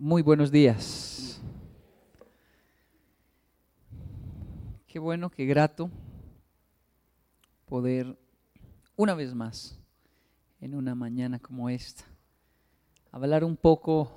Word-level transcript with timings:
Muy 0.00 0.22
buenos 0.22 0.52
días. 0.52 1.40
Qué 4.86 5.00
bueno, 5.00 5.28
qué 5.28 5.44
grato 5.44 5.90
poder 7.66 8.16
una 8.94 9.14
vez 9.14 9.34
más 9.34 9.76
en 10.60 10.76
una 10.76 10.94
mañana 10.94 11.40
como 11.40 11.68
esta 11.68 12.04
hablar 13.10 13.42
un 13.42 13.56
poco 13.56 14.12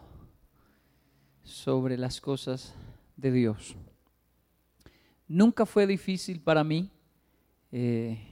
sobre 1.41 1.97
las 1.97 2.21
cosas 2.21 2.75
de 3.17 3.31
Dios. 3.31 3.75
Nunca 5.27 5.65
fue 5.65 5.87
difícil 5.87 6.41
para 6.41 6.63
mí 6.63 6.91
eh, 7.71 8.23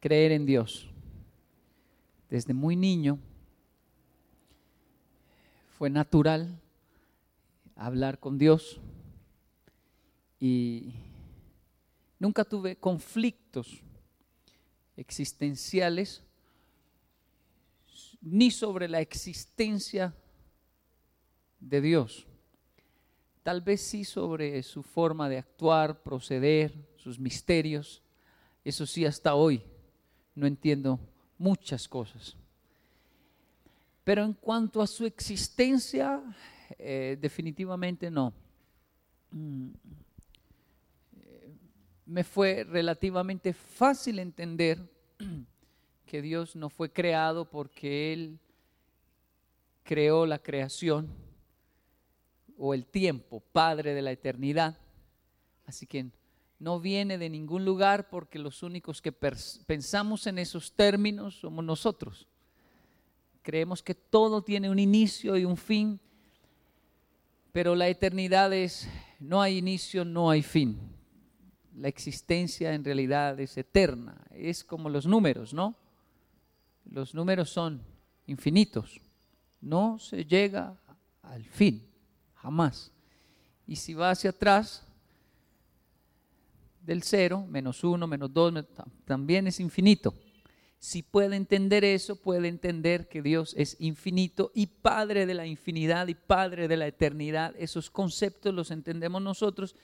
creer 0.00 0.32
en 0.32 0.44
Dios. 0.44 0.86
Desde 2.28 2.52
muy 2.52 2.76
niño 2.76 3.18
fue 5.78 5.90
natural 5.90 6.58
hablar 7.74 8.18
con 8.18 8.38
Dios 8.38 8.80
y 10.40 10.94
nunca 12.18 12.44
tuve 12.44 12.76
conflictos 12.76 13.82
existenciales 14.96 16.22
ni 18.22 18.50
sobre 18.50 18.88
la 18.88 19.02
existencia 19.02 20.14
de 21.60 21.80
Dios. 21.82 22.26
Tal 23.42 23.60
vez 23.60 23.82
sí 23.82 24.04
sobre 24.04 24.62
su 24.62 24.82
forma 24.82 25.28
de 25.28 25.36
actuar, 25.36 26.02
proceder, 26.02 26.72
sus 26.96 27.18
misterios. 27.18 28.02
Eso 28.64 28.86
sí, 28.86 29.04
hasta 29.04 29.34
hoy 29.34 29.62
no 30.34 30.46
entiendo 30.46 30.98
muchas 31.38 31.86
cosas. 31.86 32.34
Pero 34.06 34.22
en 34.22 34.34
cuanto 34.34 34.80
a 34.80 34.86
su 34.86 35.04
existencia, 35.04 36.22
eh, 36.78 37.18
definitivamente 37.20 38.08
no. 38.08 38.32
Mm, 39.32 39.70
eh, 41.16 41.52
me 42.06 42.22
fue 42.22 42.62
relativamente 42.62 43.52
fácil 43.52 44.20
entender 44.20 44.78
que 46.06 46.22
Dios 46.22 46.54
no 46.54 46.70
fue 46.70 46.92
creado 46.92 47.50
porque 47.50 48.12
Él 48.12 48.38
creó 49.82 50.24
la 50.24 50.38
creación 50.38 51.08
o 52.56 52.74
el 52.74 52.86
tiempo, 52.86 53.40
Padre 53.40 53.92
de 53.92 54.02
la 54.02 54.12
eternidad. 54.12 54.78
Así 55.64 55.84
que 55.84 56.06
no 56.60 56.78
viene 56.78 57.18
de 57.18 57.28
ningún 57.28 57.64
lugar 57.64 58.08
porque 58.08 58.38
los 58.38 58.62
únicos 58.62 59.02
que 59.02 59.10
pensamos 59.10 60.28
en 60.28 60.38
esos 60.38 60.72
términos 60.76 61.40
somos 61.40 61.64
nosotros. 61.64 62.28
Creemos 63.46 63.80
que 63.80 63.94
todo 63.94 64.42
tiene 64.42 64.68
un 64.68 64.80
inicio 64.80 65.36
y 65.36 65.44
un 65.44 65.56
fin, 65.56 66.00
pero 67.52 67.76
la 67.76 67.86
eternidad 67.86 68.52
es, 68.52 68.88
no 69.20 69.40
hay 69.40 69.58
inicio, 69.58 70.04
no 70.04 70.30
hay 70.30 70.42
fin. 70.42 70.76
La 71.76 71.86
existencia 71.86 72.74
en 72.74 72.84
realidad 72.84 73.38
es 73.38 73.56
eterna, 73.56 74.20
es 74.32 74.64
como 74.64 74.90
los 74.90 75.06
números, 75.06 75.54
¿no? 75.54 75.76
Los 76.90 77.14
números 77.14 77.48
son 77.48 77.80
infinitos, 78.26 79.00
no 79.60 80.00
se 80.00 80.24
llega 80.24 80.76
al 81.22 81.44
fin, 81.44 81.86
jamás. 82.34 82.90
Y 83.64 83.76
si 83.76 83.94
va 83.94 84.10
hacia 84.10 84.30
atrás, 84.30 84.84
del 86.80 87.04
cero, 87.04 87.46
menos 87.48 87.84
uno, 87.84 88.08
menos 88.08 88.34
dos, 88.34 88.52
también 89.04 89.46
es 89.46 89.60
infinito. 89.60 90.12
Si 90.78 91.02
puede 91.02 91.36
entender 91.36 91.84
eso, 91.84 92.16
puede 92.16 92.48
entender 92.48 93.08
que 93.08 93.22
Dios 93.22 93.54
es 93.56 93.76
infinito 93.80 94.52
y 94.54 94.66
Padre 94.66 95.26
de 95.26 95.34
la 95.34 95.46
infinidad 95.46 96.06
y 96.08 96.14
Padre 96.14 96.68
de 96.68 96.76
la 96.76 96.86
eternidad. 96.86 97.54
Esos 97.58 97.90
conceptos 97.90 98.54
los 98.54 98.70
entendemos 98.70 99.22
nosotros. 99.22 99.74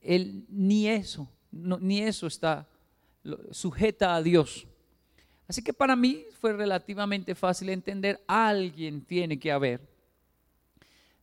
Él 0.00 0.44
ni 0.48 0.88
eso, 0.88 1.30
ni 1.50 2.00
eso 2.00 2.26
está 2.26 2.68
sujeta 3.50 4.14
a 4.14 4.22
Dios. 4.22 4.66
Así 5.46 5.62
que 5.62 5.72
para 5.72 5.96
mí 5.96 6.24
fue 6.40 6.52
relativamente 6.52 7.34
fácil 7.34 7.70
entender, 7.70 8.22
alguien 8.26 9.00
tiene 9.02 9.38
que 9.38 9.50
haber. 9.50 9.80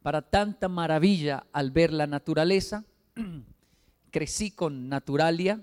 Para 0.01 0.21
tanta 0.21 0.67
maravilla 0.67 1.45
al 1.51 1.71
ver 1.71 1.93
la 1.93 2.07
naturaleza, 2.07 2.85
crecí 4.11 4.51
con 4.51 4.89
Naturalia, 4.89 5.61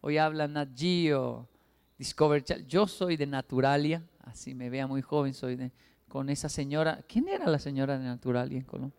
Hoy 0.00 0.18
habla 0.18 0.46
Nat 0.46 0.68
Geo, 0.76 1.48
Discover 1.98 2.44
Yo 2.66 2.86
soy 2.86 3.16
de 3.16 3.26
Naturalia, 3.26 4.02
así 4.20 4.54
me 4.54 4.70
vea 4.70 4.86
muy 4.86 5.02
joven, 5.02 5.34
soy 5.34 5.56
de, 5.56 5.72
con 6.08 6.28
esa 6.28 6.48
señora. 6.48 7.02
¿Quién 7.08 7.28
era 7.28 7.46
la 7.46 7.58
señora 7.58 7.98
de 7.98 8.04
Naturalia 8.04 8.58
en 8.58 8.64
Colombia? 8.64 8.98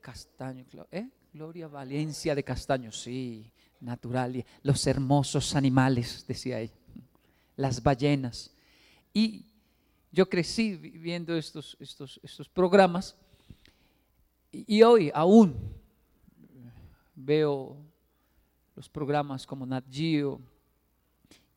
Castaño, 0.00 0.64
¿eh? 0.90 1.08
Gloria 1.32 1.68
Valencia 1.68 2.34
de 2.34 2.42
Castaño, 2.42 2.90
sí, 2.90 3.52
Naturalia. 3.80 4.44
Los 4.62 4.86
hermosos 4.86 5.54
animales, 5.54 6.24
decía 6.26 6.60
ella, 6.60 6.74
las 7.56 7.82
ballenas. 7.82 8.54
Y 9.12 9.46
yo 10.10 10.28
crecí 10.28 10.76
viendo 10.76 11.36
estos, 11.36 11.76
estos, 11.78 12.18
estos 12.22 12.48
programas 12.48 13.16
y 14.50 14.82
hoy 14.82 15.10
aún 15.14 15.54
veo 17.14 17.76
los 18.78 18.88
programas 18.88 19.44
como 19.44 19.66
Nat 19.66 19.84
Geo, 19.90 20.40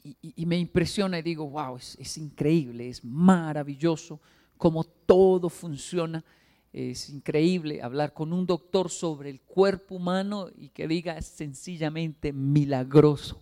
y, 0.04 0.44
me 0.48 0.58
impresiona 0.58 1.20
y 1.20 1.22
digo, 1.22 1.48
wow, 1.48 1.78
es, 1.78 2.18
increíble, 2.18 2.90
es 2.90 3.06
maravilloso 3.06 4.20
cómo 4.58 4.84
todo 4.84 5.48
funciona. 5.48 6.26
Es 6.74 7.12
increíble 7.12 7.80
hablar 7.84 8.12
con 8.12 8.34
un 8.34 8.48
doctor 8.48 8.90
sobre 8.90 9.30
el 9.30 9.40
cuerpo 9.40 9.94
humano 9.94 10.50
y 10.58 10.70
que 10.70 10.88
diga 10.88 11.16
es 11.16 11.28
sencillamente 11.28 12.34
milagroso. 12.34 13.40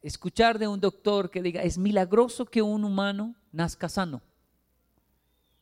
Escuchar 0.00 0.60
de 0.60 0.68
un 0.68 0.78
doctor 0.78 1.30
que 1.30 1.42
diga 1.42 1.64
es 1.64 1.78
milagroso 1.78 2.46
que 2.46 2.62
un 2.62 2.84
humano 2.84 3.34
nazca 3.50 3.88
sano. 3.88 4.22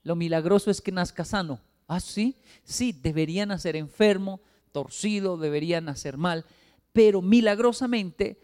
Lo 0.02 0.14
milagroso 0.16 0.70
es 0.70 0.82
que 0.82 0.92
nazca 0.92 1.24
sano. 1.24 1.60
Ah, 1.88 2.00
sí, 2.00 2.36
sí, 2.62 2.92
debería 2.92 3.46
nacer 3.46 3.74
enfermo, 3.76 4.42
torcido, 4.72 5.38
debería 5.38 5.80
nacer 5.80 6.18
mal 6.18 6.44
pero 6.92 7.22
milagrosamente 7.22 8.40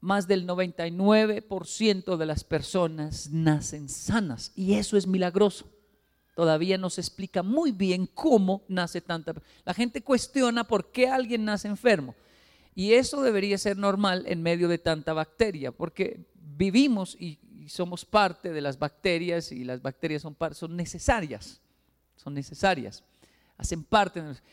más 0.00 0.26
del 0.26 0.46
99% 0.46 2.16
de 2.16 2.26
las 2.26 2.42
personas 2.42 3.30
nacen 3.30 3.88
sanas 3.88 4.52
y 4.56 4.74
eso 4.74 4.96
es 4.96 5.06
milagroso. 5.06 5.70
Todavía 6.34 6.78
no 6.78 6.90
se 6.90 7.02
explica 7.02 7.42
muy 7.42 7.72
bien 7.72 8.06
cómo 8.06 8.62
nace 8.66 9.00
tanta. 9.00 9.34
La 9.64 9.74
gente 9.74 10.02
cuestiona 10.02 10.64
por 10.64 10.90
qué 10.90 11.08
alguien 11.08 11.44
nace 11.44 11.68
enfermo. 11.68 12.14
Y 12.74 12.94
eso 12.94 13.22
debería 13.22 13.58
ser 13.58 13.76
normal 13.76 14.24
en 14.26 14.42
medio 14.42 14.66
de 14.66 14.78
tanta 14.78 15.12
bacteria, 15.12 15.72
porque 15.72 16.24
vivimos 16.34 17.16
y, 17.18 17.38
somos 17.68 18.04
parte 18.04 18.50
de 18.50 18.60
las 18.60 18.76
bacterias 18.76 19.52
y 19.52 19.62
las 19.62 19.80
bacterias 19.80 20.22
son, 20.22 20.36
son 20.50 20.74
necesarias, 20.74 21.60
son 22.16 22.34
necesarias, 22.34 23.04
hacen 23.56 23.84
parte 23.84 24.20
de 24.20 24.26
nosotros 24.26 24.52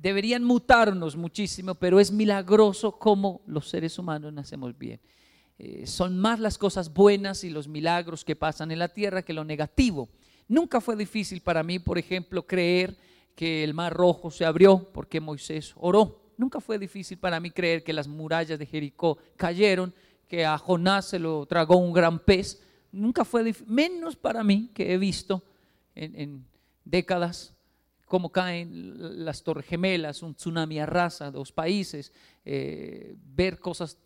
deberían 0.00 0.44
mutarnos 0.44 1.16
muchísimo, 1.16 1.74
pero 1.74 1.98
es 2.00 2.12
milagroso 2.12 2.98
cómo 2.98 3.42
los 3.46 3.68
seres 3.68 3.98
humanos 3.98 4.32
nacemos 4.32 4.76
bien. 4.78 5.00
Eh, 5.58 5.86
son 5.86 6.18
más 6.18 6.38
las 6.38 6.56
cosas 6.56 6.92
buenas 6.92 7.42
y 7.42 7.50
los 7.50 7.66
milagros 7.66 8.24
que 8.24 8.36
pasan 8.36 8.70
en 8.70 8.78
la 8.78 8.88
tierra 8.88 9.22
que 9.22 9.32
lo 9.32 9.44
negativo. 9.44 10.08
Nunca 10.46 10.80
fue 10.80 10.96
difícil 10.96 11.40
para 11.40 11.62
mí, 11.62 11.78
por 11.78 11.98
ejemplo, 11.98 12.46
creer 12.46 12.96
que 13.34 13.64
el 13.64 13.74
mar 13.74 13.92
rojo 13.92 14.30
se 14.30 14.44
abrió 14.44 14.88
porque 14.92 15.20
Moisés 15.20 15.72
oró. 15.76 16.32
Nunca 16.36 16.60
fue 16.60 16.78
difícil 16.78 17.18
para 17.18 17.40
mí 17.40 17.50
creer 17.50 17.82
que 17.82 17.92
las 17.92 18.06
murallas 18.06 18.58
de 18.58 18.66
Jericó 18.66 19.18
cayeron, 19.36 19.92
que 20.28 20.44
a 20.44 20.56
Jonás 20.58 21.06
se 21.06 21.18
lo 21.18 21.44
tragó 21.46 21.76
un 21.76 21.92
gran 21.92 22.20
pez. 22.20 22.62
Nunca 22.92 23.24
fue 23.24 23.52
menos 23.66 24.14
para 24.14 24.44
mí 24.44 24.70
que 24.72 24.92
he 24.92 24.98
visto 24.98 25.42
en 25.94 26.46
décadas 26.84 27.57
cómo 28.08 28.32
caen 28.32 29.24
las 29.24 29.42
torres 29.42 29.66
gemelas, 29.66 30.22
un 30.22 30.34
tsunami 30.34 30.78
arrasa 30.80 31.30
dos 31.30 31.52
países, 31.52 32.12
eh, 32.44 33.14
ver 33.34 33.60
cosas 33.60 33.98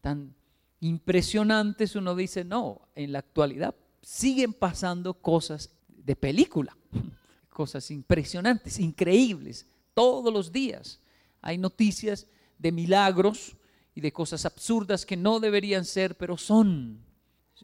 tan 0.00 0.34
impresionantes, 0.80 1.94
uno 1.94 2.16
dice, 2.16 2.44
no, 2.44 2.88
en 2.94 3.12
la 3.12 3.20
actualidad 3.20 3.74
siguen 4.02 4.52
pasando 4.52 5.14
cosas 5.14 5.70
de 5.88 6.16
película, 6.16 6.76
cosas 7.50 7.90
impresionantes, 7.90 8.78
increíbles, 8.80 9.66
todos 9.94 10.32
los 10.32 10.50
días. 10.50 10.98
Hay 11.40 11.58
noticias 11.58 12.26
de 12.58 12.72
milagros 12.72 13.56
y 13.94 14.00
de 14.00 14.12
cosas 14.12 14.44
absurdas 14.46 15.06
que 15.06 15.16
no 15.16 15.38
deberían 15.38 15.84
ser, 15.84 16.16
pero 16.16 16.36
son. 16.36 16.98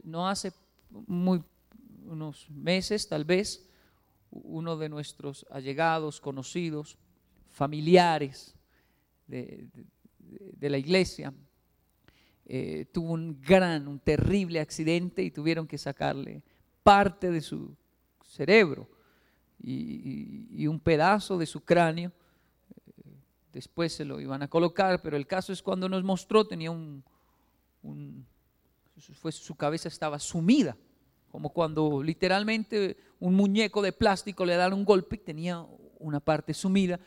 No 0.05 0.29
hace 0.29 0.53
muy, 0.91 1.43
unos 2.07 2.49
meses 2.51 3.09
tal 3.09 3.25
vez, 3.25 3.68
uno 4.31 4.77
de 4.77 4.89
nuestros 4.89 5.47
allegados, 5.51 6.21
conocidos, 6.21 6.99
familiares 7.51 8.55
de, 9.27 9.69
la 10.61 10.79
iglesia, 10.79 11.33
eh, 12.47 12.87
tuvo 12.93 13.13
un 13.13 13.41
gran, 13.41 13.89
un 13.89 13.99
terrible 13.99 14.61
accidente 14.61 15.23
y 15.23 15.31
tuvieron 15.31 15.67
que 15.67 15.79
sacarle 15.79 16.43
parte 16.83 17.31
de 17.31 17.41
su 17.41 17.77
cerebro 18.23 18.89
y, 19.63 20.67
un 20.67 20.81
pedazo 20.81 21.39
de 21.39 21.47
su 21.47 21.61
cráneo. 21.61 22.13
Eh, 22.87 23.03
después 23.53 23.93
se 23.93 24.05
lo 24.05 24.21
iban 24.21 24.43
a 24.43 24.49
colocar, 24.49 25.03
pero 25.03 25.17
el 25.17 25.27
caso 25.27 25.53
es 25.53 25.63
cuando 25.63 25.89
nos 25.89 26.05
mostró, 26.05 26.47
tenía 26.47 26.71
un, 26.71 27.05
fue, 29.15 29.33
su 29.33 29.55
cabeza 29.55 29.89
estaba 29.89 30.19
sumida, 30.19 30.77
como 31.31 31.51
cuando 31.51 32.03
literalmente 32.03 32.97
un 33.21 33.35
muñeco 33.35 33.83
de 33.83 33.93
plástico 33.93 34.45
le 34.45 34.57
dan 34.57 34.73
un 34.73 34.85
golpe 34.85 35.17
y 35.17 35.21
tenía 35.21 35.65
una 35.99 36.21
parte 36.21 36.55
sumida. 36.55 36.99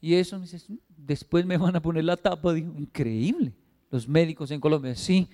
Y 0.00 0.14
eso, 0.14 0.40
después 0.88 1.46
me 1.46 1.56
van 1.56 1.76
a 1.76 1.82
poner 1.82 2.04
la 2.04 2.16
tapa, 2.16 2.52
digo, 2.52 2.74
increíble. 2.78 3.52
Los 3.90 4.08
médicos 4.08 4.50
en 4.50 4.60
Colombia, 4.60 4.94
sí. 4.96 5.28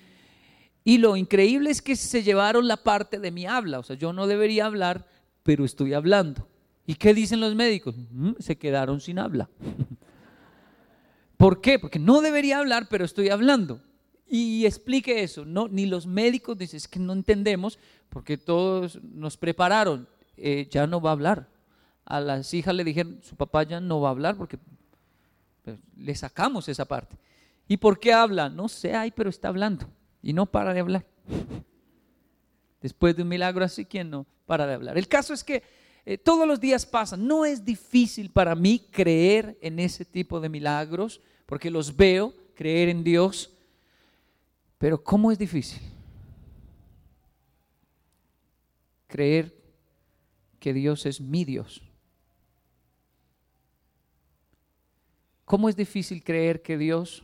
Y 0.83 0.97
lo 0.97 1.15
increíble 1.15 1.69
es 1.69 1.81
que 1.81 1.95
se 1.95 2.23
llevaron 2.23 2.67
la 2.67 2.77
parte 2.77 3.19
de 3.19 3.31
mi 3.31 3.45
habla, 3.45 3.79
o 3.79 3.83
sea, 3.83 3.95
yo 3.95 4.13
no 4.13 4.27
debería 4.27 4.65
hablar, 4.65 5.07
pero 5.43 5.65
estoy 5.65 5.93
hablando. 5.93 6.47
¿Y 6.85 6.95
qué 6.95 7.13
dicen 7.13 7.39
los 7.39 7.55
médicos? 7.55 7.95
Mm, 8.11 8.31
se 8.39 8.57
quedaron 8.57 8.99
sin 8.99 9.19
habla. 9.19 9.49
¿Por 11.37 11.61
qué? 11.61 11.79
Porque 11.79 11.99
no 11.99 12.21
debería 12.21 12.59
hablar, 12.59 12.87
pero 12.89 13.05
estoy 13.05 13.29
hablando. 13.29 13.81
Y 14.27 14.65
explique 14.65 15.23
eso. 15.23 15.45
No, 15.45 15.67
ni 15.67 15.85
los 15.85 16.05
médicos 16.05 16.57
dicen, 16.57 16.77
es 16.77 16.87
que 16.87 16.99
no 16.99 17.13
entendemos, 17.13 17.79
porque 18.09 18.37
todos 18.37 19.01
nos 19.03 19.37
prepararon. 19.37 20.07
Eh, 20.37 20.67
ya 20.69 20.87
no 20.87 21.01
va 21.01 21.11
a 21.11 21.13
hablar. 21.13 21.47
A 22.05 22.19
las 22.19 22.53
hijas 22.53 22.73
le 22.73 22.83
dijeron, 22.83 23.19
su 23.21 23.35
papá 23.35 23.63
ya 23.63 23.79
no 23.79 24.01
va 24.01 24.09
a 24.09 24.11
hablar 24.11 24.35
porque 24.35 24.57
pues, 25.63 25.79
le 25.97 26.15
sacamos 26.15 26.67
esa 26.67 26.85
parte. 26.85 27.17
¿Y 27.67 27.77
por 27.77 27.99
qué 27.99 28.13
habla? 28.13 28.49
No 28.49 28.67
sé, 28.67 28.95
ay, 28.95 29.11
pero 29.11 29.29
está 29.29 29.49
hablando 29.49 29.87
y 30.21 30.33
no 30.33 30.45
para 30.45 30.73
de 30.73 30.79
hablar. 30.79 31.05
Después 32.81 33.15
de 33.15 33.23
un 33.23 33.29
milagro 33.29 33.63
así, 33.63 33.85
¿quién 33.85 34.09
no 34.09 34.25
para 34.45 34.65
de 34.65 34.73
hablar? 34.73 34.97
El 34.97 35.07
caso 35.07 35.33
es 35.33 35.43
que 35.43 35.61
eh, 36.05 36.17
todos 36.17 36.47
los 36.47 36.59
días 36.59 36.85
pasan. 36.85 37.27
No 37.27 37.45
es 37.45 37.63
difícil 37.63 38.31
para 38.31 38.55
mí 38.55 38.87
creer 38.91 39.57
en 39.61 39.79
ese 39.79 40.05
tipo 40.05 40.39
de 40.39 40.49
milagros, 40.49 41.21
porque 41.45 41.69
los 41.69 41.95
veo, 41.95 42.33
creer 42.55 42.89
en 42.89 43.03
Dios. 43.03 43.53
Pero 44.77 45.03
¿cómo 45.03 45.31
es 45.31 45.37
difícil? 45.37 45.81
Creer 49.09 49.59
que 50.59 50.71
Dios 50.71 51.07
es 51.07 51.19
mi 51.19 51.43
Dios. 51.43 51.81
¿Cómo 55.45 55.67
es 55.67 55.75
difícil 55.75 56.23
creer 56.23 56.61
que 56.61 56.77
Dios 56.77 57.23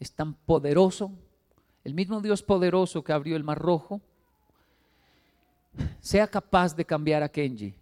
es 0.00 0.10
tan 0.10 0.32
poderoso? 0.32 1.12
El 1.84 1.92
mismo 1.92 2.22
Dios 2.22 2.42
poderoso 2.42 3.04
que 3.04 3.12
abrió 3.12 3.36
el 3.36 3.44
mar 3.44 3.58
rojo, 3.58 4.00
sea 6.00 6.26
capaz 6.28 6.74
de 6.74 6.86
cambiar 6.86 7.22
a 7.22 7.28
Kenji. 7.28 7.74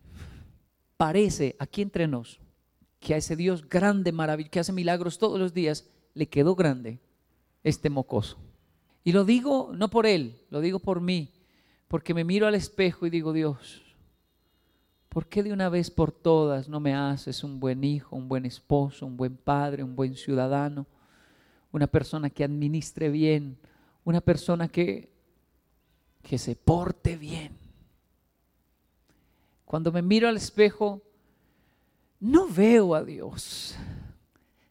Parece 0.97 1.55
aquí 1.61 1.83
entre 1.83 2.09
nos 2.09 2.41
que 2.99 3.15
a 3.15 3.19
ese 3.19 3.37
Dios 3.37 3.69
grande, 3.69 4.11
maravilloso, 4.11 4.51
que 4.51 4.61
hace 4.61 4.73
milagros 4.73 5.19
todos 5.19 5.39
los 5.39 5.55
días, 5.55 5.89
le 6.15 6.29
quedó 6.29 6.57
grande 6.57 6.99
este 7.63 7.91
mocoso. 7.91 8.39
Y 9.05 9.13
lo 9.13 9.25
digo 9.25 9.71
no 9.73 9.89
por 9.89 10.05
él, 10.07 10.41
lo 10.51 10.61
digo 10.61 10.81
por 10.81 11.01
mí, 11.01 11.31
porque 11.93 12.15
me 12.15 12.25
miro 12.25 12.47
al 12.47 12.55
espejo 12.55 13.05
y 13.05 13.11
digo, 13.11 13.35
Dios, 13.35 13.83
¿por 15.11 15.27
qué 15.27 15.43
de 15.43 15.53
una 15.53 15.69
vez 15.69 15.91
por 15.91 16.11
todas 16.11 16.67
no 16.67 16.81
me 16.81 16.95
haces 16.95 17.45
un 17.45 17.61
buen 17.61 17.85
hijo, 17.85 18.17
un 18.17 18.31
buen 18.31 18.47
esposo, 18.47 19.05
un 19.05 19.19
buen 19.19 19.37
padre, 19.37 19.85
un 19.85 19.95
buen 19.95 20.17
ciudadano, 20.17 20.87
una 21.71 21.87
persona 21.87 22.31
que 22.31 22.45
administre 22.45 23.11
bien, 23.11 23.59
una 24.05 24.23
persona 24.23 24.69
que, 24.69 25.11
que 26.23 26.39
se 26.39 26.57
porte 26.57 27.19
bien? 27.19 27.59
Cuando 29.67 29.93
me 29.93 30.01
miro 30.01 30.31
al 30.31 30.39
espejo, 30.39 31.03
no 32.21 32.49
veo 32.49 32.95
a 32.95 33.05
Dios. 33.05 33.77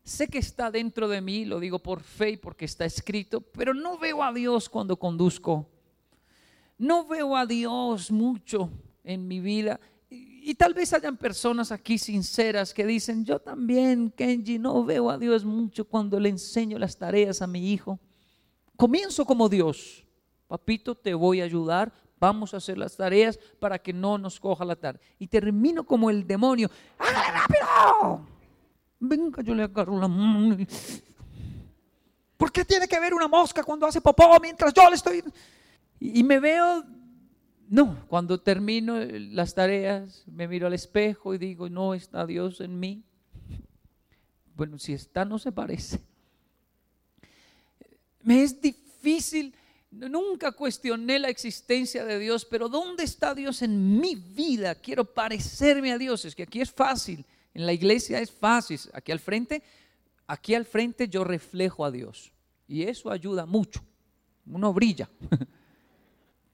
Sé 0.03 0.27
que 0.27 0.39
está 0.39 0.71
dentro 0.71 1.07
de 1.07 1.21
mí, 1.21 1.45
lo 1.45 1.59
digo 1.59 1.77
por 1.77 2.01
fe 2.01 2.31
y 2.31 2.37
porque 2.37 2.65
está 2.65 2.85
escrito, 2.85 3.41
pero 3.41 3.75
no 3.75 3.99
veo 3.99 4.23
a 4.23 4.33
Dios 4.33 4.67
cuando 4.67 4.97
conduzco. 4.97 5.70
No 6.81 7.05
veo 7.05 7.37
a 7.37 7.45
Dios 7.45 8.09
mucho 8.09 8.71
en 9.03 9.27
mi 9.27 9.39
vida 9.39 9.79
y 10.09 10.55
tal 10.55 10.73
vez 10.73 10.91
hayan 10.93 11.15
personas 11.15 11.71
aquí 11.71 11.99
sinceras 11.99 12.73
que 12.73 12.87
dicen, 12.87 13.23
yo 13.23 13.37
también, 13.37 14.09
Kenji, 14.09 14.57
no 14.57 14.83
veo 14.83 15.11
a 15.11 15.19
Dios 15.19 15.45
mucho 15.45 15.85
cuando 15.85 16.19
le 16.19 16.29
enseño 16.29 16.79
las 16.79 16.97
tareas 16.97 17.43
a 17.43 17.45
mi 17.45 17.71
hijo. 17.71 17.99
Comienzo 18.75 19.25
como 19.25 19.47
Dios. 19.47 20.03
Papito, 20.47 20.95
te 20.95 21.13
voy 21.13 21.41
a 21.41 21.43
ayudar, 21.43 21.93
vamos 22.19 22.55
a 22.55 22.57
hacer 22.57 22.79
las 22.79 22.97
tareas 22.97 23.37
para 23.59 23.77
que 23.77 23.93
no 23.93 24.17
nos 24.17 24.39
coja 24.39 24.65
la 24.65 24.75
tarde. 24.75 24.99
Y 25.19 25.27
termino 25.27 25.83
como 25.83 26.09
el 26.09 26.25
demonio. 26.25 26.71
¡Hágale 26.97 27.31
rápido! 27.31 28.27
Venga, 28.99 29.43
yo 29.43 29.53
le 29.53 29.61
agarro 29.61 29.99
la 29.99 30.07
mano. 30.07 30.57
¿Por 32.37 32.51
qué 32.51 32.65
tiene 32.65 32.87
que 32.87 32.99
ver 32.99 33.13
una 33.13 33.27
mosca 33.27 33.63
cuando 33.63 33.85
hace 33.85 34.01
popó 34.01 34.39
mientras 34.41 34.73
yo 34.73 34.89
le 34.89 34.95
estoy... 34.95 35.23
Y 36.01 36.23
me 36.23 36.39
veo 36.39 36.83
no, 37.71 38.05
cuando 38.09 38.41
termino 38.41 38.99
las 38.99 39.55
tareas, 39.55 40.25
me 40.27 40.45
miro 40.45 40.67
al 40.67 40.73
espejo 40.73 41.33
y 41.33 41.37
digo, 41.37 41.69
no 41.69 41.93
está 41.93 42.25
Dios 42.25 42.59
en 42.59 42.77
mí. 42.77 43.01
Bueno, 44.57 44.77
si 44.77 44.91
está, 44.91 45.23
no 45.23 45.39
se 45.39 45.53
parece. 45.53 46.01
Me 48.23 48.43
es 48.43 48.59
difícil, 48.59 49.55
nunca 49.89 50.51
cuestioné 50.51 51.17
la 51.17 51.29
existencia 51.29 52.03
de 52.03 52.19
Dios, 52.19 52.43
pero 52.43 52.67
¿dónde 52.67 53.05
está 53.05 53.33
Dios 53.33 53.61
en 53.61 54.01
mi 54.01 54.15
vida? 54.15 54.75
Quiero 54.75 55.05
parecerme 55.05 55.93
a 55.93 55.97
Dios. 55.97 56.25
Es 56.25 56.35
que 56.35 56.43
aquí 56.43 56.59
es 56.59 56.71
fácil, 56.71 57.23
en 57.53 57.65
la 57.65 57.71
iglesia 57.71 58.19
es 58.19 58.31
fácil. 58.31 58.81
Aquí 58.91 59.13
al 59.13 59.19
frente, 59.21 59.63
aquí 60.27 60.55
al 60.55 60.65
frente 60.65 61.07
yo 61.07 61.23
reflejo 61.23 61.85
a 61.85 61.91
Dios. 61.91 62.33
Y 62.67 62.83
eso 62.83 63.09
ayuda 63.09 63.45
mucho. 63.45 63.81
Uno 64.45 64.73
brilla. 64.73 65.09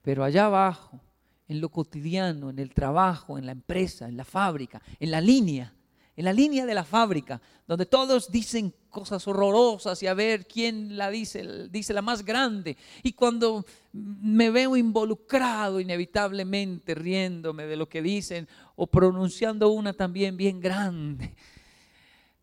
Pero 0.08 0.24
allá 0.24 0.46
abajo, 0.46 0.98
en 1.46 1.60
lo 1.60 1.68
cotidiano, 1.68 2.48
en 2.48 2.58
el 2.58 2.72
trabajo, 2.72 3.36
en 3.36 3.44
la 3.44 3.52
empresa, 3.52 4.08
en 4.08 4.16
la 4.16 4.24
fábrica, 4.24 4.80
en 4.98 5.10
la 5.10 5.20
línea, 5.20 5.74
en 6.16 6.24
la 6.24 6.32
línea 6.32 6.64
de 6.64 6.72
la 6.72 6.82
fábrica, 6.82 7.42
donde 7.66 7.84
todos 7.84 8.32
dicen 8.32 8.72
cosas 8.88 9.28
horrorosas 9.28 10.02
y 10.02 10.06
a 10.06 10.14
ver 10.14 10.46
quién 10.46 10.96
la 10.96 11.10
dice, 11.10 11.68
dice 11.68 11.92
la 11.92 12.00
más 12.00 12.24
grande. 12.24 12.74
Y 13.02 13.12
cuando 13.12 13.66
me 13.92 14.48
veo 14.48 14.78
involucrado 14.78 15.78
inevitablemente 15.78 16.94
riéndome 16.94 17.66
de 17.66 17.76
lo 17.76 17.86
que 17.86 18.00
dicen 18.00 18.48
o 18.76 18.86
pronunciando 18.86 19.68
una 19.68 19.92
también 19.92 20.38
bien 20.38 20.58
grande. 20.58 21.34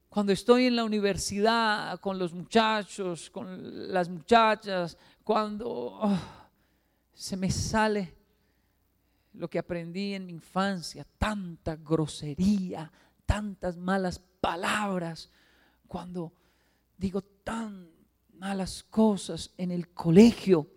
Cuando 0.08 0.32
estoy 0.32 0.68
en 0.68 0.76
la 0.76 0.84
universidad 0.84 2.00
con 2.00 2.20
los 2.20 2.32
muchachos, 2.32 3.32
con 3.32 3.92
las 3.92 4.08
muchachas, 4.08 5.00
cuando 5.24 5.68
oh, 5.68 6.45
se 7.16 7.38
me 7.38 7.50
sale 7.50 8.14
lo 9.34 9.50
que 9.50 9.58
aprendí 9.58 10.14
en 10.14 10.26
mi 10.26 10.34
infancia, 10.34 11.06
tanta 11.18 11.76
grosería, 11.76 12.92
tantas 13.26 13.78
malas 13.78 14.20
palabras, 14.40 15.30
cuando 15.88 16.32
digo 16.98 17.22
tan 17.22 17.90
malas 18.34 18.84
cosas 18.84 19.52
en 19.58 19.72
el 19.72 19.90
colegio, 19.90 20.70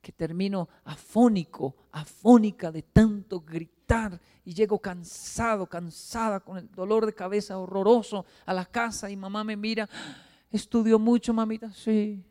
que 0.00 0.12
termino 0.12 0.68
afónico, 0.84 1.88
afónica 1.92 2.70
de 2.70 2.82
tanto 2.82 3.40
gritar 3.40 4.20
y 4.44 4.54
llego 4.54 4.78
cansado, 4.78 5.66
cansada, 5.66 6.40
con 6.40 6.56
el 6.56 6.70
dolor 6.70 7.04
de 7.04 7.14
cabeza 7.14 7.58
horroroso 7.58 8.24
a 8.46 8.54
la 8.54 8.64
casa 8.64 9.10
y 9.10 9.16
mamá 9.16 9.44
me 9.44 9.56
mira, 9.56 9.88
estudió 10.50 10.98
mucho, 10.98 11.34
mamita, 11.34 11.72
sí. 11.72 12.24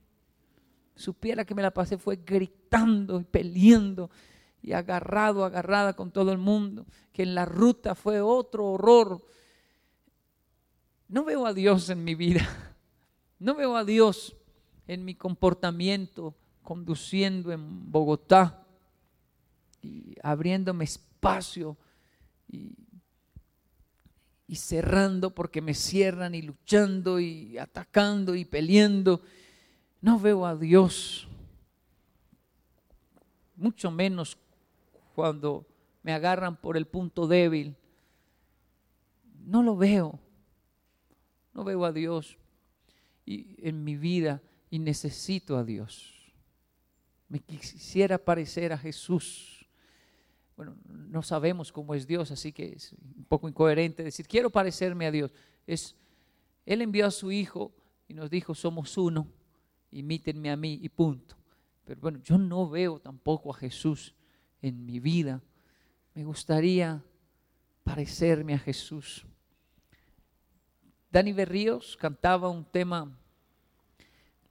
Supiera 0.97 1.45
que 1.45 1.53
me 1.53 1.61
la 1.61 1.71
pasé 1.71 1.97
fue 1.97 2.17
gritando 2.17 3.19
y 3.19 3.23
peleando 3.23 4.09
y 4.63 4.73
agarrado, 4.73 5.45
agarrada 5.45 5.93
con 5.95 6.11
todo 6.11 6.31
el 6.31 6.39
mundo, 6.39 6.87
que 7.13 7.21
en 7.23 7.35
la 7.35 7.45
ruta 7.45 7.93
fue 7.93 8.19
otro 8.19 8.65
horror. 8.65 9.23
No 11.07 11.23
veo 11.23 11.45
a 11.45 11.53
Dios 11.53 11.89
en 11.89 12.03
mi 12.03 12.15
vida, 12.15 12.45
no 13.39 13.55
veo 13.55 13.77
a 13.77 13.85
Dios 13.85 14.35
en 14.87 15.05
mi 15.05 15.13
comportamiento 15.13 16.35
conduciendo 16.63 17.51
en 17.51 17.91
Bogotá 17.91 18.65
y 19.81 20.15
abriéndome 20.23 20.83
espacio 20.83 21.77
y, 22.49 22.75
y 24.47 24.55
cerrando 24.55 25.33
porque 25.35 25.61
me 25.61 25.75
cierran 25.75 26.33
y 26.33 26.41
luchando 26.41 27.19
y 27.19 27.57
atacando 27.59 28.33
y 28.33 28.45
peleando. 28.45 29.21
No 30.01 30.19
veo 30.19 30.45
a 30.45 30.55
Dios, 30.55 31.27
mucho 33.55 33.89
menos 33.91 34.37
cuando 35.15 35.65
me 36.03 36.13
agarran 36.13 36.55
por 36.55 36.77
el 36.77 36.85
punto 36.85 37.27
débil. 37.27 37.75
No 39.45 39.63
lo 39.63 39.75
veo. 39.75 40.19
No 41.53 41.63
veo 41.63 41.83
a 41.85 41.91
Dios 41.91 42.37
y 43.25 43.55
en 43.67 43.83
mi 43.83 43.97
vida 43.97 44.41
y 44.69 44.79
necesito 44.79 45.57
a 45.57 45.63
Dios. 45.63 46.13
Me 47.27 47.39
quisiera 47.39 48.17
parecer 48.17 48.71
a 48.71 48.77
Jesús. 48.77 49.67
Bueno, 50.55 50.77
no 50.85 51.21
sabemos 51.23 51.71
cómo 51.71 51.93
es 51.93 52.07
Dios, 52.07 52.31
así 52.31 52.53
que 52.53 52.73
es 52.73 52.93
un 52.93 53.25
poco 53.25 53.49
incoherente 53.49 54.03
decir, 54.03 54.27
quiero 54.27 54.49
parecerme 54.49 55.07
a 55.07 55.11
Dios. 55.11 55.33
Es, 55.65 55.95
Él 56.65 56.81
envió 56.81 57.05
a 57.05 57.11
su 57.11 57.31
Hijo 57.31 57.73
y 58.07 58.13
nos 58.13 58.29
dijo, 58.29 58.55
somos 58.55 58.97
uno, 58.97 59.27
imítenme 59.91 60.51
a 60.51 60.57
mí 60.57 60.79
y 60.81 60.89
punto. 60.89 61.35
Pero 61.85 62.01
bueno, 62.01 62.19
yo 62.23 62.37
no 62.37 62.69
veo 62.69 62.99
tampoco 62.99 63.51
a 63.51 63.57
Jesús 63.57 64.13
en 64.61 64.85
mi 64.85 64.99
vida. 64.99 65.41
Me 66.13 66.23
gustaría 66.23 67.03
parecerme 67.83 68.53
a 68.53 68.59
Jesús. 68.59 69.25
Dani 71.09 71.31
Berríos 71.31 71.95
cantaba 71.95 72.49
un 72.49 72.65
tema, 72.65 73.17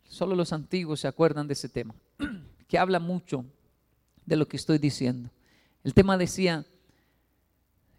solo 0.04 0.34
los 0.34 0.52
antiguos 0.52 1.00
se 1.00 1.08
acuerdan 1.08 1.46
de 1.46 1.52
ese 1.52 1.68
tema, 1.68 1.94
que 2.68 2.78
habla 2.78 2.98
mucho 2.98 3.44
de 4.24 4.36
lo 4.36 4.48
que 4.48 4.56
estoy 4.56 4.78
diciendo. 4.78 5.30
El 5.84 5.92
tema 5.92 6.16
decía, 6.16 6.64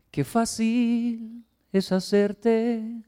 qué 0.09 0.23
fácil 0.23 1.45
es 1.71 1.91
hacerte, 1.91 3.03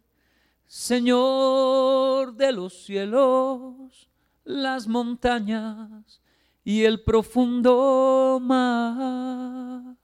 Señor 0.67 2.35
de 2.35 2.51
los 2.51 2.85
cielos, 2.85 4.08
las 4.49 4.87
montañas 4.87 6.19
y 6.63 6.83
el 6.83 7.03
profundo 7.03 8.39
mar 8.41 9.95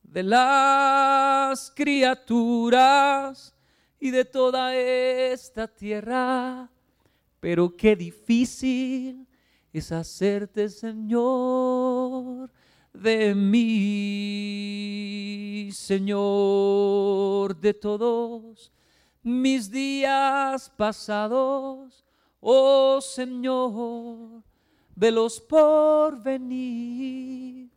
de 0.00 0.22
las 0.22 1.72
criaturas 1.74 3.52
y 3.98 4.12
de 4.12 4.24
toda 4.24 4.76
esta 4.76 5.66
tierra. 5.66 6.70
Pero 7.40 7.76
qué 7.76 7.96
difícil 7.96 9.26
es 9.72 9.90
hacerte 9.90 10.68
Señor 10.68 12.52
de 12.92 13.34
mí, 13.34 14.38
Señor 15.72 17.56
de 17.56 17.74
todos 17.74 18.70
mis 19.20 19.68
días 19.68 20.70
pasados, 20.76 22.04
oh 22.40 23.00
Señor 23.00 24.42
de 24.94 25.12
los 25.12 25.40
por 25.40 26.20
venir. 26.22 27.70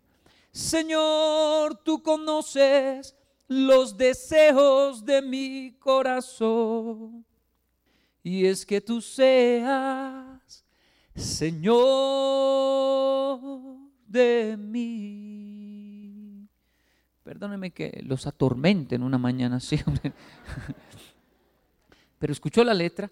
Señor, 0.51 1.75
tú 1.84 2.01
conoces 2.01 3.15
los 3.48 3.96
deseos 3.96 5.06
de 5.06 5.22
mi 5.22 5.77
corazón. 5.80 7.25
Y 8.24 8.46
es 8.46 8.65
que 8.65 8.82
tú 8.82 9.01
seas 9.01 10.65
Señor 11.15 11.80
de 14.08 14.58
mí. 14.58 16.48
Perdóneme 17.24 17.72
que 17.72 18.01
los 18.03 18.27
atormenten 18.27 19.03
una 19.03 19.18
mañana 19.18 19.58
así. 19.58 19.77
Pero 22.20 22.34
escuchó 22.34 22.63
la 22.63 22.74
letra. 22.74 23.12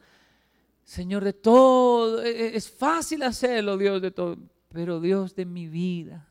Señor 0.89 1.23
de 1.23 1.33
todo, 1.33 2.23
e, 2.23 2.31
e, 2.31 2.55
es 2.57 2.67
fácil 2.67 3.21
hacerlo, 3.21 3.77
Dios 3.77 4.01
de 4.01 4.09
todo, 4.09 4.37
pero 4.69 4.99
Dios 4.99 5.35
de 5.35 5.45
mi 5.45 5.67
vida, 5.67 6.27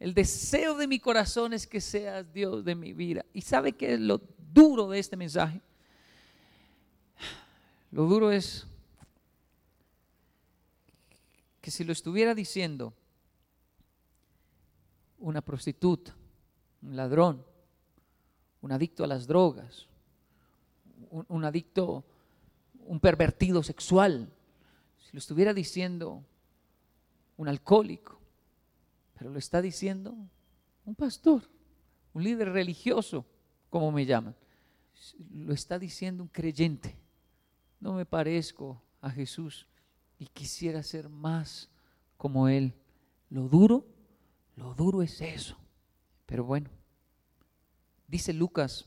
el 0.00 0.12
deseo 0.12 0.76
de 0.76 0.88
mi 0.88 0.98
corazón 0.98 1.52
es 1.52 1.68
que 1.68 1.80
seas 1.80 2.32
Dios 2.32 2.64
de 2.64 2.74
mi 2.74 2.92
vida. 2.92 3.24
¿Y 3.32 3.42
sabe 3.42 3.74
qué 3.74 3.94
es 3.94 4.00
lo 4.00 4.20
duro 4.52 4.88
de 4.88 4.98
este 4.98 5.16
mensaje? 5.16 5.60
Lo 7.92 8.06
duro 8.06 8.32
es 8.32 8.66
que 11.60 11.70
si 11.70 11.84
lo 11.84 11.92
estuviera 11.92 12.34
diciendo 12.34 12.92
una 15.20 15.42
prostituta, 15.42 16.12
un 16.82 16.96
ladrón, 16.96 17.46
un 18.62 18.72
adicto 18.72 19.04
a 19.04 19.06
las 19.06 19.28
drogas, 19.28 19.86
un, 21.08 21.24
un 21.28 21.44
adicto, 21.44 22.04
un 22.86 23.00
pervertido 23.00 23.62
sexual, 23.62 24.32
si 24.98 25.12
lo 25.12 25.18
estuviera 25.18 25.52
diciendo 25.52 26.24
un 27.36 27.48
alcohólico, 27.48 28.20
pero 29.14 29.30
lo 29.30 29.38
está 29.38 29.62
diciendo 29.62 30.14
un 30.84 30.94
pastor, 30.94 31.42
un 32.14 32.24
líder 32.24 32.50
religioso, 32.50 33.26
como 33.70 33.92
me 33.92 34.06
llaman. 34.06 34.34
Lo 35.30 35.52
está 35.52 35.78
diciendo 35.78 36.22
un 36.22 36.28
creyente. 36.28 36.96
No 37.80 37.92
me 37.92 38.06
parezco 38.06 38.82
a 39.00 39.10
Jesús 39.10 39.66
y 40.18 40.26
quisiera 40.26 40.82
ser 40.82 41.08
más 41.08 41.68
como 42.16 42.48
Él. 42.48 42.74
Lo 43.28 43.48
duro, 43.48 43.86
lo 44.54 44.74
duro 44.74 45.02
es 45.02 45.20
eso. 45.20 45.56
Pero 46.24 46.44
bueno, 46.44 46.70
dice 48.08 48.32
Lucas, 48.32 48.86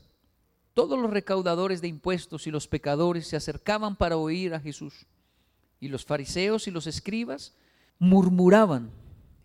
todos 0.74 0.98
los 0.98 1.10
recaudadores 1.10 1.80
de 1.80 1.88
impuestos 1.88 2.46
y 2.46 2.50
los 2.50 2.68
pecadores 2.68 3.26
se 3.26 3.36
acercaban 3.36 3.96
para 3.96 4.16
oír 4.16 4.54
a 4.54 4.60
Jesús. 4.60 5.06
Y 5.80 5.88
los 5.88 6.04
fariseos 6.04 6.68
y 6.68 6.70
los 6.70 6.86
escribas 6.86 7.54
murmuraban 7.98 8.90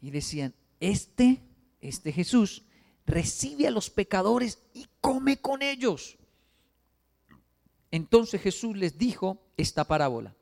y 0.01 0.11
decían, 0.11 0.53
este, 0.79 1.41
este 1.81 2.11
Jesús, 2.11 2.63
recibe 3.05 3.67
a 3.67 3.71
los 3.71 3.89
pecadores 3.89 4.59
y 4.73 4.87
come 5.01 5.37
con 5.37 5.61
ellos. 5.61 6.17
Entonces 7.91 8.41
Jesús 8.41 8.75
les 8.75 8.97
dijo 8.97 9.41
esta 9.57 9.85
parábola. 9.85 10.35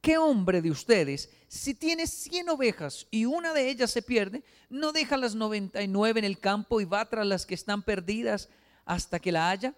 ¿Qué 0.00 0.18
hombre 0.18 0.60
de 0.60 0.70
ustedes, 0.70 1.30
si 1.48 1.74
tiene 1.74 2.06
cien 2.06 2.48
ovejas 2.50 3.06
y 3.10 3.24
una 3.24 3.54
de 3.54 3.70
ellas 3.70 3.90
se 3.90 4.02
pierde, 4.02 4.44
no 4.68 4.92
deja 4.92 5.16
las 5.16 5.34
noventa 5.34 5.82
y 5.82 5.88
nueve 5.88 6.18
en 6.18 6.24
el 6.26 6.38
campo 6.38 6.80
y 6.80 6.84
va 6.84 7.08
tras 7.08 7.26
las 7.26 7.46
que 7.46 7.54
están 7.54 7.82
perdidas 7.82 8.50
hasta 8.84 9.18
que 9.18 9.32
la 9.32 9.48
haya? 9.48 9.74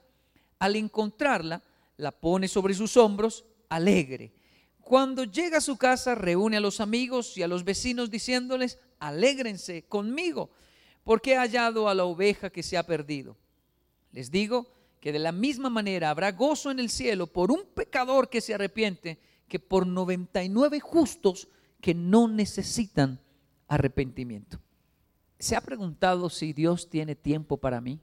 Al 0.59 0.77
encontrarla, 0.77 1.63
la 1.97 2.13
pone 2.13 2.49
sobre 2.49 2.75
sus 2.75 2.97
hombros 2.97 3.45
alegre. 3.69 4.33
Cuando 4.81 5.25
llega 5.25 5.59
a 5.59 5.63
su 5.63 5.77
casa, 5.77 6.15
reúne 6.15 6.59
a 6.59 6.61
los 6.61 6.81
amigos 6.81 7.37
y 7.37 7.43
a 7.43 7.49
los 7.49 7.65
vecinos 7.65 8.11
diciéndoles, 8.11 8.79
alégrense 9.01 9.83
conmigo, 9.89 10.51
porque 11.03 11.33
he 11.33 11.37
hallado 11.37 11.89
a 11.89 11.95
la 11.95 12.05
oveja 12.05 12.51
que 12.51 12.63
se 12.63 12.77
ha 12.77 12.87
perdido. 12.87 13.37
Les 14.13 14.31
digo 14.31 14.73
que 15.01 15.13
de 15.13 15.19
la 15.19 15.33
misma 15.33 15.71
manera 15.71 16.11
habrá 16.11 16.33
gozo 16.33 16.71
en 16.71 16.79
el 16.79 16.91
cielo 16.91 17.27
por 17.27 17.51
un 17.51 17.65
pecador 17.75 18.29
que 18.29 18.41
se 18.41 18.55
arrepiente 18.55 19.19
que 19.49 19.59
por 19.59 19.87
99 19.87 20.81
justos 20.81 21.49
que 21.81 21.95
no 21.95 22.29
necesitan 22.29 23.21
arrepentimiento. 23.69 24.61
¿Se 25.39 25.55
ha 25.55 25.61
preguntado 25.61 26.31
si 26.31 26.53
Dios 26.53 26.89
tiene 26.89 27.15
tiempo 27.15 27.59
para 27.59 27.81
mí? 27.81 28.01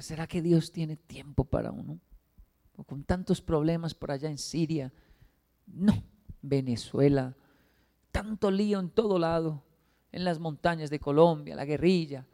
¿Será 0.00 0.26
que 0.26 0.40
Dios 0.40 0.72
tiene 0.72 0.96
tiempo 0.96 1.44
para 1.44 1.70
uno? 1.70 2.00
Con 2.86 3.04
tantos 3.04 3.42
problemas 3.42 3.94
por 3.94 4.10
allá 4.10 4.30
en 4.30 4.38
Siria. 4.38 4.92
No, 5.66 6.02
Venezuela, 6.40 7.36
tanto 8.10 8.50
lío 8.50 8.80
en 8.80 8.90
todo 8.90 9.18
lado 9.18 9.62
en 10.10 10.24
las 10.24 10.38
montañas 10.38 10.90
de 10.90 10.98
Colombia, 10.98 11.54
la 11.54 11.64
guerrilla. 11.64 12.26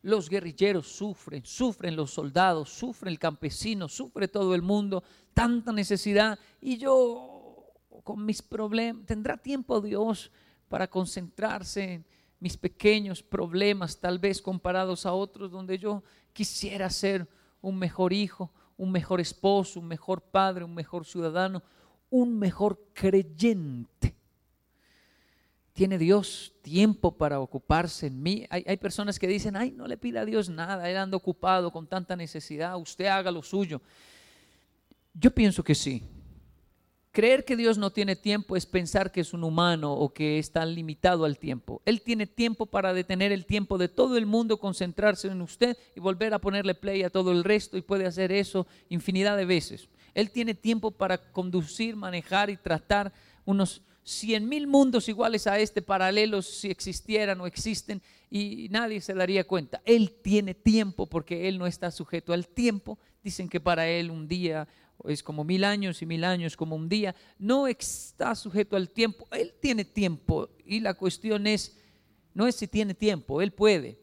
Los 0.00 0.28
guerrilleros 0.28 0.88
sufren, 0.88 1.44
sufren 1.44 1.96
los 1.96 2.10
soldados, 2.12 2.70
sufre 2.70 3.10
el 3.10 3.18
campesino, 3.18 3.88
sufre 3.88 4.26
todo 4.26 4.54
el 4.54 4.62
mundo, 4.62 5.04
tanta 5.32 5.70
necesidad. 5.72 6.38
Y 6.60 6.78
yo, 6.78 7.72
con 8.02 8.24
mis 8.24 8.42
problemas, 8.42 9.06
¿tendrá 9.06 9.36
tiempo 9.36 9.80
Dios 9.80 10.32
para 10.68 10.88
concentrarse 10.88 11.92
en 11.92 12.06
mis 12.42 12.56
pequeños 12.56 13.22
problemas, 13.22 14.00
tal 14.00 14.18
vez 14.18 14.42
comparados 14.42 15.06
a 15.06 15.12
otros, 15.12 15.52
donde 15.52 15.78
yo 15.78 16.02
quisiera 16.32 16.90
ser 16.90 17.28
un 17.60 17.78
mejor 17.78 18.12
hijo, 18.12 18.52
un 18.76 18.90
mejor 18.90 19.20
esposo, 19.20 19.78
un 19.78 19.86
mejor 19.86 20.20
padre, 20.20 20.64
un 20.64 20.74
mejor 20.74 21.06
ciudadano, 21.06 21.62
un 22.10 22.36
mejor 22.36 22.88
creyente? 22.94 24.16
¿Tiene 25.72 25.98
Dios 25.98 26.52
tiempo 26.62 27.16
para 27.16 27.38
ocuparse 27.38 28.08
en 28.08 28.20
mí? 28.20 28.44
Hay, 28.50 28.76
personas 28.76 29.20
que 29.20 29.28
dicen, 29.28 29.54
ay, 29.54 29.70
no 29.70 29.86
le 29.86 29.96
pida 29.96 30.22
a 30.22 30.24
Dios 30.24 30.48
nada, 30.48 30.90
Él 30.90 30.96
anda 30.96 31.16
ocupado 31.16 31.70
con 31.70 31.86
tanta 31.86 32.16
necesidad, 32.16 32.76
usted 32.76 33.06
haga 33.06 33.30
lo 33.30 33.44
suyo. 33.44 33.80
Yo 35.14 35.30
pienso 35.30 35.62
que 35.62 35.76
sí. 35.76 36.02
Creer 37.12 37.44
que 37.44 37.56
Dios 37.56 37.76
no 37.76 37.90
tiene 37.90 38.16
tiempo 38.16 38.56
es 38.56 38.64
pensar 38.64 39.12
que 39.12 39.20
es 39.20 39.34
un 39.34 39.44
humano 39.44 39.92
o 39.92 40.14
que 40.14 40.38
está 40.38 40.64
limitado 40.64 41.26
al 41.26 41.36
tiempo. 41.36 41.82
Él 41.84 42.00
tiene 42.00 42.26
tiempo 42.26 42.64
para 42.64 42.94
detener 42.94 43.32
el 43.32 43.44
tiempo 43.44 43.76
de 43.76 43.88
todo 43.88 44.16
el 44.16 44.24
mundo, 44.24 44.56
concentrarse 44.56 45.28
en 45.28 45.42
usted 45.42 45.76
y 45.94 46.00
volver 46.00 46.32
a 46.32 46.38
ponerle 46.38 46.74
play 46.74 47.02
a 47.02 47.10
todo 47.10 47.30
el 47.30 47.44
resto 47.44 47.76
y 47.76 47.82
puede 47.82 48.06
hacer 48.06 48.32
eso 48.32 48.66
infinidad 48.88 49.36
de 49.36 49.44
veces. 49.44 49.88
Él 50.14 50.30
tiene 50.30 50.54
tiempo 50.54 50.90
para 50.90 51.18
conducir, 51.18 51.96
manejar 51.96 52.48
y 52.48 52.56
tratar 52.56 53.12
unos 53.44 53.82
cien 54.04 54.48
mil 54.48 54.66
mundos 54.66 55.06
iguales 55.06 55.46
a 55.46 55.58
este 55.58 55.82
paralelos 55.82 56.46
si 56.46 56.70
existieran 56.70 57.40
o 57.42 57.46
existen 57.46 58.00
y 58.30 58.68
nadie 58.70 59.02
se 59.02 59.12
daría 59.12 59.44
cuenta. 59.44 59.82
Él 59.84 60.12
tiene 60.22 60.54
tiempo 60.54 61.06
porque 61.06 61.46
Él 61.46 61.58
no 61.58 61.66
está 61.66 61.90
sujeto 61.90 62.32
al 62.32 62.48
tiempo, 62.48 62.98
dicen 63.22 63.48
que 63.48 63.60
para 63.60 63.88
él 63.88 64.10
un 64.10 64.26
día 64.26 64.66
es 65.04 65.22
como 65.22 65.44
mil 65.44 65.64
años 65.64 66.00
y 66.02 66.06
mil 66.06 66.24
años 66.24 66.56
como 66.56 66.76
un 66.76 66.88
día. 66.88 67.14
No 67.38 67.66
está 67.66 68.34
sujeto 68.34 68.76
al 68.76 68.90
tiempo. 68.90 69.26
Él 69.32 69.54
tiene 69.60 69.84
tiempo 69.84 70.50
y 70.64 70.80
la 70.80 70.94
cuestión 70.94 71.46
es, 71.46 71.76
no 72.34 72.46
es 72.46 72.56
si 72.56 72.68
tiene 72.68 72.94
tiempo, 72.94 73.42
él 73.42 73.52
puede. 73.52 74.00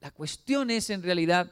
La 0.00 0.10
cuestión 0.10 0.70
es 0.70 0.90
en 0.90 1.02
realidad, 1.02 1.50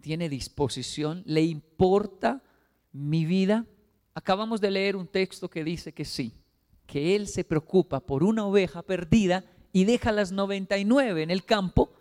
¿tiene 0.00 0.28
disposición? 0.28 1.22
¿Le 1.26 1.42
importa 1.42 2.42
mi 2.90 3.24
vida? 3.24 3.66
Acabamos 4.14 4.60
de 4.60 4.70
leer 4.70 4.96
un 4.96 5.06
texto 5.06 5.48
que 5.48 5.64
dice 5.64 5.92
que 5.92 6.04
sí, 6.04 6.32
que 6.86 7.14
él 7.14 7.28
se 7.28 7.44
preocupa 7.44 8.00
por 8.00 8.24
una 8.24 8.44
oveja 8.44 8.82
perdida 8.82 9.44
y 9.72 9.84
deja 9.84 10.12
las 10.12 10.32
99 10.32 11.22
en 11.22 11.30
el 11.30 11.44
campo, 11.44 11.92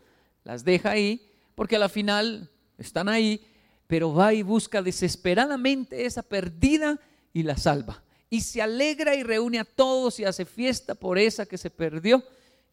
las 0.43 0.65
deja 0.65 0.91
ahí, 0.91 1.29
porque 1.55 1.75
a 1.75 1.79
la 1.79 1.89
final 1.89 2.49
están 2.77 3.07
ahí 3.07 3.45
pero 3.91 4.13
va 4.13 4.33
y 4.33 4.41
busca 4.41 4.81
desesperadamente 4.81 6.05
esa 6.05 6.23
perdida 6.23 6.97
y 7.33 7.43
la 7.43 7.57
salva. 7.57 8.01
Y 8.29 8.39
se 8.39 8.61
alegra 8.61 9.15
y 9.15 9.23
reúne 9.23 9.59
a 9.59 9.65
todos 9.65 10.17
y 10.17 10.23
hace 10.23 10.45
fiesta 10.45 10.95
por 10.95 11.19
esa 11.19 11.45
que 11.45 11.57
se 11.57 11.69
perdió. 11.69 12.23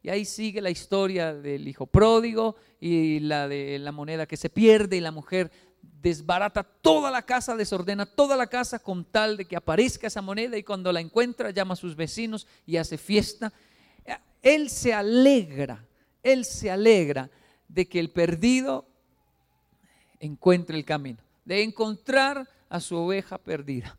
Y 0.01 0.11
ahí 0.11 0.25
sigue 0.25 0.61
la 0.61 0.71
historia 0.71 1.35
del 1.35 1.67
hijo 1.67 1.87
pródigo 1.87 2.55
y 2.81 3.19
la 3.19 3.49
de 3.49 3.81
la 3.81 3.91
moneda 3.91 4.27
que 4.27 4.37
se 4.37 4.49
pierde 4.49 4.97
y 4.97 5.01
la 5.01 5.11
mujer 5.11 5.51
desbarata 5.83 6.63
toda 6.63 7.11
la 7.11 7.23
casa, 7.23 7.57
desordena 7.57 8.07
toda 8.07 8.37
la 8.37 8.47
casa 8.47 8.79
con 8.79 9.05
tal 9.05 9.37
de 9.39 9.45
que 9.45 9.57
aparezca 9.57 10.07
esa 10.07 10.23
moneda 10.23 10.57
y 10.57 10.63
cuando 10.63 10.93
la 10.93 11.01
encuentra 11.01 11.51
llama 11.51 11.73
a 11.75 11.79
sus 11.79 11.97
vecinos 11.97 12.47
y 12.65 12.77
hace 12.77 12.97
fiesta. 12.97 13.53
Él 14.41 14.71
se 14.71 14.95
alegra, 14.95 15.85
él 16.23 16.45
se 16.45 16.71
alegra 16.71 17.29
de 17.67 17.89
que 17.89 17.99
el 17.99 18.11
perdido 18.11 18.88
encuentre 20.21 20.77
el 20.77 20.85
camino, 20.85 21.19
de 21.45 21.63
encontrar 21.63 22.49
a 22.69 22.81
su 22.81 22.97
oveja 22.97 23.39
perdida. 23.39 23.99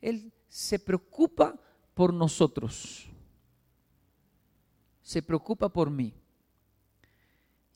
Él 0.00 0.32
se 0.48 0.78
preocupa 0.78 1.58
por 1.94 2.12
nosotros, 2.12 3.08
se 5.02 5.22
preocupa 5.22 5.68
por 5.68 5.90
mí. 5.90 6.12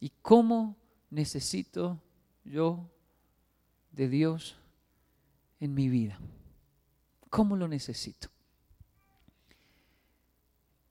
¿Y 0.01 0.11
cómo 0.21 0.77
necesito 1.11 2.01
yo 2.45 2.91
de 3.93 4.09
Dios 4.09 4.57
en 5.61 5.75
mi 5.75 5.89
vida? 5.89 6.19
¿Cómo 7.31 7.57
lo 7.57 7.69
necesito? 7.69 8.29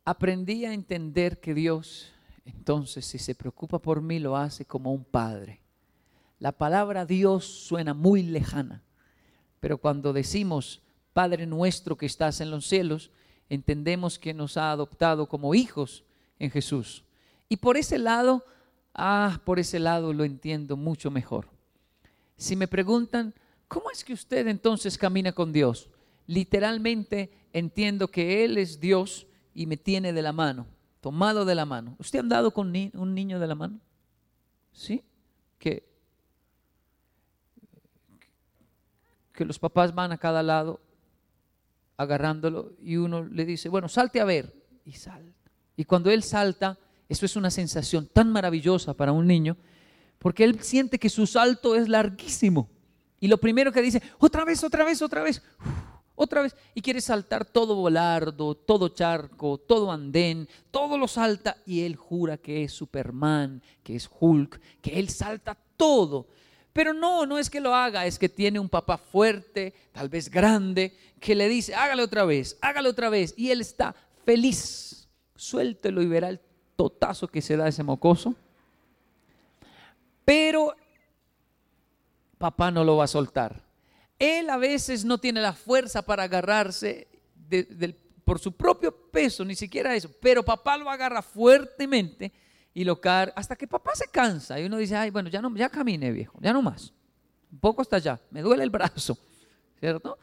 Aprendí 0.04 0.66
a 0.66 0.74
entender 0.74 1.40
que 1.40 1.54
Dios, 1.54 2.12
entonces, 2.46 3.06
si 3.06 3.20
se 3.20 3.36
preocupa 3.36 3.80
por 3.80 4.02
mí, 4.02 4.18
lo 4.18 4.36
hace 4.36 4.66
como 4.66 4.92
un 4.94 5.04
padre 5.04 5.62
la 6.42 6.52
palabra 6.52 7.06
Dios 7.06 7.46
suena 7.46 7.94
muy 7.94 8.24
lejana, 8.24 8.82
pero 9.60 9.78
cuando 9.78 10.12
decimos 10.12 10.82
Padre 11.14 11.46
nuestro 11.46 11.96
que 11.96 12.08
estás 12.08 12.42
en 12.42 12.50
los 12.50 12.66
cielos, 12.66 13.12
entendemos 13.48 14.18
que 14.18 14.34
nos 14.34 14.58
ha 14.58 14.72
adoptado 14.72 15.30
como 15.30 15.54
hijos 15.54 16.04
en 16.40 16.50
Jesús. 16.50 17.06
Y 17.48 17.58
por 17.58 17.78
ese 17.78 18.00
lado, 18.00 18.44
ah, 18.96 19.40
por 19.46 19.60
ese 19.60 19.78
lado 19.78 20.14
lo 20.14 20.24
entiendo 20.24 20.76
mucho 20.76 21.12
mejor. 21.12 21.48
Si 22.38 22.56
me 22.56 22.68
preguntan, 22.68 23.36
¿cómo 23.68 23.92
es 23.92 24.04
que 24.04 24.14
usted 24.14 24.48
entonces 24.48 24.98
camina 24.98 25.34
con 25.34 25.54
Dios? 25.54 25.92
Literalmente 26.26 27.30
entiendo 27.54 28.08
que 28.08 28.44
Él 28.44 28.58
es 28.58 28.80
Dios 28.80 29.28
y 29.54 29.68
me 29.68 29.78
tiene 29.78 30.12
de 30.12 30.24
la 30.24 30.34
mano, 30.34 30.66
tomado 31.02 31.46
de 31.46 31.54
la 31.54 31.66
mano. 31.66 31.96
¿Usted 32.00 32.18
ha 32.18 32.24
andado 32.24 32.50
con 32.50 32.74
un 32.94 33.14
niño 33.14 33.40
de 33.40 33.48
la 33.48 33.54
mano? 33.54 33.80
¿Sí? 34.72 35.04
Que 35.60 35.91
que 39.42 39.46
los 39.46 39.58
papás 39.58 39.96
van 39.96 40.12
a 40.12 40.20
cada 40.20 40.44
lado 40.44 40.80
agarrándolo 41.98 42.74
y 42.80 42.98
uno 42.98 43.24
le 43.24 43.44
dice, 43.44 43.70
bueno, 43.70 43.90
salte 43.90 44.22
a 44.22 44.24
ver. 44.24 44.54
Y 44.86 44.92
salta. 44.92 45.50
Y 45.76 45.84
cuando 45.84 46.12
él 46.12 46.22
salta, 46.22 46.78
eso 47.10 47.26
es 47.26 47.36
una 47.36 47.50
sensación 47.50 48.06
tan 48.06 48.32
maravillosa 48.32 48.94
para 48.94 49.12
un 49.12 49.26
niño, 49.26 49.58
porque 50.20 50.44
él 50.44 50.62
siente 50.62 51.00
que 51.00 51.10
su 51.10 51.26
salto 51.26 51.76
es 51.76 51.90
larguísimo. 51.90 52.70
Y 53.20 53.28
lo 53.30 53.40
primero 53.40 53.72
que 53.72 53.82
dice, 53.82 54.00
otra 54.20 54.46
vez, 54.46 54.64
otra 54.64 54.86
vez, 54.86 55.02
otra 55.02 55.24
vez, 55.24 55.42
otra 56.14 56.44
vez. 56.44 56.56
Y 56.76 56.82
quiere 56.84 57.02
saltar 57.02 57.44
todo 57.44 57.74
volardo, 57.74 58.54
todo 58.54 58.90
charco, 58.90 59.58
todo 59.58 59.92
andén, 59.92 60.48
todo 60.70 61.00
lo 61.00 61.08
salta. 61.08 61.58
Y 61.66 61.82
él 61.82 61.96
jura 61.96 62.38
que 62.38 62.64
es 62.64 62.74
Superman, 62.74 63.64
que 63.82 63.96
es 63.96 64.08
Hulk, 64.20 64.62
que 64.82 65.00
él 65.00 65.10
salta 65.10 65.58
todo. 65.78 66.28
Pero 66.74 66.94
no, 66.94 67.26
no 67.26 67.38
es 67.38 67.50
que 67.50 67.60
lo 67.60 67.76
haga, 67.76 68.06
es 68.06 68.18
que 68.18 68.30
tiene 68.30 68.60
un 68.60 68.70
papá 68.70 68.98
fuerte, 68.98 69.74
tal 69.92 70.08
vez 70.08 70.30
grande, 70.30 70.96
que 71.20 71.36
le 71.36 71.50
dice, 71.50 71.76
hágale 71.76 72.04
otra 72.04 72.24
vez, 72.24 72.58
hágale 72.62 72.90
otra 72.90 73.10
vez. 73.10 73.34
Y 73.36 73.52
él 73.52 73.62
está 73.62 73.94
feliz. 74.26 75.10
Suéltelo 75.36 76.02
y 76.02 76.08
verá 76.08 76.30
el 76.30 76.40
totazo 76.76 77.28
que 77.28 77.42
se 77.42 77.58
da 77.58 77.68
ese 77.68 77.84
mocoso. 77.84 78.36
Pero 80.24 80.76
papá 82.38 82.72
no 82.72 82.84
lo 82.84 82.98
va 82.98 83.04
a 83.04 83.08
soltar. 83.08 83.62
Él 84.18 84.50
a 84.50 84.58
veces 84.58 85.04
no 85.04 85.18
tiene 85.18 85.42
la 85.42 85.54
fuerza 85.54 86.04
para 86.04 86.24
agarrarse 86.24 87.08
por 88.24 88.40
su 88.40 88.52
propio 88.54 88.96
peso, 88.96 89.44
ni 89.44 89.56
siquiera 89.56 89.96
eso, 89.96 90.10
pero 90.22 90.44
papá 90.44 90.78
lo 90.78 90.90
agarra 90.90 91.22
fuertemente 91.22 92.32
y 92.74 92.84
lo 92.84 93.00
carga 93.00 93.34
hasta 93.36 93.56
que 93.56 93.68
papá 93.68 93.92
se 93.96 94.08
cansa 94.08 94.60
y 94.60 94.66
uno 94.66 94.78
dice, 94.78 94.96
ay, 94.96 95.10
bueno, 95.10 95.30
ya 95.30 95.42
no, 95.42 95.56
ya 95.56 95.70
camine 95.70 96.12
viejo, 96.12 96.38
ya 96.42 96.54
no 96.54 96.62
más, 96.62 96.94
un 97.52 97.60
poco 97.60 97.82
hasta 97.82 97.98
allá, 97.98 98.20
me 98.32 98.42
duele 98.42 98.64
el 98.64 98.70
brazo, 98.70 99.18
¿cierto? 99.80 100.18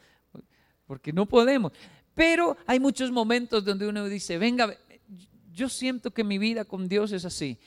Porque 0.85 1.13
no 1.13 1.25
podemos. 1.25 1.71
Pero 2.15 2.57
hay 2.65 2.79
muchos 2.79 3.11
momentos 3.11 3.63
donde 3.63 3.87
uno 3.87 4.05
dice, 4.05 4.37
venga, 4.37 4.75
yo 5.53 5.69
siento 5.69 6.11
que 6.11 6.23
mi 6.23 6.37
vida 6.37 6.65
con 6.65 6.87
Dios 6.87 7.11
es 7.11 7.25
así. 7.25 7.57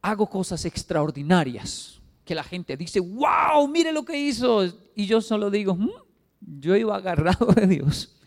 Hago 0.00 0.28
cosas 0.28 0.64
extraordinarias 0.64 2.00
que 2.24 2.34
la 2.34 2.44
gente 2.44 2.76
dice, 2.76 3.00
wow, 3.00 3.66
mire 3.68 3.92
lo 3.92 4.04
que 4.04 4.16
hizo. 4.18 4.64
Y 4.94 5.06
yo 5.06 5.20
solo 5.20 5.50
digo, 5.50 5.74
mm, 5.74 5.90
yo 6.40 6.76
iba 6.76 6.96
agarrado 6.96 7.46
de 7.46 7.66
Dios 7.66 8.18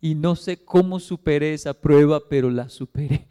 y 0.00 0.14
no 0.14 0.36
sé 0.36 0.64
cómo 0.64 1.00
superé 1.00 1.54
esa 1.54 1.74
prueba, 1.74 2.20
pero 2.28 2.50
la 2.50 2.68
superé. 2.68 3.26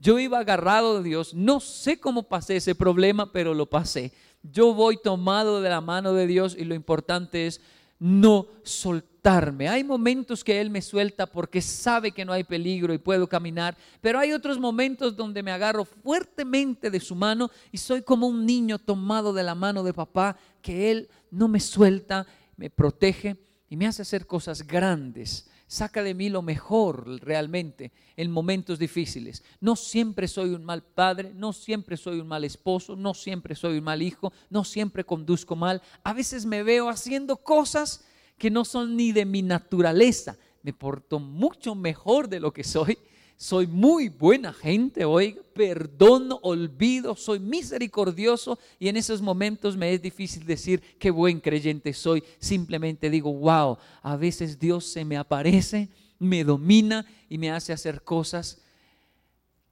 Yo 0.00 0.18
iba 0.18 0.38
agarrado 0.38 0.98
de 0.98 1.08
Dios, 1.08 1.34
no 1.34 1.58
sé 1.60 1.98
cómo 1.98 2.24
pasé 2.24 2.56
ese 2.56 2.74
problema, 2.74 3.32
pero 3.32 3.52
lo 3.54 3.66
pasé. 3.66 4.12
Yo 4.42 4.72
voy 4.72 4.96
tomado 5.02 5.60
de 5.60 5.68
la 5.68 5.80
mano 5.80 6.12
de 6.12 6.26
Dios 6.26 6.56
y 6.56 6.64
lo 6.64 6.74
importante 6.74 7.46
es 7.46 7.60
no 7.98 8.46
soltarme. 8.62 9.68
Hay 9.68 9.82
momentos 9.82 10.44
que 10.44 10.60
Él 10.60 10.70
me 10.70 10.82
suelta 10.82 11.26
porque 11.26 11.60
sabe 11.60 12.12
que 12.12 12.24
no 12.24 12.32
hay 12.32 12.44
peligro 12.44 12.94
y 12.94 12.98
puedo 12.98 13.26
caminar, 13.26 13.76
pero 14.00 14.20
hay 14.20 14.32
otros 14.32 14.58
momentos 14.60 15.16
donde 15.16 15.42
me 15.42 15.50
agarro 15.50 15.84
fuertemente 15.84 16.90
de 16.90 17.00
su 17.00 17.16
mano 17.16 17.50
y 17.72 17.78
soy 17.78 18.02
como 18.02 18.28
un 18.28 18.46
niño 18.46 18.78
tomado 18.78 19.32
de 19.32 19.42
la 19.42 19.56
mano 19.56 19.82
de 19.82 19.92
papá, 19.92 20.36
que 20.62 20.92
Él 20.92 21.08
no 21.32 21.48
me 21.48 21.58
suelta, 21.58 22.24
me 22.56 22.70
protege 22.70 23.36
y 23.68 23.76
me 23.76 23.88
hace 23.88 24.02
hacer 24.02 24.26
cosas 24.26 24.64
grandes 24.64 25.48
saca 25.68 26.02
de 26.02 26.14
mí 26.14 26.30
lo 26.30 26.42
mejor 26.42 27.06
realmente 27.22 27.92
en 28.16 28.32
momentos 28.32 28.80
difíciles. 28.80 29.44
No 29.60 29.76
siempre 29.76 30.26
soy 30.26 30.50
un 30.50 30.64
mal 30.64 30.82
padre, 30.82 31.32
no 31.34 31.52
siempre 31.52 31.96
soy 31.96 32.18
un 32.18 32.26
mal 32.26 32.42
esposo, 32.42 32.96
no 32.96 33.14
siempre 33.14 33.54
soy 33.54 33.78
un 33.78 33.84
mal 33.84 34.02
hijo, 34.02 34.32
no 34.50 34.64
siempre 34.64 35.04
conduzco 35.04 35.54
mal. 35.54 35.82
A 36.02 36.12
veces 36.14 36.46
me 36.46 36.64
veo 36.64 36.88
haciendo 36.88 37.36
cosas 37.36 38.04
que 38.38 38.50
no 38.50 38.64
son 38.64 38.96
ni 38.96 39.12
de 39.12 39.26
mi 39.26 39.42
naturaleza. 39.42 40.36
Me 40.62 40.72
porto 40.72 41.20
mucho 41.20 41.74
mejor 41.74 42.28
de 42.28 42.40
lo 42.40 42.52
que 42.52 42.64
soy 42.64 42.98
soy 43.38 43.68
muy 43.68 44.08
buena 44.08 44.52
gente, 44.52 45.04
hoy 45.04 45.38
perdono, 45.54 46.40
olvido, 46.42 47.14
soy 47.14 47.38
misericordioso 47.38 48.58
y 48.80 48.88
en 48.88 48.96
esos 48.96 49.22
momentos 49.22 49.76
me 49.76 49.94
es 49.94 50.02
difícil 50.02 50.44
decir 50.44 50.82
qué 50.98 51.12
buen 51.12 51.38
creyente 51.38 51.92
soy. 51.92 52.24
Simplemente 52.40 53.08
digo, 53.08 53.32
wow, 53.32 53.78
a 54.02 54.16
veces 54.16 54.58
Dios 54.58 54.86
se 54.86 55.04
me 55.04 55.16
aparece, 55.16 55.88
me 56.18 56.42
domina 56.42 57.06
y 57.28 57.38
me 57.38 57.52
hace 57.52 57.72
hacer 57.72 58.02
cosas 58.02 58.60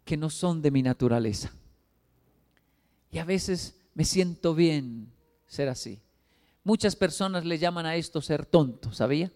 que 0.05 0.16
no 0.16 0.31
son 0.31 0.62
de 0.62 0.70
mi 0.70 0.83
naturaleza. 0.83 1.52
Y 3.11 3.18
a 3.18 3.24
veces 3.24 3.74
me 3.94 4.05
siento 4.05 4.55
bien 4.55 5.12
ser 5.48 5.68
así. 5.68 5.98
Muchas 6.62 6.94
personas 6.94 7.44
le 7.44 7.59
llaman 7.59 7.85
a 7.85 7.96
esto 7.96 8.22
ser 8.22 8.46
tonto, 8.46 8.92
¿sabía? 8.92 9.33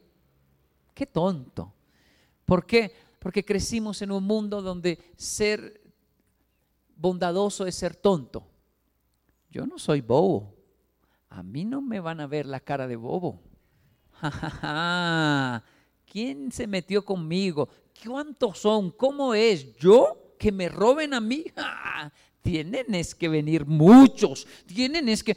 Qué 0.95 1.07
tonto. 1.07 1.75
¿Por 2.45 2.65
qué? 2.65 3.10
Porque 3.21 3.45
crecimos 3.45 4.03
en 4.03 4.11
un 4.11 4.25
mundo 4.25 4.63
donde 4.63 4.99
ser 5.17 5.81
bondadoso 6.97 7.67
es 7.67 7.75
ser 7.77 7.95
tonto. 7.95 8.49
Yo 9.51 9.67
no 9.67 9.79
soy 9.79 10.01
bobo. 10.01 10.57
A 11.29 11.43
mí 11.43 11.65
no 11.65 11.81
me 11.83 12.01
van 12.01 12.21
a 12.21 12.27
ver 12.27 12.47
la 12.47 12.61
cara 12.61 12.89
de 12.89 12.97
bobo. 12.97 13.41
¿Quién 16.11 16.51
se 16.51 16.67
metió 16.67 17.05
conmigo? 17.05 17.69
¿Cuántos 18.05 18.59
son? 18.59 18.91
¿Cómo 18.91 19.35
es? 19.35 19.77
¿Yo? 19.77 20.35
¿Que 20.39 20.51
me 20.51 20.69
roben 20.69 21.13
a 21.15 21.21
mí? 21.21 21.45
Tienen 22.43 22.95
es 22.95 23.15
que 23.15 23.29
venir 23.29 23.67
muchos. 23.67 24.47
Tienen 24.67 25.09
es 25.09 25.23
que... 25.23 25.37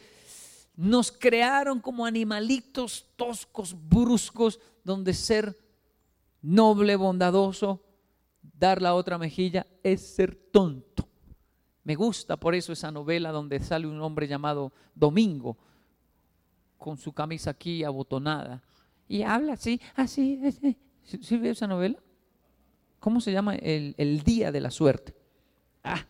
Nos 0.75 1.11
crearon 1.11 1.79
como 1.79 2.03
animalitos 2.03 3.05
toscos, 3.15 3.75
bruscos, 3.87 4.59
donde 4.83 5.13
ser 5.13 5.55
noble, 6.43 6.95
bondadoso, 6.95 7.81
dar 8.41 8.81
la 8.81 8.93
otra 8.93 9.17
mejilla 9.17 9.65
es 9.81 10.01
ser 10.01 10.35
tonto. 10.35 11.07
Me 11.83 11.95
gusta 11.95 12.37
por 12.37 12.53
eso 12.53 12.71
esa 12.71 12.91
novela 12.91 13.31
donde 13.31 13.59
sale 13.59 13.87
un 13.87 13.99
hombre 14.01 14.27
llamado 14.27 14.71
Domingo, 14.93 15.57
con 16.77 16.97
su 16.97 17.13
camisa 17.13 17.51
aquí 17.51 17.83
abotonada, 17.83 18.61
y 19.07 19.23
habla 19.23 19.53
así, 19.53 19.81
así, 19.95 20.39
así. 20.45 20.77
¿Sí, 21.03 21.37
ve 21.37 21.49
esa 21.49 21.67
novela? 21.67 21.97
¿Cómo 22.99 23.19
se 23.19 23.31
llama? 23.31 23.55
El 23.55 24.21
Día 24.23 24.51
de 24.51 24.61
la 24.61 24.71
Suerte. 24.71 25.13
Ah, 25.83 26.05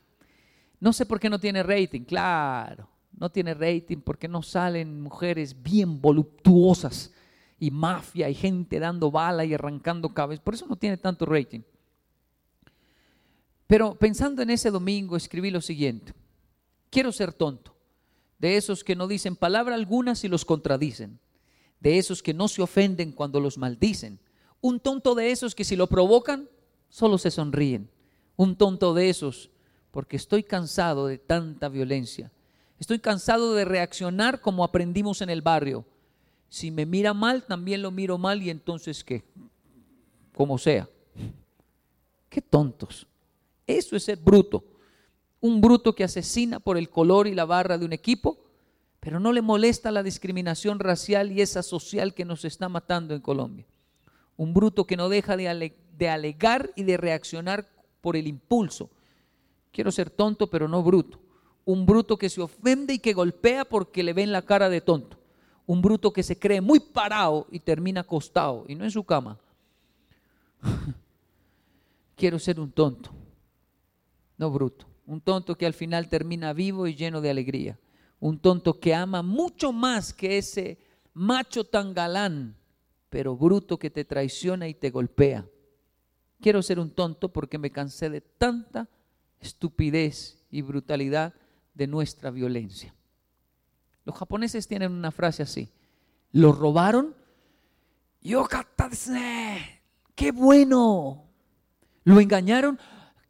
no 0.80 0.94
sé 0.94 1.06
por 1.06 1.20
qué 1.20 1.30
no 1.30 1.40
tiene 1.40 1.64
rating, 1.64 2.02
claro, 2.02 2.88
no 3.18 3.32
tiene 3.32 3.54
rating 3.54 3.98
porque 3.98 4.28
no 4.28 4.42
salen 4.44 5.02
mujeres 5.02 5.62
bien 5.62 6.02
voluptuosas 6.02 7.12
y 7.64 7.72
mafia 7.72 8.30
y 8.30 8.36
gente 8.36 8.78
dando 8.78 9.10
bala 9.10 9.46
y 9.46 9.54
arrancando 9.54 10.14
cabezas, 10.14 10.44
por 10.44 10.54
eso 10.54 10.68
no 10.68 10.76
tiene 10.76 10.98
tanto 10.98 11.26
rating. 11.26 11.62
Pero 13.68 13.96
pensando 13.96 14.42
en 14.42 14.50
ese 14.50 14.70
domingo 14.70 15.16
escribí 15.16 15.50
lo 15.50 15.62
siguiente, 15.62 16.14
quiero 16.90 17.14
ser 17.14 17.32
tonto, 17.32 17.74
de 18.38 18.58
esos 18.58 18.84
que 18.84 18.98
no 18.98 19.08
dicen 19.08 19.38
palabra 19.38 19.76
alguna 19.76 20.14
si 20.14 20.28
los 20.28 20.44
contradicen, 20.44 21.22
de 21.80 21.98
esos 21.98 22.22
que 22.22 22.34
no 22.34 22.50
se 22.50 22.62
ofenden 22.62 23.14
cuando 23.14 23.40
los 23.40 23.58
maldicen, 23.58 24.20
un 24.60 24.82
tonto 24.82 25.16
de 25.16 25.32
esos 25.32 25.56
que 25.56 25.64
si 25.64 25.78
lo 25.78 25.88
provocan 25.88 26.50
solo 26.90 27.18
se 27.18 27.32
sonríen, 27.32 27.90
un 28.36 28.58
tonto 28.58 28.94
de 28.94 29.08
esos 29.08 29.52
porque 29.92 30.18
estoy 30.18 30.44
cansado 30.44 31.08
de 31.08 31.18
tanta 31.18 31.70
violencia, 31.70 32.30
estoy 32.78 33.00
cansado 33.00 33.54
de 33.54 33.64
reaccionar 33.64 34.42
como 34.42 34.66
aprendimos 34.66 35.22
en 35.22 35.30
el 35.30 35.42
barrio, 35.42 35.86
si 36.54 36.70
me 36.70 36.86
mira 36.86 37.16
mal 37.16 37.46
también 37.46 37.82
lo 37.82 37.90
miro 37.90 38.20
mal 38.20 38.44
y 38.44 38.52
entonces 38.52 39.04
qué, 39.04 39.24
como 40.36 40.60
sea, 40.60 40.88
qué 42.30 42.44
tontos. 42.44 43.08
Eso 43.66 43.96
es 43.96 44.04
ser 44.04 44.20
bruto. 44.20 44.64
Un 45.42 45.62
bruto 45.62 45.96
que 45.96 46.04
asesina 46.04 46.60
por 46.60 46.78
el 46.78 46.92
color 46.92 47.26
y 47.26 47.34
la 47.34 47.46
barra 47.46 47.80
de 47.80 47.86
un 47.86 47.92
equipo, 47.92 48.38
pero 49.00 49.20
no 49.20 49.34
le 49.34 49.42
molesta 49.42 49.90
la 49.90 50.04
discriminación 50.04 50.78
racial 50.78 51.32
y 51.32 51.42
esa 51.42 51.64
social 51.64 52.14
que 52.14 52.24
nos 52.24 52.46
está 52.46 52.70
matando 52.70 53.16
en 53.16 53.22
Colombia. 53.22 53.66
Un 54.38 54.54
bruto 54.54 54.86
que 54.86 54.96
no 54.96 55.10
deja 55.10 55.36
de, 55.36 55.76
de 55.98 56.10
alegar 56.10 56.72
y 56.76 56.84
de 56.84 56.98
reaccionar 56.98 57.68
por 58.00 58.16
el 58.16 58.28
impulso. 58.28 58.92
Quiero 59.72 59.92
ser 59.92 60.12
tonto, 60.12 60.52
pero 60.52 60.68
no 60.68 60.84
bruto. 60.84 61.20
Un 61.66 61.88
bruto 61.88 62.16
que 62.16 62.30
se 62.30 62.42
ofende 62.42 62.94
y 62.94 63.00
que 63.00 63.14
golpea 63.14 63.66
porque 63.66 64.04
le 64.04 64.14
ven 64.14 64.32
la 64.32 64.44
cara 64.44 64.70
de 64.70 64.82
tonto. 64.82 65.23
Un 65.66 65.82
bruto 65.82 66.12
que 66.12 66.24
se 66.24 66.38
cree 66.38 66.62
muy 66.62 66.80
parado 66.80 67.48
y 67.52 67.60
termina 67.60 68.02
acostado 68.02 68.66
y 68.68 68.76
no 68.76 68.84
en 68.84 68.92
su 68.92 69.04
cama. 69.04 69.40
Quiero 72.16 72.38
ser 72.40 72.60
un 72.60 72.72
tonto 72.72 73.12
no 74.38 74.52
bruto. 74.52 74.86
Un 75.06 75.22
tonto 75.22 75.58
que 75.58 75.66
al 75.66 75.74
final 75.74 76.10
termina 76.10 76.54
vivo 76.54 76.88
y 76.88 76.96
lleno 76.96 77.22
de 77.22 77.30
alegría. 77.30 77.80
Un 78.20 78.40
tonto 78.40 78.80
que 78.80 78.94
ama 78.94 79.22
mucho 79.22 79.74
más 79.74 80.14
que 80.14 80.38
ese 80.38 80.78
macho 81.14 81.66
tan 81.66 81.94
galán, 81.94 82.56
pero 83.10 83.36
bruto 83.36 83.78
que 83.78 83.90
te 83.90 84.06
traiciona 84.06 84.68
y 84.68 84.74
te 84.74 84.90
golpea. 84.90 85.46
Quiero 86.40 86.62
ser 86.62 86.80
un 86.80 86.92
tonto 86.92 87.32
porque 87.32 87.58
me 87.58 87.72
cansé 87.72 88.10
de 88.10 88.22
tanta 88.22 88.90
estupidez 89.40 90.46
y 90.50 90.62
brutalidad 90.62 91.34
de 91.74 91.88
nuestra 91.88 92.32
violencia. 92.32 92.94
Los 94.06 94.16
japoneses 94.16 94.68
tienen 94.68 94.92
una 94.92 95.12
frase 95.12 95.44
así. 95.44 95.70
Lo 96.32 96.52
robaron. 96.52 97.16
¡Qué 100.16 100.32
bueno! 100.32 101.26
Lo 102.04 102.20
engañaron 102.20 102.80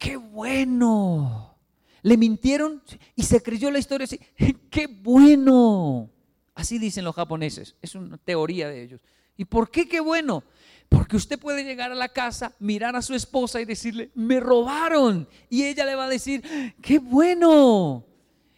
qué 0.04 0.18
bueno. 0.18 1.56
Le 2.02 2.18
mintieron 2.18 2.84
y 3.16 3.24
se 3.24 3.42
creyó 3.42 3.72
la 3.72 3.80
historia 3.80 4.04
así, 4.04 4.20
qué 4.70 4.88
bueno. 4.88 6.10
Así 6.54 6.78
dicen 6.78 7.06
los 7.06 7.16
japoneses, 7.16 7.76
es 7.82 7.96
una 7.96 8.18
teoría 8.18 8.68
de 8.68 8.84
ellos. 8.84 9.02
¿Y 9.38 9.46
por 9.46 9.72
qué 9.72 9.88
qué 9.88 10.02
bueno? 10.02 10.44
Porque 10.90 11.16
usted 11.16 11.40
puede 11.40 11.64
llegar 11.64 11.92
a 11.92 11.96
la 11.96 12.10
casa, 12.10 12.54
mirar 12.60 12.96
a 12.98 13.02
su 13.02 13.16
esposa 13.16 13.62
y 13.62 13.66
decirle, 13.66 14.12
me 14.14 14.42
robaron. 14.42 15.28
Y 15.50 15.64
ella 15.64 15.86
le 15.86 15.96
va 15.96 16.06
a 16.06 16.10
decir, 16.10 16.44
qué 16.82 17.00
bueno. 17.00 18.06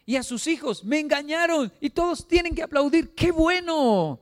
Y 0.05 0.15
a 0.17 0.23
sus 0.23 0.45
hijos, 0.47 0.83
me 0.83 0.99
engañaron. 0.99 1.71
Y 1.81 1.89
todos 1.89 2.27
tienen 2.27 2.53
que 2.53 2.63
aplaudir, 2.63 3.15
qué 3.15 3.31
bueno. 3.31 4.19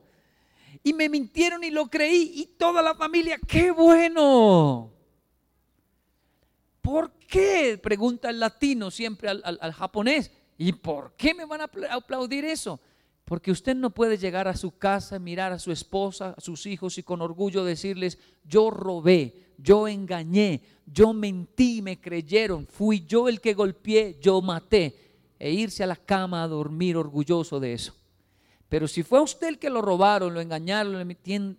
Y 0.82 0.92
me 0.92 1.08
mintieron 1.08 1.62
y 1.62 1.70
lo 1.70 1.88
creí. 1.88 2.32
Y 2.34 2.46
toda 2.58 2.80
la 2.80 2.94
familia, 2.94 3.38
qué 3.46 3.70
bueno. 3.70 4.90
¿Por 6.80 7.12
qué? 7.26 7.78
Pregunta 7.82 8.30
el 8.30 8.40
latino 8.40 8.90
siempre 8.90 9.28
al, 9.28 9.72
japonés. 9.72 10.30
¿Y 10.56 10.72
por 10.72 11.14
qué 11.16 11.34
me 11.34 11.44
van 11.44 11.62
a 11.62 11.70
aplaudir 11.90 12.44
eso? 12.44 12.80
Porque 13.24 13.50
usted 13.50 13.74
no 13.74 13.90
puede 13.90 14.18
llegar 14.18 14.48
a 14.48 14.56
su 14.56 14.76
casa, 14.76 15.18
mirar 15.18 15.52
a 15.52 15.58
su 15.58 15.72
esposa, 15.72 16.34
a 16.36 16.40
sus 16.40 16.66
hijos 16.66 16.98
y 16.98 17.02
con 17.02 17.22
orgullo 17.22 17.64
decirles, 17.64 18.18
yo 18.44 18.70
robé, 18.70 19.34
yo 19.56 19.88
engañé, 19.88 20.60
yo 20.86 21.14
mentí, 21.14 21.80
me 21.80 22.00
creyeron, 22.00 22.66
fui 22.66 23.06
yo 23.06 23.28
el 23.28 23.40
que 23.40 23.54
golpeé, 23.54 24.18
yo 24.20 24.42
maté, 24.42 25.03
e 25.44 25.52
irse 25.52 25.84
a 25.84 25.86
la 25.86 25.96
cama 25.96 26.42
a 26.42 26.48
dormir 26.48 26.96
orgulloso 26.96 27.60
de 27.60 27.74
eso. 27.74 27.94
Pero 28.70 28.88
si 28.88 29.02
fue 29.02 29.20
usted 29.20 29.48
el 29.48 29.58
que 29.58 29.68
lo 29.68 29.82
robaron, 29.82 30.32
lo 30.32 30.40
engañaron, 30.40 31.14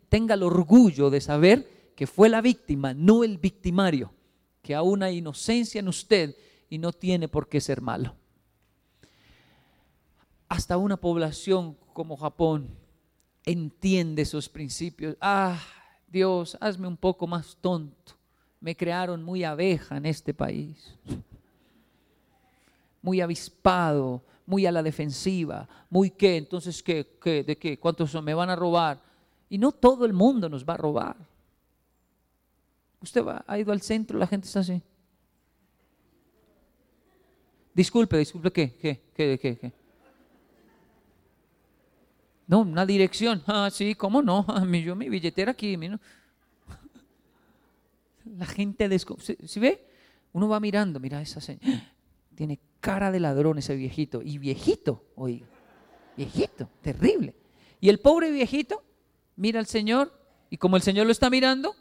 tenga 0.09 0.33
el 0.33 0.41
orgullo 0.41 1.11
de 1.11 1.21
saber 1.21 1.91
que 1.95 2.07
fue 2.07 2.27
la 2.27 2.41
víctima, 2.41 2.95
no 2.95 3.23
el 3.23 3.37
victimario 3.37 4.11
que 4.63 4.73
aún 4.73 5.03
hay 5.03 5.17
inocencia 5.17 5.77
en 5.77 5.87
usted 5.87 6.35
y 6.67 6.79
no 6.79 6.93
tiene 6.93 7.27
por 7.27 7.47
qué 7.47 7.61
ser 7.61 7.79
malo. 7.79 8.15
Hasta 10.49 10.77
una 10.77 10.97
población 10.97 11.77
como 11.93 12.17
Japón 12.17 12.67
entiende 13.45 14.23
esos 14.23 14.49
principios. 14.49 15.15
Ah, 15.21 15.61
Dios, 16.07 16.57
hazme 16.59 16.87
un 16.87 16.97
poco 16.97 17.27
más 17.27 17.55
tonto. 17.61 18.13
Me 18.59 18.75
crearon 18.75 19.21
muy 19.21 19.43
abeja 19.43 19.95
en 19.97 20.07
este 20.07 20.33
país. 20.33 20.97
Muy 23.05 23.21
avispado, 23.21 24.23
muy 24.47 24.65
a 24.65 24.71
la 24.71 24.81
defensiva, 24.81 25.69
muy 25.91 26.09
qué, 26.09 26.37
entonces 26.37 26.81
qué, 26.81 27.17
qué, 27.21 27.43
de 27.43 27.55
qué, 27.55 27.77
cuántos 27.77 28.19
me 28.23 28.33
van 28.33 28.49
a 28.49 28.55
robar. 28.55 28.99
Y 29.47 29.59
no 29.59 29.71
todo 29.71 30.05
el 30.05 30.13
mundo 30.13 30.49
nos 30.49 30.65
va 30.65 30.73
a 30.73 30.77
robar. 30.77 31.15
Usted 32.99 33.23
ha 33.45 33.59
ido 33.59 33.71
al 33.71 33.81
centro, 33.81 34.17
la 34.17 34.25
gente 34.25 34.47
está 34.47 34.61
así. 34.61 34.81
Disculpe, 37.75 38.17
disculpe, 38.17 38.51
¿qué? 38.51 38.73
¿Qué? 38.73 39.03
¿Qué? 39.13 39.37
¿Qué? 39.37 39.71
No, 42.47 42.61
una 42.61 42.85
dirección. 42.87 43.43
Ah, 43.45 43.69
sí, 43.71 43.93
¿cómo 43.93 44.23
no? 44.23 44.45
Ah, 44.47 44.65
yo 44.65 44.95
mi 44.95 45.09
billetera 45.09 45.51
aquí. 45.51 45.77
La 48.25 48.47
gente 48.47 48.89
desconfía. 48.89 49.35
¿Sí, 49.45 49.59
ve? 49.59 49.85
Uno 50.33 50.49
va 50.49 50.59
mirando, 50.59 50.99
mira 50.99 51.21
esa 51.21 51.39
señora. 51.39 51.93
Tiene 52.35 52.59
cara 52.85 53.11
de 53.11 53.19
ladrón 53.19 53.57
ese 53.57 53.75
viejito. 53.75 54.21
Y 54.21 54.37
viejito, 54.37 55.03
oiga. 55.15 55.47
Viejito, 56.15 56.69
terrible. 56.81 57.33
Y 57.81 57.89
el 57.89 57.99
pobre 57.99 58.29
viejito 58.29 58.83
mira 59.37 59.59
al 59.59 59.65
Señor 59.65 60.13
y 60.51 60.57
como 60.57 60.75
el 60.75 60.83
Señor 60.83 61.07
lo 61.07 61.11
está 61.11 61.31
mirando, 61.31 61.75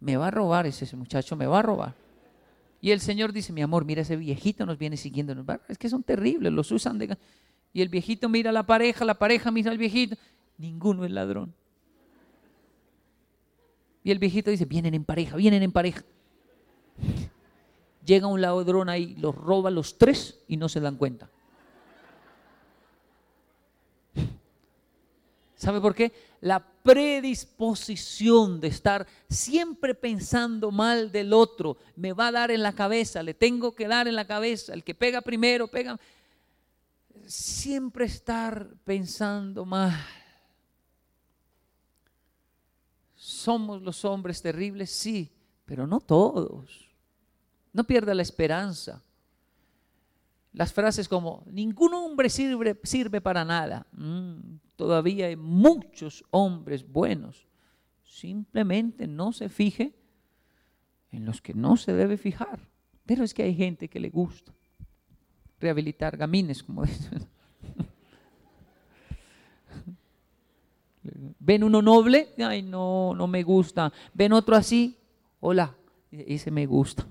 me 0.00 0.16
va 0.16 0.28
a 0.28 0.30
robar 0.30 0.66
ese 0.66 0.96
muchacho, 0.96 1.36
me 1.36 1.46
va 1.46 1.58
a 1.58 1.62
robar. 1.62 1.94
Y 2.80 2.90
el 2.90 3.00
Señor 3.00 3.34
dice, 3.34 3.52
mi 3.52 3.60
amor, 3.60 3.84
mira 3.84 4.00
ese 4.00 4.16
viejito 4.16 4.64
nos 4.64 4.78
viene 4.78 4.96
siguiendo. 4.96 5.34
Es 5.68 5.76
que 5.76 5.90
son 5.90 6.02
terribles, 6.02 6.54
los 6.54 6.72
usan 6.72 6.98
de... 6.98 7.14
Y 7.74 7.82
el 7.82 7.90
viejito 7.90 8.30
mira 8.30 8.48
a 8.48 8.52
la 8.54 8.64
pareja, 8.64 9.04
la 9.04 9.18
pareja 9.18 9.50
mira 9.50 9.70
al 9.70 9.76
viejito. 9.76 10.16
Ninguno 10.56 11.04
es 11.04 11.10
ladrón. 11.10 11.52
Y 14.02 14.10
el 14.10 14.18
viejito 14.18 14.50
dice, 14.50 14.64
vienen 14.64 14.94
en 14.94 15.04
pareja, 15.04 15.36
vienen 15.36 15.62
en 15.62 15.70
pareja. 15.70 16.02
Llega 18.08 18.26
un 18.26 18.40
ladrón 18.40 18.88
ahí, 18.88 19.14
los 19.16 19.34
roba 19.34 19.70
los 19.70 19.98
tres 19.98 20.40
y 20.48 20.56
no 20.56 20.70
se 20.70 20.80
dan 20.80 20.96
cuenta. 20.96 21.28
¿Sabe 25.54 25.78
por 25.78 25.94
qué? 25.94 26.10
La 26.40 26.58
predisposición 26.82 28.62
de 28.62 28.68
estar 28.68 29.06
siempre 29.28 29.94
pensando 29.94 30.70
mal 30.70 31.12
del 31.12 31.34
otro 31.34 31.76
me 31.96 32.14
va 32.14 32.28
a 32.28 32.32
dar 32.32 32.50
en 32.50 32.62
la 32.62 32.72
cabeza, 32.72 33.22
le 33.22 33.34
tengo 33.34 33.74
que 33.74 33.86
dar 33.86 34.08
en 34.08 34.14
la 34.14 34.26
cabeza, 34.26 34.72
el 34.72 34.84
que 34.84 34.94
pega 34.94 35.20
primero, 35.20 35.68
pega. 35.68 36.00
Siempre 37.26 38.06
estar 38.06 38.70
pensando 38.84 39.66
mal. 39.66 39.92
¿Somos 43.16 43.82
los 43.82 44.02
hombres 44.06 44.40
terribles? 44.40 44.90
Sí, 44.90 45.30
pero 45.66 45.86
no 45.86 46.00
todos. 46.00 46.87
No 47.72 47.84
pierda 47.84 48.14
la 48.14 48.22
esperanza. 48.22 49.02
las 50.52 50.72
frases 50.72 51.08
como, 51.08 51.44
ningún 51.52 51.94
hombre 51.94 52.28
sirve, 52.30 52.78
sirve 52.82 53.20
para 53.20 53.44
nada. 53.44 53.86
Mm, 53.92 54.56
todavía 54.76 55.26
hay 55.26 55.36
muchos 55.36 56.24
hombres 56.30 56.90
buenos. 56.90 57.46
Simplemente 58.02 59.06
no 59.06 59.32
se 59.32 59.48
fije 59.48 59.94
en 61.12 61.24
los 61.24 61.40
que 61.40 61.54
no 61.54 61.76
se 61.76 61.92
debe 61.92 62.16
fijar. 62.16 62.60
Pero 63.06 63.24
es 63.24 63.34
que 63.34 63.42
hay 63.42 63.54
gente 63.54 63.88
que 63.88 64.00
le 64.00 64.10
gusta 64.10 64.52
rehabilitar 65.60 66.16
gamines, 66.16 66.62
como 66.62 66.84
dicen. 66.86 67.26
Ven 71.38 71.64
uno 71.64 71.80
noble, 71.80 72.34
ay 72.38 72.62
no, 72.62 73.14
no 73.14 73.26
me 73.26 73.42
gusta. 73.42 73.92
Ven 74.12 74.32
otro 74.32 74.56
así, 74.56 74.98
hola, 75.40 75.74
ese 76.10 76.50
me 76.50 76.66
gusta. 76.66 77.06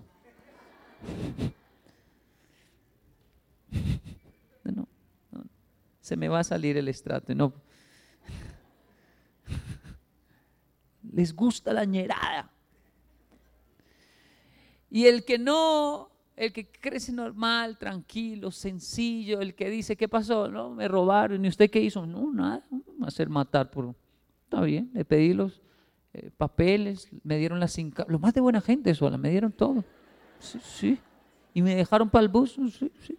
Se 6.07 6.15
me 6.15 6.29
va 6.29 6.39
a 6.39 6.43
salir 6.45 6.77
el 6.77 6.87
estrato. 6.87 7.35
No. 7.35 7.53
Les 11.11 11.35
gusta 11.35 11.73
la 11.73 11.83
ñerada. 11.83 12.49
Y 14.89 15.05
el 15.05 15.25
que 15.25 15.37
no, 15.37 16.09
el 16.37 16.53
que 16.53 16.71
crece 16.71 17.11
normal, 17.11 17.77
tranquilo, 17.77 18.51
sencillo, 18.51 19.41
el 19.41 19.53
que 19.53 19.69
dice, 19.69 19.97
¿qué 19.97 20.07
pasó? 20.07 20.47
No, 20.47 20.69
me 20.69 20.87
robaron. 20.87 21.43
¿Y 21.43 21.49
usted 21.49 21.69
qué 21.69 21.81
hizo? 21.81 22.05
No, 22.05 22.31
nada, 22.31 22.65
me 22.71 23.05
a 23.05 23.07
hacer 23.09 23.27
matar 23.27 23.69
por... 23.69 23.93
Está 24.45 24.61
bien, 24.61 24.89
le 24.93 25.03
pedí 25.03 25.33
los 25.33 25.61
eh, 26.13 26.31
papeles, 26.37 27.09
me 27.23 27.37
dieron 27.37 27.59
las 27.59 27.73
cinco... 27.73 28.05
Lo 28.07 28.17
más 28.17 28.33
de 28.33 28.39
buena 28.39 28.61
gente 28.61 28.95
sola, 28.95 29.17
me 29.17 29.29
dieron 29.29 29.51
todo. 29.51 29.83
Sí, 30.39 30.59
sí. 30.63 30.99
Y 31.53 31.61
me 31.61 31.75
dejaron 31.75 32.09
para 32.09 32.23
el 32.23 32.29
bus, 32.29 32.53
sí, 32.53 32.71
sí. 32.71 33.17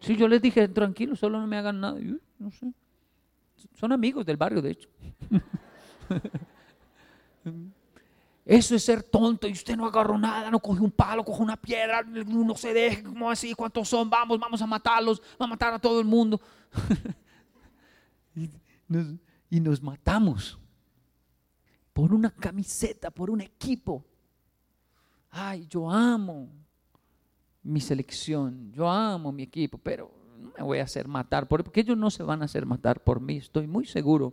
Sí, 0.00 0.16
yo 0.16 0.28
les 0.28 0.42
dije, 0.42 0.68
tranquilo, 0.68 1.16
solo 1.16 1.40
no 1.40 1.46
me 1.46 1.56
hagan 1.56 1.80
nada. 1.80 1.98
no 2.38 2.50
sé. 2.50 2.72
Son 3.74 3.92
amigos 3.92 4.26
del 4.26 4.36
barrio, 4.36 4.60
de 4.60 4.70
hecho. 4.70 4.88
Eso 8.44 8.76
es 8.76 8.84
ser 8.84 9.02
tonto 9.02 9.48
y 9.48 9.52
usted 9.52 9.76
no 9.76 9.86
agarró 9.86 10.16
nada, 10.16 10.50
no 10.50 10.60
coge 10.60 10.80
un 10.80 10.92
palo, 10.92 11.24
coge 11.24 11.42
una 11.42 11.56
piedra, 11.56 12.04
no 12.04 12.54
se 12.54 12.72
deje, 12.72 13.02
como 13.02 13.28
así? 13.28 13.54
¿Cuántos 13.54 13.88
son? 13.88 14.08
Vamos, 14.08 14.38
vamos 14.38 14.62
a 14.62 14.66
matarlos, 14.66 15.20
vamos 15.36 15.50
a 15.50 15.54
matar 15.54 15.74
a 15.74 15.80
todo 15.80 15.98
el 15.98 16.06
mundo. 16.06 16.40
y 19.50 19.60
nos 19.60 19.82
matamos 19.82 20.58
por 21.92 22.12
una 22.12 22.30
camiseta, 22.30 23.10
por 23.10 23.30
un 23.30 23.40
equipo. 23.40 24.04
Ay, 25.38 25.66
yo 25.68 25.90
amo 25.90 26.48
mi 27.62 27.78
selección, 27.78 28.72
yo 28.72 28.88
amo 28.88 29.30
mi 29.32 29.42
equipo, 29.42 29.76
pero 29.76 30.10
no 30.40 30.50
me 30.56 30.64
voy 30.64 30.78
a 30.78 30.84
hacer 30.84 31.06
matar, 31.06 31.46
porque 31.46 31.80
ellos 31.80 31.98
no 31.98 32.10
se 32.10 32.22
van 32.22 32.40
a 32.40 32.46
hacer 32.46 32.64
matar 32.64 33.04
por 33.04 33.20
mí. 33.20 33.36
Estoy 33.36 33.66
muy 33.66 33.84
seguro 33.84 34.32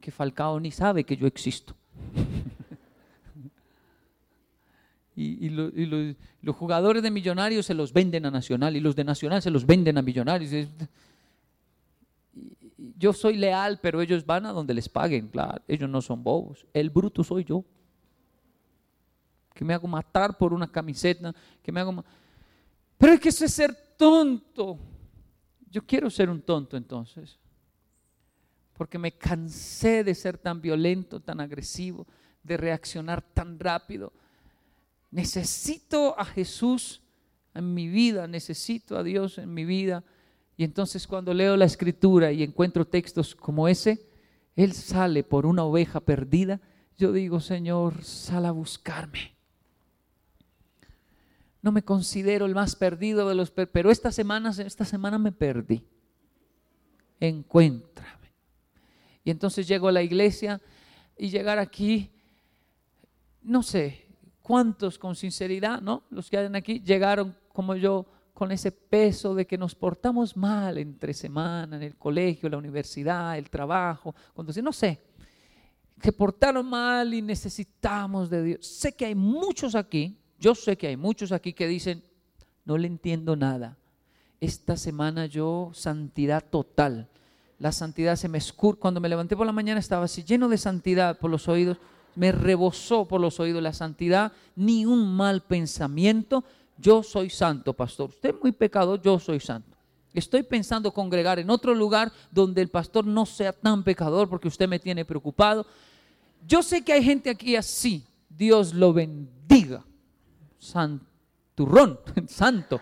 que 0.00 0.12
Falcao 0.12 0.60
ni 0.60 0.70
sabe 0.70 1.02
que 1.02 1.16
yo 1.16 1.26
existo. 1.26 1.74
y, 5.16 5.50
los, 5.50 6.56
jugadores 6.56 7.02
de 7.02 7.10
Millonarios 7.10 7.66
se 7.66 7.74
los 7.74 7.92
venden 7.92 8.24
a 8.24 8.30
Nacional 8.30 8.76
y 8.76 8.80
los 8.80 8.94
de 8.94 9.02
Nacional 9.02 9.42
se 9.42 9.50
los 9.50 9.66
venden 9.66 9.98
a 9.98 10.02
Millonarios. 10.02 10.68
yo 12.96 13.12
soy 13.12 13.36
leal, 13.36 13.80
pero 13.82 14.00
ellos 14.00 14.24
van 14.24 14.46
a 14.46 14.52
donde 14.52 14.72
les 14.72 14.88
paguen, 14.88 15.26
claro, 15.26 15.60
ellos 15.66 15.90
no 15.90 16.00
son 16.00 16.22
bobos. 16.22 16.64
El 16.72 16.90
bruto 16.90 17.24
soy 17.24 17.42
yo. 17.42 17.64
Que 19.54 19.64
me 19.64 19.74
hago 19.74 19.86
matar 19.86 20.36
por 20.36 20.52
una 20.52 20.70
camiseta, 20.70 21.34
que 21.62 21.72
me 21.72 21.80
hago... 21.80 22.04
Pero 22.98 23.14
es 23.14 23.20
que 23.20 23.28
eso 23.30 23.44
es 23.44 23.52
ser 23.52 23.74
tonto. 23.96 24.78
Yo 25.70 25.84
quiero 25.84 26.10
ser 26.10 26.30
un 26.30 26.42
tonto 26.42 26.76
entonces. 26.76 27.38
Porque 28.74 28.98
me 28.98 29.12
cansé 29.12 30.04
de 30.04 30.14
ser 30.14 30.38
tan 30.38 30.60
violento, 30.60 31.20
tan 31.20 31.40
agresivo, 31.40 32.06
de 32.42 32.56
reaccionar 32.56 33.22
tan 33.22 33.58
rápido. 33.58 34.12
Necesito 35.10 36.18
a 36.18 36.24
Jesús 36.24 37.02
en 37.54 37.74
mi 37.74 37.88
vida, 37.88 38.26
necesito 38.26 38.96
a 38.96 39.02
Dios 39.02 39.38
en 39.38 39.52
mi 39.52 39.64
vida. 39.64 40.04
Y 40.56 40.64
entonces 40.64 41.06
cuando 41.06 41.34
leo 41.34 41.56
la 41.56 41.64
escritura 41.64 42.32
y 42.32 42.42
encuentro 42.42 42.86
textos 42.86 43.34
como 43.34 43.68
ese, 43.68 44.08
Él 44.56 44.72
sale 44.72 45.24
por 45.24 45.46
una 45.46 45.64
oveja 45.64 46.00
perdida. 46.00 46.60
Yo 46.96 47.12
digo, 47.12 47.40
Señor, 47.40 48.04
sal 48.04 48.46
a 48.46 48.52
buscarme 48.52 49.41
no 51.62 51.70
me 51.70 51.84
considero 51.84 52.44
el 52.44 52.54
más 52.54 52.74
perdido 52.74 53.28
de 53.28 53.36
los, 53.36 53.50
pero 53.50 53.90
esta 53.90 54.10
semana, 54.10 54.50
esta 54.50 54.84
semana 54.84 55.16
me 55.16 55.30
perdí. 55.30 55.86
Encuéntrame. 57.20 58.32
Y 59.24 59.30
entonces 59.30 59.68
llego 59.68 59.86
a 59.86 59.92
la 59.92 60.02
iglesia 60.02 60.60
y 61.16 61.30
llegar 61.30 61.60
aquí, 61.60 62.10
no 63.42 63.62
sé 63.62 64.08
cuántos 64.42 64.98
con 64.98 65.14
sinceridad, 65.14 65.80
¿no? 65.80 66.02
Los 66.10 66.28
que 66.28 66.36
hayan 66.36 66.56
aquí 66.56 66.80
llegaron 66.80 67.36
como 67.52 67.76
yo 67.76 68.06
con 68.34 68.50
ese 68.50 68.72
peso 68.72 69.36
de 69.36 69.46
que 69.46 69.56
nos 69.56 69.76
portamos 69.76 70.36
mal 70.36 70.78
entre 70.78 71.14
semana, 71.14 71.76
en 71.76 71.82
el 71.84 71.96
colegio, 71.96 72.48
la 72.48 72.56
universidad, 72.58 73.38
el 73.38 73.48
trabajo, 73.48 74.16
cuando 74.34 74.52
no 74.60 74.72
sé, 74.72 75.00
que 76.00 76.10
portaron 76.10 76.68
mal 76.68 77.14
y 77.14 77.22
necesitamos 77.22 78.28
de 78.28 78.42
Dios. 78.42 78.66
Sé 78.66 78.96
que 78.96 79.06
hay 79.06 79.14
muchos 79.14 79.76
aquí 79.76 80.18
yo 80.42 80.56
sé 80.56 80.76
que 80.76 80.88
hay 80.88 80.96
muchos 80.96 81.30
aquí 81.30 81.52
que 81.52 81.68
dicen, 81.68 82.02
no 82.64 82.76
le 82.76 82.88
entiendo 82.88 83.36
nada. 83.36 83.78
Esta 84.40 84.76
semana 84.76 85.26
yo, 85.26 85.70
santidad 85.72 86.44
total. 86.44 87.08
La 87.60 87.70
santidad 87.70 88.16
se 88.16 88.28
me 88.28 88.38
escurre. 88.38 88.80
Cuando 88.80 89.00
me 89.00 89.08
levanté 89.08 89.36
por 89.36 89.46
la 89.46 89.52
mañana 89.52 89.78
estaba 89.78 90.06
así 90.06 90.24
lleno 90.24 90.48
de 90.48 90.58
santidad 90.58 91.16
por 91.16 91.30
los 91.30 91.46
oídos. 91.46 91.78
Me 92.16 92.32
rebosó 92.32 93.06
por 93.06 93.20
los 93.20 93.38
oídos 93.38 93.62
la 93.62 93.72
santidad. 93.72 94.32
Ni 94.56 94.84
un 94.84 95.14
mal 95.14 95.42
pensamiento. 95.42 96.42
Yo 96.76 97.04
soy 97.04 97.30
santo, 97.30 97.72
pastor. 97.72 98.08
Usted 98.08 98.30
es 98.30 98.42
muy 98.42 98.50
pecador, 98.50 99.00
yo 99.00 99.20
soy 99.20 99.38
santo. 99.38 99.76
Estoy 100.12 100.42
pensando 100.42 100.92
congregar 100.92 101.38
en 101.38 101.50
otro 101.50 101.72
lugar 101.72 102.10
donde 102.32 102.62
el 102.62 102.68
pastor 102.68 103.06
no 103.06 103.26
sea 103.26 103.52
tan 103.52 103.84
pecador 103.84 104.28
porque 104.28 104.48
usted 104.48 104.66
me 104.68 104.80
tiene 104.80 105.04
preocupado. 105.04 105.64
Yo 106.48 106.64
sé 106.64 106.82
que 106.82 106.94
hay 106.94 107.04
gente 107.04 107.30
aquí 107.30 107.54
así. 107.54 108.04
Dios 108.28 108.74
lo 108.74 108.92
bendiga 108.92 109.84
santurrón, 110.62 111.98
santo. 112.28 112.80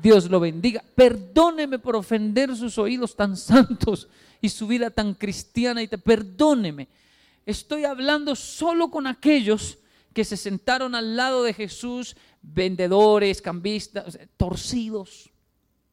Dios 0.00 0.30
lo 0.30 0.38
bendiga. 0.38 0.82
Perdóneme 0.94 1.78
por 1.78 1.96
ofender 1.96 2.54
sus 2.56 2.78
oídos 2.78 3.16
tan 3.16 3.36
santos 3.36 4.08
y 4.40 4.48
su 4.48 4.68
vida 4.68 4.90
tan 4.90 5.14
cristiana. 5.14 5.82
Y 5.82 5.88
te 5.88 5.98
perdóneme. 5.98 6.88
Estoy 7.44 7.84
hablando 7.84 8.36
solo 8.36 8.90
con 8.90 9.06
aquellos 9.06 9.78
que 10.12 10.24
se 10.24 10.36
sentaron 10.36 10.94
al 10.94 11.16
lado 11.16 11.42
de 11.42 11.52
Jesús, 11.52 12.16
vendedores, 12.42 13.42
cambistas, 13.42 14.18
torcidos. 14.36 15.30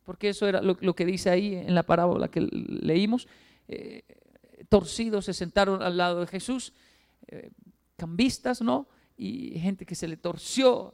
Porque 0.03 0.29
eso 0.29 0.47
era 0.47 0.61
lo, 0.61 0.95
que 0.95 1.05
dice 1.05 1.31
ahí 1.31 1.55
en 1.55 1.73
la 1.73 1.83
parábola 1.83 2.27
que 2.27 2.41
leímos. 2.41 3.27
Eh, 3.67 4.03
torcidos 4.69 5.25
se 5.25 5.33
sentaron 5.33 5.81
al 5.81 5.97
lado 5.97 6.21
de 6.21 6.27
Jesús, 6.27 6.73
eh, 7.27 7.49
cambistas, 7.97 8.61
¿no? 8.61 8.87
Y 9.17 9.59
gente 9.59 9.85
que 9.85 9.95
se 9.95 10.07
le 10.07 10.17
torció 10.17 10.93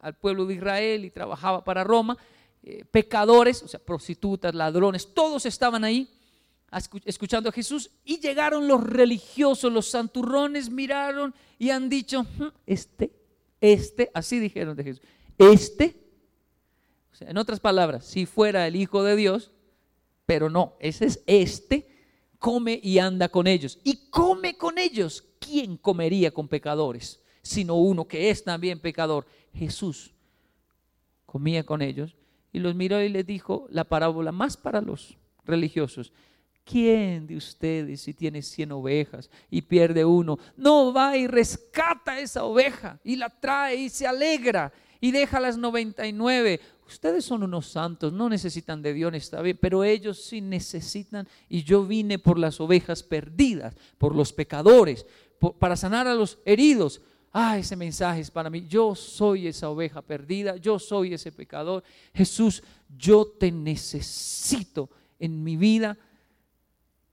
al 0.00 0.14
pueblo 0.14 0.46
de 0.46 0.54
Israel 0.54 1.04
y 1.04 1.10
trabajaba 1.10 1.64
para 1.64 1.84
Roma, 1.84 2.16
eh, 2.62 2.84
pecadores, 2.90 3.62
o 3.62 3.68
sea, 3.68 3.80
prostitutas, 3.80 4.54
ladrones, 4.54 5.14
todos 5.14 5.46
estaban 5.46 5.84
ahí 5.84 6.08
escuchando 7.04 7.48
a 7.48 7.52
Jesús 7.52 7.90
y 8.04 8.18
llegaron 8.18 8.66
los 8.66 8.82
religiosos, 8.82 9.72
los 9.72 9.90
santurrones, 9.90 10.70
miraron 10.70 11.34
y 11.58 11.70
han 11.70 11.88
dicho, 11.88 12.22
hmm, 12.22 12.48
este, 12.66 13.12
este, 13.60 14.10
así 14.14 14.38
dijeron 14.38 14.76
de 14.76 14.84
Jesús, 14.84 15.02
este, 15.38 15.96
en 17.20 17.36
otras 17.36 17.60
palabras, 17.60 18.06
si 18.06 18.26
fuera 18.26 18.66
el 18.66 18.76
Hijo 18.76 19.04
de 19.04 19.16
Dios, 19.16 19.52
pero 20.26 20.50
no, 20.50 20.74
ese 20.80 21.06
es 21.06 21.22
este, 21.26 21.88
come 22.38 22.80
y 22.82 22.98
anda 22.98 23.28
con 23.28 23.46
ellos. 23.46 23.78
Y 23.84 24.08
come 24.10 24.56
con 24.56 24.78
ellos. 24.78 25.24
¿Quién 25.44 25.76
comería 25.76 26.30
con 26.30 26.48
pecadores? 26.48 27.20
Sino 27.42 27.74
uno 27.74 28.06
que 28.06 28.30
es 28.30 28.44
también 28.44 28.78
pecador. 28.78 29.26
Jesús 29.52 30.14
comía 31.26 31.64
con 31.64 31.82
ellos 31.82 32.16
y 32.52 32.60
los 32.60 32.74
miró 32.74 33.02
y 33.02 33.08
les 33.08 33.26
dijo 33.26 33.66
la 33.70 33.84
parábola 33.84 34.32
más 34.32 34.56
para 34.56 34.80
los 34.80 35.16
religiosos. 35.44 36.12
¿Quién 36.64 37.26
de 37.26 37.36
ustedes 37.36 38.02
si 38.02 38.14
tiene 38.14 38.40
cien 38.40 38.70
ovejas 38.70 39.28
y 39.50 39.62
pierde 39.62 40.04
uno, 40.04 40.38
no 40.56 40.92
va 40.92 41.16
y 41.16 41.26
rescata 41.26 42.20
esa 42.20 42.44
oveja 42.44 43.00
y 43.02 43.16
la 43.16 43.28
trae 43.28 43.74
y 43.74 43.88
se 43.88 44.06
alegra 44.06 44.72
y 45.00 45.10
deja 45.10 45.40
las 45.40 45.58
99 45.58 46.60
Ustedes 46.92 47.24
son 47.24 47.42
unos 47.42 47.68
santos, 47.68 48.12
no 48.12 48.28
necesitan 48.28 48.82
de 48.82 48.92
Dios, 48.92 49.14
está 49.14 49.40
bien, 49.40 49.56
pero 49.58 49.82
ellos 49.82 50.22
sí 50.22 50.42
necesitan 50.42 51.26
y 51.48 51.62
yo 51.62 51.86
vine 51.86 52.18
por 52.18 52.38
las 52.38 52.60
ovejas 52.60 53.02
perdidas, 53.02 53.74
por 53.96 54.14
los 54.14 54.34
pecadores, 54.34 55.06
para 55.58 55.76
sanar 55.76 56.06
a 56.06 56.14
los 56.14 56.38
heridos, 56.44 57.00
Ah, 57.32 57.56
ese 57.56 57.76
mensaje 57.76 58.20
es 58.20 58.30
para 58.30 58.50
mí. 58.50 58.66
Yo 58.68 58.94
soy 58.94 59.46
esa 59.46 59.70
oveja 59.70 60.02
perdida, 60.02 60.56
yo 60.56 60.78
soy 60.78 61.14
ese 61.14 61.32
pecador. 61.32 61.82
Jesús, 62.12 62.62
yo 62.94 63.26
te 63.26 63.50
necesito 63.50 64.90
en 65.18 65.42
mi 65.42 65.56
vida. 65.56 65.96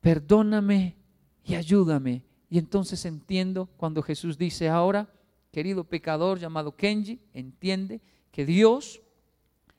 Perdóname 0.02 0.98
y 1.46 1.56
ayúdame. 1.56 2.24
Y 2.50 2.58
entonces 2.58 3.06
entiendo 3.06 3.70
cuando 3.78 4.02
Jesús 4.02 4.38
dice 4.38 4.68
ahora, 4.68 5.08
querido 5.52 5.86
pecador 5.86 6.38
llamado 6.38 6.76
Kenji, 6.76 7.22
entiende 7.34 8.02
que 8.32 8.46
Dios 8.46 9.02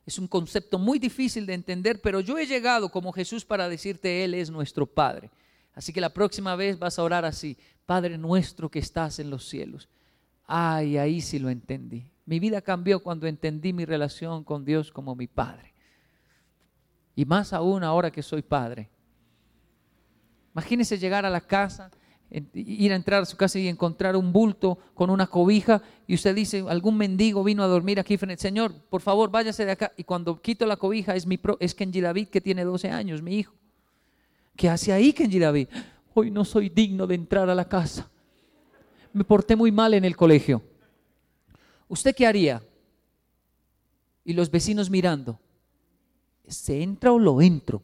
es 0.07 0.17
un 0.17 0.27
concepto 0.27 0.79
muy 0.79 0.97
difícil 0.97 1.45
de 1.45 1.53
entender, 1.53 2.01
pero 2.01 2.19
yo 2.19 2.39
he 2.39 2.47
llegado 2.47 2.89
como 2.89 3.13
Jesús 3.13 3.45
para 3.45 3.69
decirte, 3.69 4.23
Él 4.23 4.33
es 4.33 4.49
nuestro 4.49 4.87
Padre. 4.87 5.29
Así 5.73 5.93
que 5.93 6.01
la 6.01 6.09
próxima 6.09 6.55
vez 6.55 6.79
vas 6.79 6.97
a 6.97 7.03
orar 7.03 7.25
así, 7.25 7.57
Padre 7.91 8.17
nuestro 8.17 8.71
que 8.71 8.79
estás 8.79 9.19
en 9.19 9.29
los 9.29 9.49
cielos. 9.49 9.89
Ay, 10.47 10.97
ahí 10.97 11.19
sí 11.19 11.39
lo 11.39 11.49
entendí. 11.49 12.09
Mi 12.25 12.39
vida 12.39 12.61
cambió 12.61 13.03
cuando 13.03 13.27
entendí 13.27 13.73
mi 13.73 13.83
relación 13.83 14.45
con 14.45 14.63
Dios 14.63 14.93
como 14.93 15.13
mi 15.13 15.27
Padre. 15.27 15.73
Y 17.17 17.25
más 17.25 17.51
aún 17.51 17.83
ahora 17.83 18.09
que 18.09 18.23
soy 18.23 18.43
Padre. 18.43 18.89
Imagínese 20.53 20.97
llegar 20.97 21.25
a 21.25 21.29
la 21.29 21.41
casa, 21.41 21.91
ir 22.53 22.93
a 22.93 22.95
entrar 22.95 23.23
a 23.23 23.25
su 23.25 23.35
casa 23.35 23.59
y 23.59 23.67
encontrar 23.67 24.15
un 24.15 24.31
bulto 24.31 24.79
con 24.93 25.09
una 25.09 25.27
cobija 25.27 25.81
y 26.07 26.13
usted 26.13 26.33
dice, 26.33 26.63
algún 26.69 26.95
mendigo 26.95 27.43
vino 27.43 27.61
a 27.61 27.67
dormir 27.67 27.99
aquí 27.99 28.15
frente, 28.15 28.41
Señor, 28.41 28.73
por 28.89 29.01
favor, 29.01 29.29
váyase 29.29 29.65
de 29.65 29.71
acá. 29.71 29.91
Y 29.97 30.05
cuando 30.05 30.41
quito 30.41 30.65
la 30.65 30.77
cobija 30.77 31.13
es, 31.13 31.27
mi 31.27 31.37
pro, 31.37 31.57
es 31.59 31.75
Kenji 31.75 31.99
David 31.99 32.29
que 32.29 32.39
tiene 32.39 32.63
12 32.63 32.89
años, 32.89 33.21
mi 33.21 33.35
hijo. 33.35 33.53
¿Qué 34.55 34.69
hace 34.69 34.93
ahí 34.93 35.11
Kenji 35.11 35.39
David? 35.39 35.67
Hoy 36.13 36.31
no 36.31 36.45
soy 36.45 36.69
digno 36.69 37.07
de 37.07 37.15
entrar 37.15 37.49
a 37.49 37.55
la 37.55 37.67
casa 37.67 38.11
me 39.13 39.23
porté 39.23 39.55
muy 39.55 39.71
mal 39.71 39.93
en 39.93 40.05
el 40.05 40.15
colegio. 40.15 40.61
¿Usted 41.87 42.15
qué 42.15 42.25
haría? 42.25 42.61
Y 44.23 44.33
los 44.33 44.49
vecinos 44.49 44.89
mirando, 44.89 45.39
¿se 46.47 46.81
entra 46.81 47.11
o 47.11 47.19
lo 47.19 47.41
entro? 47.41 47.81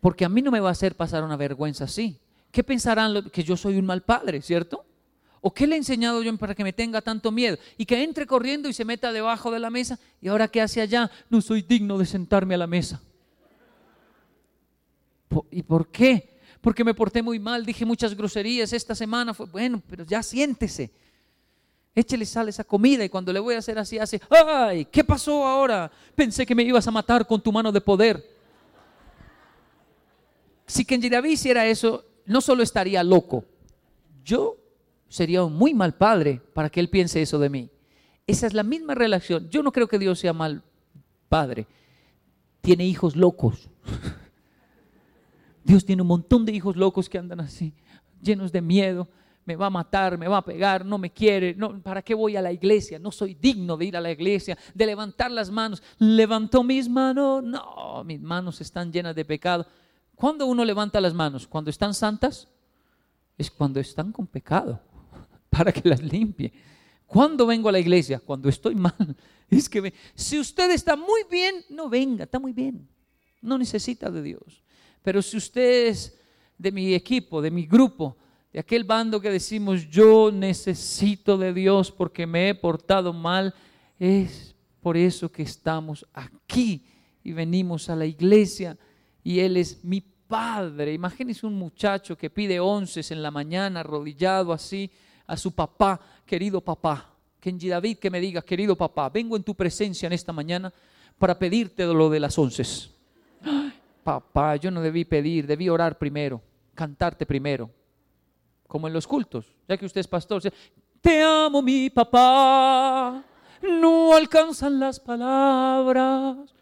Porque 0.00 0.24
a 0.24 0.28
mí 0.28 0.42
no 0.42 0.50
me 0.50 0.60
va 0.60 0.68
a 0.68 0.72
hacer 0.72 0.96
pasar 0.96 1.22
una 1.22 1.36
vergüenza 1.36 1.84
así. 1.84 2.18
¿Qué 2.50 2.64
pensarán 2.64 3.30
que 3.30 3.44
yo 3.44 3.56
soy 3.56 3.76
un 3.76 3.86
mal 3.86 4.02
padre, 4.02 4.40
cierto? 4.40 4.84
¿O 5.40 5.52
qué 5.52 5.66
le 5.66 5.74
he 5.74 5.78
enseñado 5.78 6.22
yo 6.22 6.36
para 6.36 6.54
que 6.54 6.64
me 6.64 6.72
tenga 6.72 7.00
tanto 7.00 7.30
miedo? 7.30 7.58
Y 7.76 7.84
que 7.84 8.02
entre 8.02 8.26
corriendo 8.26 8.68
y 8.68 8.72
se 8.72 8.84
meta 8.84 9.12
debajo 9.12 9.50
de 9.50 9.60
la 9.60 9.70
mesa. 9.70 9.98
¿Y 10.20 10.28
ahora 10.28 10.48
qué 10.48 10.60
hace 10.60 10.80
allá? 10.80 11.10
No 11.30 11.40
soy 11.40 11.62
digno 11.62 11.98
de 11.98 12.06
sentarme 12.06 12.54
a 12.54 12.58
la 12.58 12.66
mesa. 12.66 13.00
¿Y 15.50 15.62
por 15.62 15.88
qué? 15.88 16.38
porque 16.60 16.84
me 16.84 16.94
porté 16.94 17.22
muy 17.22 17.38
mal, 17.38 17.64
dije 17.64 17.84
muchas 17.84 18.14
groserías 18.14 18.72
esta 18.72 18.94
semana, 18.94 19.32
fue 19.32 19.46
bueno, 19.46 19.82
pero 19.88 20.04
ya 20.04 20.22
siéntese. 20.22 20.90
Échele 21.94 22.24
sal 22.26 22.48
esa 22.48 22.64
comida 22.64 23.04
y 23.04 23.08
cuando 23.08 23.32
le 23.32 23.40
voy 23.40 23.54
a 23.54 23.58
hacer 23.58 23.78
así, 23.78 23.98
hace, 23.98 24.20
ay, 24.30 24.84
¿qué 24.84 25.02
pasó 25.02 25.44
ahora? 25.46 25.90
Pensé 26.14 26.46
que 26.46 26.54
me 26.54 26.62
ibas 26.62 26.86
a 26.86 26.90
matar 26.90 27.26
con 27.26 27.40
tu 27.40 27.50
mano 27.50 27.72
de 27.72 27.80
poder. 27.80 28.24
Si 30.66 30.84
Kenji 30.84 31.08
David 31.08 31.30
hiciera 31.30 31.66
eso, 31.66 32.04
no 32.26 32.40
solo 32.40 32.62
estaría 32.62 33.02
loco, 33.02 33.44
yo 34.22 34.56
sería 35.08 35.42
un 35.42 35.54
muy 35.54 35.74
mal 35.74 35.94
padre 35.94 36.40
para 36.52 36.68
que 36.68 36.80
él 36.80 36.90
piense 36.90 37.22
eso 37.22 37.38
de 37.38 37.48
mí. 37.48 37.70
Esa 38.26 38.46
es 38.46 38.52
la 38.52 38.62
misma 38.62 38.94
relación. 38.94 39.48
Yo 39.48 39.62
no 39.62 39.72
creo 39.72 39.88
que 39.88 39.98
Dios 39.98 40.18
sea 40.18 40.34
mal 40.34 40.62
padre. 41.30 41.66
Tiene 42.60 42.86
hijos 42.86 43.16
locos. 43.16 43.70
Dios 45.68 45.84
tiene 45.84 46.00
un 46.00 46.08
montón 46.08 46.46
de 46.46 46.52
hijos 46.52 46.76
locos 46.76 47.10
que 47.10 47.18
andan 47.18 47.40
así, 47.40 47.74
llenos 48.22 48.50
de 48.50 48.62
miedo. 48.62 49.06
Me 49.44 49.54
va 49.54 49.66
a 49.66 49.70
matar, 49.70 50.16
me 50.16 50.26
va 50.26 50.38
a 50.38 50.44
pegar, 50.44 50.82
no 50.82 50.96
me 50.96 51.10
quiere. 51.10 51.54
No, 51.54 51.78
¿Para 51.82 52.00
qué 52.00 52.14
voy 52.14 52.36
a 52.36 52.42
la 52.42 52.50
iglesia? 52.50 52.98
No 52.98 53.12
soy 53.12 53.34
digno 53.34 53.76
de 53.76 53.84
ir 53.84 53.94
a 53.94 54.00
la 54.00 54.10
iglesia, 54.10 54.56
de 54.74 54.86
levantar 54.86 55.30
las 55.30 55.50
manos. 55.50 55.82
¿Levantó 55.98 56.62
mis 56.62 56.88
manos? 56.88 57.44
No, 57.44 58.02
mis 58.02 58.18
manos 58.18 58.62
están 58.62 58.90
llenas 58.90 59.14
de 59.14 59.26
pecado. 59.26 59.66
¿Cuándo 60.14 60.46
uno 60.46 60.64
levanta 60.64 61.02
las 61.02 61.12
manos? 61.12 61.46
¿Cuando 61.46 61.68
están 61.68 61.92
santas? 61.92 62.48
Es 63.36 63.50
cuando 63.50 63.78
están 63.78 64.10
con 64.10 64.26
pecado, 64.26 64.80
para 65.50 65.70
que 65.70 65.86
las 65.86 66.02
limpie. 66.02 66.50
¿Cuándo 67.06 67.46
vengo 67.46 67.68
a 67.68 67.72
la 67.72 67.78
iglesia? 67.78 68.20
Cuando 68.20 68.48
estoy 68.48 68.74
mal. 68.74 68.94
Es 69.50 69.68
que 69.68 69.94
si 70.14 70.38
usted 70.38 70.70
está 70.70 70.94
muy 70.94 71.22
bien, 71.30 71.64
no 71.70 71.88
venga, 71.88 72.24
está 72.24 72.38
muy 72.38 72.52
bien. 72.52 72.86
No 73.40 73.56
necesita 73.56 74.10
de 74.10 74.22
Dios. 74.22 74.62
Pero 75.08 75.22
si 75.22 75.38
usted 75.38 75.86
es 75.86 76.20
de 76.58 76.70
mi 76.70 76.92
equipo, 76.92 77.40
de 77.40 77.50
mi 77.50 77.64
grupo, 77.64 78.14
de 78.52 78.60
aquel 78.60 78.84
bando 78.84 79.18
que 79.18 79.30
decimos 79.30 79.88
yo 79.88 80.30
necesito 80.30 81.38
de 81.38 81.54
Dios 81.54 81.90
porque 81.90 82.26
me 82.26 82.50
he 82.50 82.54
portado 82.54 83.14
mal, 83.14 83.54
es 83.98 84.54
por 84.82 84.98
eso 84.98 85.32
que 85.32 85.44
estamos 85.44 86.06
aquí 86.12 86.84
y 87.24 87.32
venimos 87.32 87.88
a 87.88 87.96
la 87.96 88.04
iglesia 88.04 88.76
y 89.24 89.40
Él 89.40 89.56
es 89.56 89.82
mi 89.82 90.02
Padre. 90.02 90.92
Imagínese 90.92 91.46
un 91.46 91.54
muchacho 91.54 92.14
que 92.14 92.28
pide 92.28 92.60
once 92.60 93.00
en 93.08 93.22
la 93.22 93.30
mañana, 93.30 93.80
arrodillado 93.80 94.52
así 94.52 94.90
a 95.26 95.38
su 95.38 95.52
papá, 95.52 95.98
querido 96.26 96.60
papá. 96.60 97.14
Kenji 97.40 97.68
David 97.68 97.96
que 97.96 98.10
me 98.10 98.20
diga, 98.20 98.42
querido 98.42 98.76
papá, 98.76 99.08
vengo 99.08 99.38
en 99.38 99.42
tu 99.42 99.54
presencia 99.54 100.06
en 100.06 100.12
esta 100.12 100.34
mañana 100.34 100.70
para 101.16 101.38
pedirte 101.38 101.86
lo 101.86 102.10
de 102.10 102.20
las 102.20 102.36
once 102.36 102.90
papá, 104.08 104.56
yo 104.56 104.70
no 104.70 104.80
debí 104.80 105.04
pedir, 105.04 105.46
debí 105.46 105.68
orar 105.68 105.98
primero, 105.98 106.40
cantarte 106.74 107.26
primero, 107.26 107.70
como 108.66 108.86
en 108.86 108.94
los 108.94 109.06
cultos, 109.06 109.54
ya 109.68 109.76
que 109.76 109.84
usted 109.84 110.00
es 110.00 110.08
pastor, 110.08 110.42
te 111.02 111.22
amo 111.22 111.60
mi 111.60 111.90
papá, 111.90 113.22
no 113.60 114.16
alcanzan 114.16 114.80
las 114.80 114.98
palabras, 114.98 116.54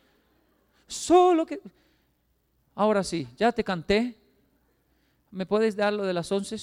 solo 0.88 1.46
que... 1.46 1.60
Ahora 2.74 3.04
sí, 3.04 3.28
ya 3.36 3.52
te 3.52 3.62
canté, 3.62 4.18
¿me 5.30 5.46
puedes 5.46 5.76
dar 5.76 5.92
lo 5.92 6.04
de 6.04 6.14
las 6.14 6.32
once? 6.32 6.56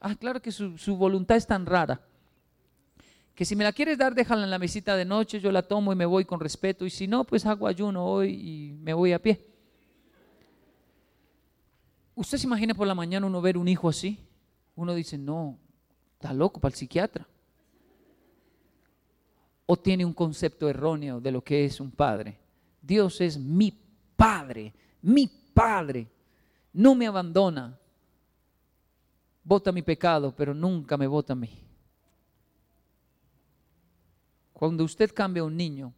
Ah, 0.00 0.16
claro 0.16 0.42
que 0.42 0.50
su, 0.50 0.76
su 0.76 0.96
voluntad 0.96 1.36
es 1.36 1.46
tan 1.46 1.64
rara 1.64 2.00
que 3.36 3.44
si 3.44 3.54
me 3.54 3.62
la 3.62 3.72
quieres 3.72 3.96
dar, 3.96 4.16
déjala 4.16 4.42
en 4.42 4.50
la 4.50 4.58
mesita 4.58 4.96
de 4.96 5.04
noche, 5.04 5.38
yo 5.38 5.52
la 5.52 5.62
tomo 5.62 5.92
y 5.92 5.94
me 5.94 6.06
voy 6.06 6.24
con 6.24 6.40
respeto, 6.40 6.84
y 6.84 6.90
si 6.90 7.06
no, 7.06 7.22
pues 7.22 7.46
hago 7.46 7.68
ayuno 7.68 8.04
hoy 8.04 8.30
y 8.30 8.72
me 8.82 8.92
voy 8.92 9.12
a 9.12 9.22
pie. 9.22 9.57
¿Usted 12.18 12.36
se 12.36 12.48
imagina 12.48 12.74
por 12.74 12.88
la 12.88 12.96
mañana 12.96 13.28
uno 13.28 13.40
ver 13.40 13.56
un 13.56 13.68
hijo 13.68 13.88
así? 13.88 14.18
Uno 14.74 14.92
dice, 14.92 15.16
no, 15.16 15.56
está 16.14 16.32
loco 16.32 16.58
para 16.58 16.72
el 16.72 16.76
psiquiatra. 16.76 17.24
O 19.66 19.76
tiene 19.76 20.04
un 20.04 20.12
concepto 20.12 20.68
erróneo 20.68 21.20
de 21.20 21.30
lo 21.30 21.44
que 21.44 21.64
es 21.64 21.78
un 21.78 21.92
padre. 21.92 22.36
Dios 22.82 23.20
es 23.20 23.38
mi 23.38 23.72
padre, 24.16 24.74
mi 25.00 25.28
padre. 25.28 26.08
No 26.72 26.96
me 26.96 27.06
abandona. 27.06 27.78
Vota 29.44 29.70
mi 29.70 29.82
pecado, 29.82 30.34
pero 30.34 30.52
nunca 30.52 30.96
me 30.96 31.06
vota 31.06 31.34
a 31.34 31.36
mí. 31.36 31.56
Cuando 34.52 34.82
usted 34.82 35.14
cambia 35.14 35.44
a 35.44 35.46
un 35.46 35.56
niño, 35.56 35.94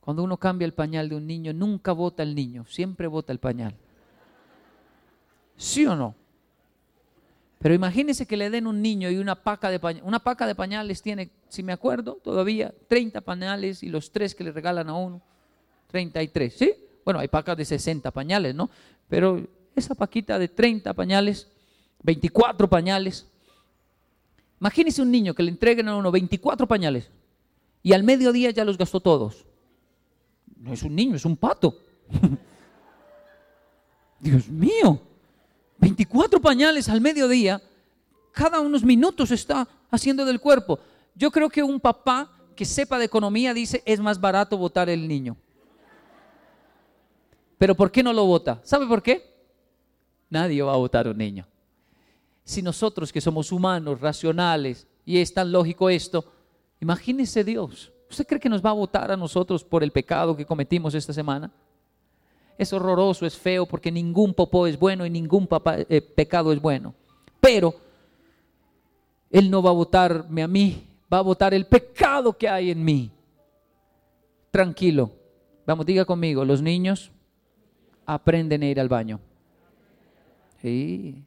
cuando 0.00 0.22
uno 0.22 0.36
cambia 0.36 0.66
el 0.66 0.74
pañal 0.74 1.08
de 1.08 1.16
un 1.16 1.26
niño, 1.26 1.54
nunca 1.54 1.92
vota 1.92 2.22
el 2.22 2.34
niño, 2.34 2.66
siempre 2.66 3.06
vota 3.06 3.32
el 3.32 3.38
pañal. 3.38 3.74
¿Sí 5.60 5.84
o 5.84 5.94
no? 5.94 6.14
Pero 7.58 7.74
imagínense 7.74 8.24
que 8.24 8.38
le 8.38 8.48
den 8.48 8.66
un 8.66 8.80
niño 8.80 9.10
y 9.10 9.18
una 9.18 9.34
paca 9.34 9.70
de 9.70 9.78
pañales. 9.78 10.08
Una 10.08 10.18
paca 10.18 10.46
de 10.46 10.54
pañales 10.54 11.02
tiene, 11.02 11.28
si 11.50 11.62
me 11.62 11.74
acuerdo, 11.74 12.14
todavía 12.14 12.72
30 12.88 13.20
pañales 13.20 13.82
y 13.82 13.90
los 13.90 14.10
tres 14.10 14.34
que 14.34 14.42
le 14.42 14.52
regalan 14.52 14.88
a 14.88 14.94
uno, 14.94 15.20
33. 15.88 16.54
¿Sí? 16.56 16.72
Bueno, 17.04 17.20
hay 17.20 17.28
pacas 17.28 17.58
de 17.58 17.66
60 17.66 18.10
pañales, 18.10 18.54
¿no? 18.54 18.70
Pero 19.06 19.46
esa 19.76 19.94
paquita 19.94 20.38
de 20.38 20.48
30 20.48 20.94
pañales, 20.94 21.46
24 22.04 22.66
pañales. 22.66 23.26
Imagínense 24.60 25.02
un 25.02 25.10
niño 25.10 25.34
que 25.34 25.42
le 25.42 25.50
entreguen 25.50 25.88
a 25.88 25.96
uno 25.96 26.10
24 26.10 26.66
pañales 26.66 27.10
y 27.82 27.92
al 27.92 28.02
mediodía 28.02 28.50
ya 28.50 28.64
los 28.64 28.78
gastó 28.78 29.00
todos. 29.00 29.44
No 30.56 30.72
es 30.72 30.82
un 30.82 30.94
niño, 30.94 31.16
es 31.16 31.26
un 31.26 31.36
pato. 31.36 31.76
Dios 34.20 34.48
mío. 34.48 35.09
24 35.80 36.40
pañales 36.40 36.88
al 36.88 37.00
mediodía, 37.00 37.60
cada 38.32 38.60
unos 38.60 38.84
minutos 38.84 39.30
está 39.30 39.66
haciendo 39.90 40.24
del 40.24 40.40
cuerpo. 40.40 40.78
Yo 41.14 41.30
creo 41.30 41.48
que 41.48 41.62
un 41.62 41.80
papá 41.80 42.30
que 42.54 42.64
sepa 42.64 42.98
de 42.98 43.06
economía 43.06 43.54
dice, 43.54 43.82
es 43.86 43.98
más 44.00 44.20
barato 44.20 44.56
votar 44.56 44.88
el 44.88 45.08
niño. 45.08 45.36
Pero 47.58 47.74
¿por 47.74 47.90
qué 47.90 48.02
no 48.02 48.12
lo 48.12 48.24
vota? 48.26 48.60
¿Sabe 48.62 48.86
por 48.86 49.02
qué? 49.02 49.30
Nadie 50.28 50.62
va 50.62 50.74
a 50.74 50.76
votar 50.76 51.08
un 51.08 51.18
niño. 51.18 51.46
Si 52.44 52.62
nosotros 52.62 53.12
que 53.12 53.20
somos 53.20 53.52
humanos, 53.52 54.00
racionales, 54.00 54.86
y 55.04 55.18
es 55.18 55.32
tan 55.32 55.50
lógico 55.50 55.90
esto, 55.90 56.24
imagínese 56.80 57.44
Dios. 57.44 57.92
¿Usted 58.08 58.26
cree 58.26 58.40
que 58.40 58.48
nos 58.48 58.64
va 58.64 58.70
a 58.70 58.74
votar 58.74 59.10
a 59.10 59.16
nosotros 59.16 59.64
por 59.64 59.82
el 59.82 59.92
pecado 59.92 60.36
que 60.36 60.46
cometimos 60.46 60.94
esta 60.94 61.12
semana? 61.12 61.50
Es 62.60 62.74
horroroso, 62.74 63.24
es 63.24 63.38
feo, 63.38 63.64
porque 63.64 63.90
ningún 63.90 64.34
popó 64.34 64.66
es 64.66 64.78
bueno 64.78 65.06
y 65.06 65.10
ningún 65.10 65.48
eh, 65.88 66.02
pecado 66.02 66.52
es 66.52 66.60
bueno. 66.60 66.92
Pero 67.40 67.74
Él 69.30 69.50
no 69.50 69.62
va 69.62 69.70
a 69.70 69.72
votarme 69.72 70.42
a 70.42 70.46
mí, 70.46 70.86
va 71.10 71.18
a 71.18 71.22
votar 71.22 71.54
el 71.54 71.64
pecado 71.64 72.36
que 72.36 72.46
hay 72.46 72.70
en 72.70 72.84
mí. 72.84 73.10
Tranquilo. 74.50 75.10
Vamos, 75.64 75.86
diga 75.86 76.04
conmigo, 76.04 76.44
los 76.44 76.60
niños 76.60 77.10
aprenden 78.04 78.62
a 78.62 78.66
ir 78.66 78.78
al 78.78 78.90
baño. 78.90 79.20
Sí. 80.60 81.24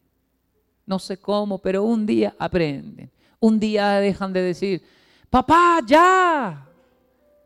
No 0.85 0.99
sé 0.99 1.17
cómo, 1.17 1.57
pero 1.57 1.83
un 1.83 2.05
día 2.05 2.35
aprenden. 2.37 3.09
Un 3.39 3.59
día 3.59 3.93
dejan 3.93 4.31
de 4.33 4.41
decir, 4.43 4.83
papá, 5.31 5.79
ya. 5.83 6.67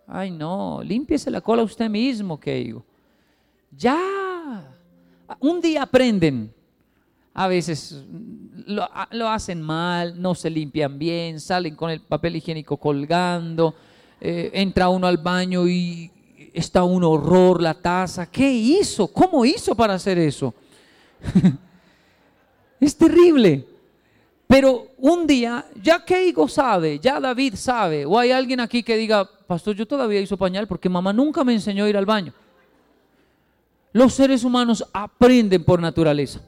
Ay, 0.07 0.29
no, 0.29 0.81
límpiese 0.83 1.31
la 1.31 1.39
cola 1.39 1.63
usted 1.63 1.89
mismo, 1.89 2.37
que 2.37 2.55
digo. 2.55 2.83
Ya. 3.71 4.73
Un 5.39 5.61
día 5.61 5.83
aprenden. 5.83 6.53
A 7.33 7.47
veces 7.47 8.03
lo, 8.65 9.29
hacen 9.29 9.61
mal, 9.61 10.19
no 10.19 10.33
se 10.33 10.49
limpian 10.49 10.97
bien, 10.97 11.39
salen 11.39 11.75
con 11.75 11.91
el 11.91 12.01
papel 12.01 12.35
higiénico 12.35 12.77
colgando, 12.77 13.75
eh, 14.19 14.49
entra 14.53 14.89
uno 14.89 15.05
al 15.05 15.17
baño 15.17 15.67
y 15.67 16.11
está 16.51 16.83
un 16.83 17.03
horror 17.03 17.61
la 17.61 17.75
taza. 17.75 18.25
¿Qué 18.25 18.51
hizo? 18.51 19.07
¿Cómo 19.07 19.45
hizo 19.45 19.75
para 19.75 19.93
hacer 19.93 20.17
eso? 20.17 20.53
es 22.79 22.97
terrible. 22.97 23.65
Pero 24.47 24.87
un 24.97 25.27
día, 25.27 25.65
ya 25.81 26.03
Keigo 26.03 26.47
sabe, 26.47 26.99
ya 26.99 27.19
David 27.19 27.55
sabe, 27.55 28.05
o 28.05 28.17
hay 28.17 28.31
alguien 28.31 28.61
aquí 28.61 28.81
que 28.81 28.95
diga, 28.95 29.29
pastor, 29.45 29.75
yo 29.75 29.85
todavía 29.85 30.21
hizo 30.21 30.37
pañal 30.37 30.67
porque 30.67 30.87
mamá 30.87 31.11
nunca 31.11 31.43
me 31.43 31.53
enseñó 31.53 31.83
a 31.83 31.89
ir 31.89 31.97
al 31.97 32.05
baño. 32.05 32.33
Los 33.93 34.13
seres 34.13 34.43
humanos 34.43 34.85
aprenden 34.93 35.63
por 35.63 35.81
naturaleza. 35.81 36.41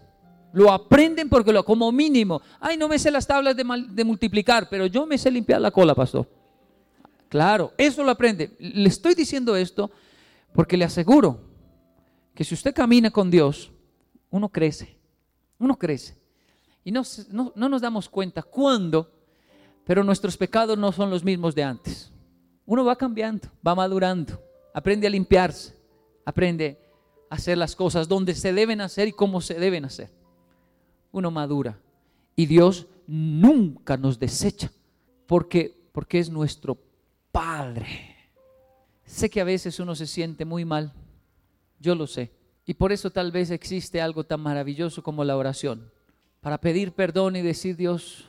Lo 0.52 0.72
aprenden 0.72 1.30
porque 1.30 1.54
lo, 1.54 1.64
como 1.64 1.92
mínimo, 1.92 2.42
ay, 2.60 2.76
no 2.76 2.88
me 2.88 2.98
sé 2.98 3.12
las 3.12 3.28
tablas 3.28 3.56
de, 3.56 4.04
multiplicar, 4.04 4.68
pero 4.70 4.88
yo 4.88 5.06
me 5.06 5.18
sé 5.18 5.30
limpiar 5.30 5.62
la 5.62 5.72
cola, 5.72 5.94
pastor. 5.94 6.28
Claro, 7.28 7.74
eso 7.78 8.04
lo 8.04 8.10
aprende. 8.10 8.56
Le 8.60 8.90
estoy 8.90 9.14
diciendo 9.14 9.56
esto 9.56 9.92
porque 10.54 10.76
le 10.76 10.86
aseguro 10.86 11.40
que 12.34 12.44
si 12.44 12.56
usted 12.56 12.74
camina 12.74 13.12
con 13.12 13.30
Dios, 13.30 13.72
uno 14.32 14.50
crece, 14.50 14.98
uno 15.60 15.78
crece. 15.78 16.18
Y 16.84 16.92
no, 16.92 17.04
no, 17.32 17.70
nos 17.70 17.82
damos 17.82 18.10
cuenta 18.10 18.42
cuándo, 18.42 19.12
pero 19.86 20.04
nuestros 20.04 20.36
pecados 20.38 20.78
no 20.78 20.92
son 20.92 21.12
los 21.12 21.24
mismos 21.24 21.54
de 21.54 21.64
antes. 21.64 22.12
Uno 22.66 22.84
va 22.84 22.96
cambiando, 22.96 23.48
va 23.66 23.76
madurando, 23.76 24.42
aprende 24.74 25.06
a 25.06 25.10
limpiarse, 25.12 25.76
aprende 26.26 26.80
hacer 27.30 27.57
las 27.57 27.75
cosas 27.75 28.07
donde 28.07 28.36
se 28.36 28.53
deben 28.53 28.82
hacer 28.82 29.07
y 29.07 29.13
cómo 29.13 29.41
se 29.41 29.55
deben 29.55 29.86
hacer. 29.86 30.09
Uno 31.11 31.32
madura. 31.32 31.80
Y 32.36 32.45
Dios 32.45 32.88
nunca 33.07 33.97
nos 33.97 34.19
desecha 34.19 34.71
porque, 35.27 35.89
porque 35.91 36.19
es 36.19 36.30
nuestro 36.30 36.77
Padre. 37.32 38.15
Sé 39.05 39.30
que 39.30 39.41
a 39.41 39.43
veces 39.43 39.80
uno 39.80 39.95
se 39.95 40.07
siente 40.07 40.45
muy 40.45 40.65
mal, 40.65 40.93
yo 41.80 41.95
lo 41.95 42.07
sé. 42.07 42.32
Y 42.65 42.75
por 42.75 42.91
eso 42.91 43.09
tal 43.09 43.32
vez 43.32 43.49
existe 43.49 44.01
algo 44.01 44.23
tan 44.23 44.39
maravilloso 44.41 45.01
como 45.01 45.23
la 45.23 45.36
oración, 45.36 45.91
para 46.41 46.59
pedir 46.59 46.93
perdón 46.93 47.36
y 47.36 47.41
decir, 47.41 47.75
Dios, 47.75 48.25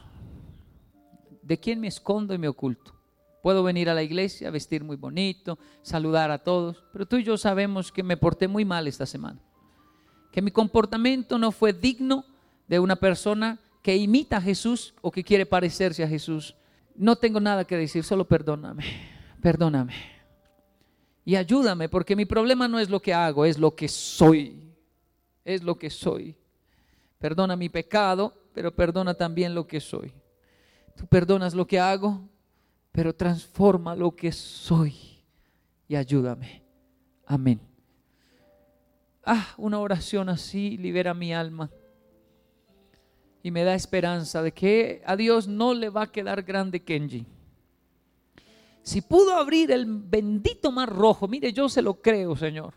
¿de 1.42 1.58
quién 1.58 1.80
me 1.80 1.88
escondo 1.88 2.32
y 2.32 2.38
me 2.38 2.48
oculto? 2.48 2.94
Puedo 3.42 3.62
venir 3.62 3.88
a 3.88 3.94
la 3.94 4.02
iglesia, 4.02 4.50
vestir 4.50 4.84
muy 4.84 4.96
bonito, 4.96 5.58
saludar 5.82 6.30
a 6.30 6.38
todos, 6.38 6.84
pero 6.92 7.06
tú 7.06 7.16
y 7.16 7.24
yo 7.24 7.36
sabemos 7.36 7.90
que 7.90 8.02
me 8.02 8.16
porté 8.16 8.48
muy 8.48 8.64
mal 8.64 8.86
esta 8.86 9.06
semana, 9.06 9.40
que 10.30 10.42
mi 10.42 10.50
comportamiento 10.50 11.38
no 11.38 11.52
fue 11.52 11.72
digno 11.72 12.24
de 12.68 12.78
una 12.78 12.96
persona 12.96 13.58
que 13.82 13.96
imita 13.96 14.36
a 14.36 14.42
Jesús 14.42 14.94
o 15.00 15.10
que 15.10 15.24
quiere 15.24 15.46
parecerse 15.46 16.04
a 16.04 16.08
Jesús 16.08 16.54
no 17.00 17.16
tengo 17.16 17.40
nada 17.40 17.64
que 17.64 17.76
decir, 17.76 18.04
solo 18.04 18.26
perdóname, 18.26 18.84
perdóname. 19.40 19.94
Y 21.24 21.36
ayúdame, 21.36 21.88
porque 21.88 22.14
mi 22.14 22.26
problema 22.26 22.68
no 22.68 22.78
es 22.78 22.90
lo 22.90 23.00
que 23.00 23.14
hago, 23.14 23.46
es 23.46 23.58
lo 23.58 23.74
que 23.74 23.88
soy. 23.88 24.74
Es 25.44 25.62
lo 25.62 25.78
que 25.78 25.88
soy. 25.88 26.36
Perdona 27.18 27.56
mi 27.56 27.70
pecado, 27.70 28.34
pero 28.52 28.74
perdona 28.74 29.14
también 29.14 29.54
lo 29.54 29.66
que 29.66 29.80
soy. 29.80 30.12
Tú 30.94 31.06
perdonas 31.06 31.54
lo 31.54 31.66
que 31.66 31.80
hago, 31.80 32.20
pero 33.00 33.14
transforma 33.14 33.96
lo 33.96 34.14
que 34.14 34.30
soy 34.30 34.94
y 35.88 35.96
ayúdame. 35.96 36.62
Amén. 37.24 37.58
Ah, 39.24 39.54
una 39.56 39.78
oración 39.78 40.28
así 40.28 40.76
libera 40.76 41.14
mi 41.14 41.32
alma 41.32 41.70
y 43.42 43.50
me 43.52 43.64
da 43.64 43.74
esperanza 43.74 44.42
de 44.42 44.52
que 44.52 45.00
a 45.06 45.16
Dios 45.16 45.48
no 45.48 45.72
le 45.72 45.88
va 45.88 46.02
a 46.02 46.12
quedar 46.12 46.42
grande 46.42 46.84
Kenji. 46.84 47.24
Si 48.82 49.00
pudo 49.00 49.34
abrir 49.34 49.70
el 49.70 49.86
bendito 49.86 50.70
mar 50.70 50.90
rojo, 50.90 51.26
mire, 51.26 51.54
yo 51.54 51.70
se 51.70 51.80
lo 51.80 52.02
creo, 52.02 52.36
Señor. 52.36 52.74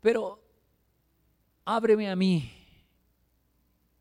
Pero 0.00 0.42
ábreme 1.64 2.10
a 2.10 2.16
mí 2.16 2.50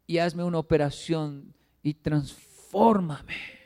y 0.07 0.17
hazme 0.17 0.43
una 0.43 0.57
operación 0.57 1.53
y 1.84 1.93
transfórmame. 1.93 3.62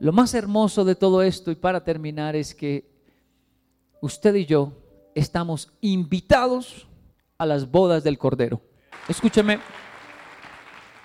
Lo 0.00 0.12
más 0.12 0.34
hermoso 0.34 0.84
de 0.84 0.94
todo 0.94 1.22
esto, 1.22 1.50
y 1.50 1.56
para 1.56 1.82
terminar, 1.82 2.36
es 2.36 2.54
que 2.54 2.88
usted 4.00 4.34
y 4.36 4.46
yo 4.46 4.72
estamos 5.14 5.72
invitados 5.80 6.86
a 7.36 7.46
las 7.46 7.70
bodas 7.70 8.04
del 8.04 8.18
Cordero. 8.18 8.60
Escúcheme, 9.08 9.58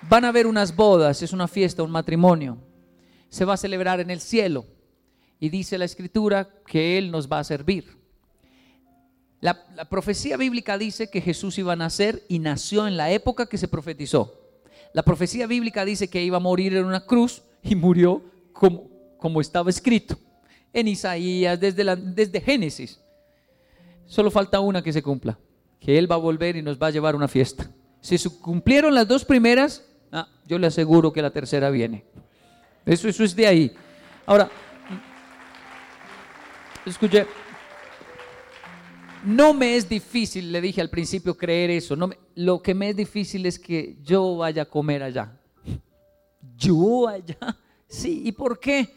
van 0.09 0.25
a 0.25 0.29
haber 0.29 0.45
unas 0.45 0.75
bodas, 0.75 1.21
es 1.21 1.33
una 1.33 1.47
fiesta, 1.47 1.83
un 1.83 1.91
matrimonio. 1.91 2.57
Se 3.29 3.45
va 3.45 3.53
a 3.53 3.57
celebrar 3.57 3.99
en 3.99 4.11
el 4.11 4.21
cielo. 4.21 4.65
Y 5.39 5.49
dice 5.49 5.77
la 5.77 5.85
escritura 5.85 6.47
que 6.65 6.97
Él 6.97 7.11
nos 7.11 7.31
va 7.31 7.39
a 7.39 7.43
servir. 7.43 7.97
La, 9.41 9.89
profecía 9.89 10.37
bíblica 10.37 10.77
dice 10.77 11.09
que 11.09 11.19
Jesús 11.19 11.57
iba 11.57 11.73
a 11.73 11.75
nacer 11.75 12.23
y 12.29 12.39
nació 12.39 12.87
en 12.87 12.95
la 12.95 13.11
época 13.11 13.47
que 13.47 13.57
se 13.57 13.67
profetizó. 13.67 14.39
La 14.93 15.03
profecía 15.03 15.47
bíblica 15.47 15.83
dice 15.83 16.09
que 16.09 16.23
iba 16.23 16.37
a 16.37 16.39
morir 16.39 16.75
en 16.77 16.85
una 16.85 17.05
cruz 17.05 17.41
y 17.61 17.75
murió 17.75 18.21
como, 18.53 19.41
estaba 19.41 19.69
escrito 19.69 20.17
en 20.71 20.87
Isaías, 20.87 21.59
desde, 21.59 21.95
desde 21.95 22.41
Génesis. 22.41 22.99
Solo 24.05 24.31
falta 24.31 24.59
una 24.59 24.81
que 24.81 24.93
se 24.93 25.01
cumpla, 25.01 25.37
que 25.79 25.97
Él 25.97 26.09
va 26.09 26.15
a 26.15 26.19
volver 26.19 26.55
y 26.55 26.61
nos 26.61 26.81
va 26.81 26.87
a 26.87 26.91
llevar 26.91 27.15
una 27.15 27.27
fiesta. 27.27 27.69
Si 27.99 28.17
se 28.17 28.29
cumplieron 28.29 28.93
las 28.93 29.07
dos 29.07 29.25
primeras, 29.25 29.83
ah, 30.11 30.27
yo 30.45 30.59
le 30.59 30.67
aseguro 30.67 31.11
que 31.11 31.21
la 31.21 31.31
tercera 31.31 31.69
viene. 31.69 32.05
Eso, 32.85 33.07
eso 33.07 33.23
es 33.23 33.35
de 33.35 33.47
ahí. 33.47 33.71
Ahora, 34.25 34.49
escuche, 36.85 37.25
no 39.25 39.53
me 39.53 39.77
es 39.77 39.87
difícil, 39.87 40.51
le 40.51 40.59
dije 40.59 40.81
al 40.81 40.89
principio, 40.89 41.37
creer 41.37 41.69
eso. 41.69 41.95
Lo 42.35 42.61
que 42.61 42.73
me 42.73 42.89
es 42.89 42.95
difícil 42.95 43.45
es 43.45 43.57
que 43.57 43.97
yo 44.01 44.37
vaya 44.37 44.63
a 44.63 44.65
comer 44.65 45.03
allá. 45.03 45.39
Yo 46.57 47.07
allá. 47.07 47.37
Sí, 47.87 48.21
¿y 48.25 48.31
por 48.31 48.59
qué? 48.59 48.93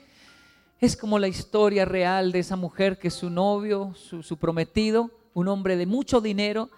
Es 0.80 0.97
como 0.97 1.18
la 1.18 1.28
historia 1.28 1.84
real 1.84 2.32
de 2.32 2.41
esa 2.41 2.57
mujer 2.57 2.99
que 2.99 3.11
su 3.11 3.30
novio, 3.30 3.95
su, 3.95 4.37
prometido, 4.37 5.11
un 5.34 5.49
hombre 5.49 5.76
de 5.76 5.87
mucho 5.87 6.20
dinero, 6.20 6.70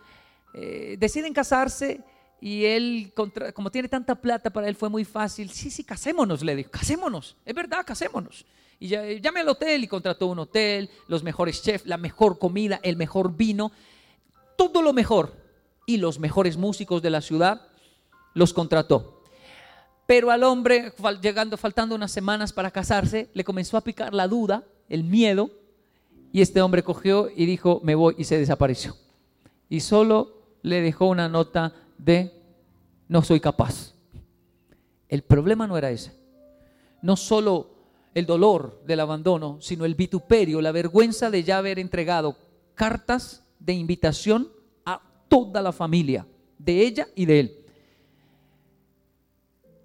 eh, 0.55 0.97
deciden 0.99 1.33
casarse 1.33 2.03
y 2.41 2.65
él, 2.65 3.13
como 3.55 3.71
tiene 3.71 3.89
tanta 3.89 4.15
plata, 4.15 4.51
para 4.51 4.69
él 4.69 4.77
fue 4.77 4.89
muy 4.89 5.05
fácil. 5.05 5.51
Sí, 5.51 5.71
sí, 5.71 5.83
casémonos, 5.83 6.43
le 6.43 6.55
dijo, 6.55 6.71
casémonos. 6.71 7.37
Es 7.45 7.55
verdad, 7.55 7.85
casémonos. 7.85 8.47
Y 8.79 8.89
ya, 8.89 9.05
llame 9.05 9.41
al 9.41 9.49
hotel 9.49 9.83
y 9.83 9.89
contrató 9.89 10.27
un 10.27 10.39
hotel, 10.39 10.89
los 11.09 11.25
mejores 11.25 11.63
chefs, 11.63 11.87
la 11.87 11.97
mejor 11.97 12.39
comida, 12.39 12.79
el 12.85 12.97
mejor 12.97 13.37
vino, 13.37 13.73
todo 14.57 14.83
lo 14.83 14.93
mejor. 14.93 15.33
Y 15.87 15.97
los 15.97 16.21
mejores 16.21 16.57
músicos 16.57 17.03
de 17.03 17.11
la 17.11 17.21
ciudad 17.21 17.67
los 18.35 18.53
contrató. 18.53 19.18
Pero 20.09 20.31
al 20.31 20.43
hombre, 20.43 20.91
llegando, 21.21 21.59
faltando 21.59 21.95
unas 21.95 22.11
semanas 22.11 22.55
para 22.55 22.71
casarse, 22.71 23.29
le 23.35 23.45
comenzó 23.45 23.77
a 23.77 23.83
picar 23.83 24.15
la 24.15 24.27
duda, 24.27 24.65
el 24.89 25.05
miedo, 25.05 25.51
y 26.33 26.41
este 26.41 26.63
hombre 26.63 26.83
cogió 26.83 27.29
y 27.29 27.45
dijo, 27.45 27.83
me 27.85 27.95
voy, 27.95 28.15
y 28.17 28.25
se 28.25 28.39
desapareció. 28.39 28.97
Y 29.69 29.81
solo 29.81 30.33
le 30.63 30.81
dejó 30.81 31.09
una 31.09 31.29
nota 31.29 31.75
de 31.99 32.33
no 33.07 33.21
soy 33.21 33.39
capaz. 33.39 33.93
El 35.11 35.25
problema 35.25 35.67
no 35.67 35.77
era 35.77 35.91
ese. 35.91 36.15
No 37.03 37.15
solo 37.15 37.69
el 38.15 38.25
dolor 38.25 38.81
del 38.87 39.01
abandono, 39.01 39.59
sino 39.61 39.85
el 39.85 39.95
vituperio, 39.95 40.63
la 40.63 40.73
vergüenza 40.73 41.31
de 41.31 41.45
ya 41.45 41.59
haber 41.59 41.79
entregado 41.79 42.35
cartas 42.75 43.45
de 43.59 43.75
invitación 43.75 44.49
a 44.87 45.03
toda 45.29 45.61
la 45.61 45.73
familia, 45.73 46.27
de 46.57 46.87
ella 46.87 47.09
y 47.15 47.27
de 47.27 47.41
él. 47.41 47.68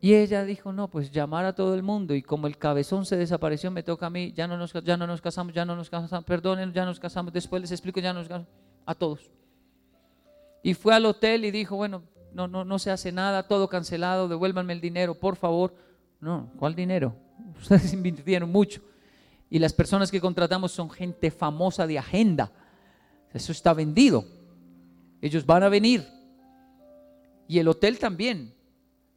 Y 0.04 0.16
ella 0.16 0.44
dijo, 0.44 0.74
no, 0.74 0.90
pues 0.90 1.12
llamar 1.12 1.46
a 1.46 1.56
todo 1.56 1.74
el 1.76 1.82
mundo. 1.82 2.14
Y 2.14 2.22
como 2.22 2.48
el 2.48 2.58
cabezón 2.58 3.06
se 3.06 3.16
desapareció, 3.16 3.72
me 3.72 3.84
toca 3.84 4.08
a 4.08 4.10
mí, 4.10 4.34
ya 4.34 4.50
no 4.50 4.58
nos, 4.58 4.74
ya 4.84 4.98
no 4.98 5.08
nos 5.08 5.22
casamos, 5.22 5.54
ya 5.54 5.64
no 5.64 5.78
nos 5.78 5.90
casamos, 5.90 6.26
perdonen, 6.26 6.74
ya 6.74 6.84
nos 6.84 7.00
casamos, 7.00 7.32
después 7.32 7.62
les 7.62 7.72
explico, 7.72 8.02
ya 8.02 8.12
nos 8.12 8.28
casamos, 8.28 8.50
a 8.86 8.96
todos. 8.96 9.32
Y 10.62 10.74
fue 10.74 10.94
al 10.94 11.06
hotel 11.06 11.46
y 11.46 11.52
dijo, 11.52 11.78
bueno, 11.78 12.04
no, 12.34 12.50
no, 12.50 12.66
no 12.66 12.80
se 12.80 12.92
hace 12.92 13.14
nada, 13.14 13.48
todo 13.48 13.70
cancelado, 13.70 14.28
devuélvanme 14.28 14.74
el 14.74 14.82
dinero, 14.82 15.16
por 15.18 15.38
favor. 15.38 15.74
No, 16.20 16.52
¿cuál 16.58 16.76
dinero? 16.76 17.16
Ustedes 17.62 17.94
invirtieron 17.94 18.52
mucho. 18.52 18.82
Y 19.50 19.58
las 19.58 19.72
personas 19.72 20.12
que 20.12 20.20
contratamos 20.20 20.74
son 20.74 20.90
gente 20.90 21.32
famosa 21.32 21.88
de 21.88 21.98
agenda. 21.98 22.52
Eso 23.34 23.54
está 23.54 23.74
vendido. 23.74 24.26
Ellos 25.22 25.46
van 25.46 25.64
a 25.64 25.70
venir. 25.70 26.06
Y 27.48 27.58
el 27.58 27.70
hotel 27.70 27.98
también. 28.00 28.54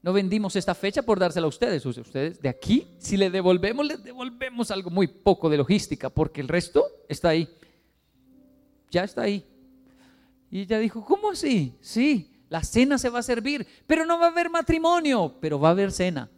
No 0.07 0.13
vendimos 0.13 0.55
esta 0.55 0.73
fecha 0.73 1.03
por 1.03 1.19
dársela 1.19 1.47
a 1.47 1.49
ustedes. 1.49 1.85
Ustedes 1.85 2.41
de 2.41 2.49
aquí, 2.49 2.87
si 2.97 3.17
le 3.17 3.29
devolvemos, 3.29 3.85
le 3.85 3.97
devolvemos 3.97 4.71
algo 4.71 4.89
muy 4.89 5.09
poco 5.09 5.51
de 5.51 5.57
logística, 5.57 6.11
porque 6.11 6.41
el 6.41 6.47
resto 6.47 6.87
está 7.09 7.31
ahí. 7.31 7.49
Ya 8.89 9.03
está 9.03 9.23
ahí. 9.23 9.45
Y 10.49 10.61
ella 10.61 10.79
dijo, 10.79 11.05
¿cómo 11.05 11.33
así? 11.33 11.77
Sí, 11.81 12.31
la 12.49 12.63
cena 12.63 12.99
se 12.99 13.09
va 13.09 13.19
a 13.19 13.23
servir, 13.25 13.67
pero 13.89 14.07
no 14.07 14.17
va 14.17 14.27
a 14.27 14.31
haber 14.31 14.49
matrimonio, 14.49 15.35
pero 15.41 15.59
va 15.59 15.71
a 15.71 15.73
haber 15.73 15.91
cena. 15.91 16.31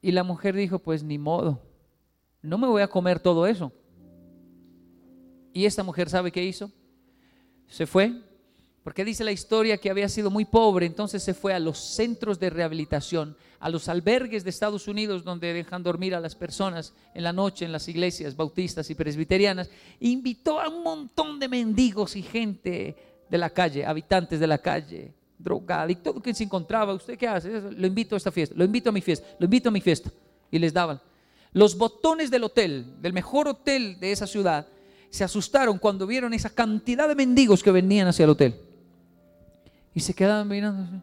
Y 0.00 0.12
la 0.12 0.22
mujer 0.22 0.54
dijo, 0.54 0.78
pues 0.78 1.02
ni 1.02 1.18
modo, 1.18 1.60
no 2.40 2.56
me 2.56 2.68
voy 2.68 2.82
a 2.82 2.88
comer 2.88 3.18
todo 3.18 3.48
eso. 3.48 3.72
Y 5.52 5.64
esta 5.64 5.82
mujer 5.82 6.08
sabe 6.08 6.30
qué 6.30 6.44
hizo. 6.44 6.70
Se 7.66 7.84
fue, 7.84 8.22
porque 8.84 9.02
dice 9.02 9.24
la 9.24 9.32
historia 9.32 9.78
que 9.78 9.88
había 9.88 10.10
sido 10.10 10.30
muy 10.30 10.44
pobre, 10.44 10.84
entonces 10.84 11.22
se 11.22 11.32
fue 11.32 11.54
a 11.54 11.58
los 11.58 11.78
centros 11.78 12.38
de 12.38 12.50
rehabilitación, 12.50 13.34
a 13.58 13.70
los 13.70 13.88
albergues 13.88 14.44
de 14.44 14.50
Estados 14.50 14.86
Unidos 14.86 15.24
donde 15.24 15.54
dejan 15.54 15.82
dormir 15.82 16.14
a 16.14 16.20
las 16.20 16.34
personas 16.34 16.92
en 17.14 17.24
la 17.24 17.32
noche 17.32 17.64
en 17.64 17.72
las 17.72 17.88
iglesias 17.88 18.36
bautistas 18.36 18.90
y 18.90 18.94
presbiterianas. 18.94 19.70
E 19.98 20.08
invitó 20.08 20.60
a 20.60 20.68
un 20.68 20.82
montón 20.82 21.40
de 21.40 21.48
mendigos 21.48 22.14
y 22.14 22.22
gente 22.22 22.94
de 23.30 23.38
la 23.38 23.48
calle, 23.48 23.86
habitantes 23.86 24.38
de 24.38 24.46
la 24.46 24.58
calle, 24.58 25.14
y 25.88 25.94
todo 25.96 26.20
que 26.20 26.34
se 26.34 26.44
encontraba. 26.44 26.92
¿Usted 26.92 27.16
qué 27.16 27.26
hace? 27.26 27.62
Lo 27.70 27.86
invito 27.86 28.14
a 28.14 28.18
esta 28.18 28.30
fiesta, 28.30 28.54
lo 28.54 28.66
invito 28.66 28.90
a 28.90 28.92
mi 28.92 29.00
fiesta, 29.00 29.26
lo 29.38 29.46
invito 29.46 29.70
a 29.70 29.72
mi 29.72 29.80
fiesta. 29.80 30.10
Y 30.50 30.58
les 30.58 30.74
daban. 30.74 31.00
Los 31.52 31.78
botones 31.78 32.30
del 32.30 32.44
hotel, 32.44 33.00
del 33.00 33.14
mejor 33.14 33.48
hotel 33.48 33.98
de 33.98 34.12
esa 34.12 34.26
ciudad, 34.26 34.66
se 35.08 35.24
asustaron 35.24 35.78
cuando 35.78 36.06
vieron 36.06 36.34
esa 36.34 36.50
cantidad 36.50 37.08
de 37.08 37.14
mendigos 37.14 37.62
que 37.62 37.70
venían 37.70 38.08
hacia 38.08 38.24
el 38.24 38.30
hotel. 38.30 38.60
Y 39.94 40.00
se 40.00 40.12
quedaban 40.12 40.48
mirando, 40.48 41.02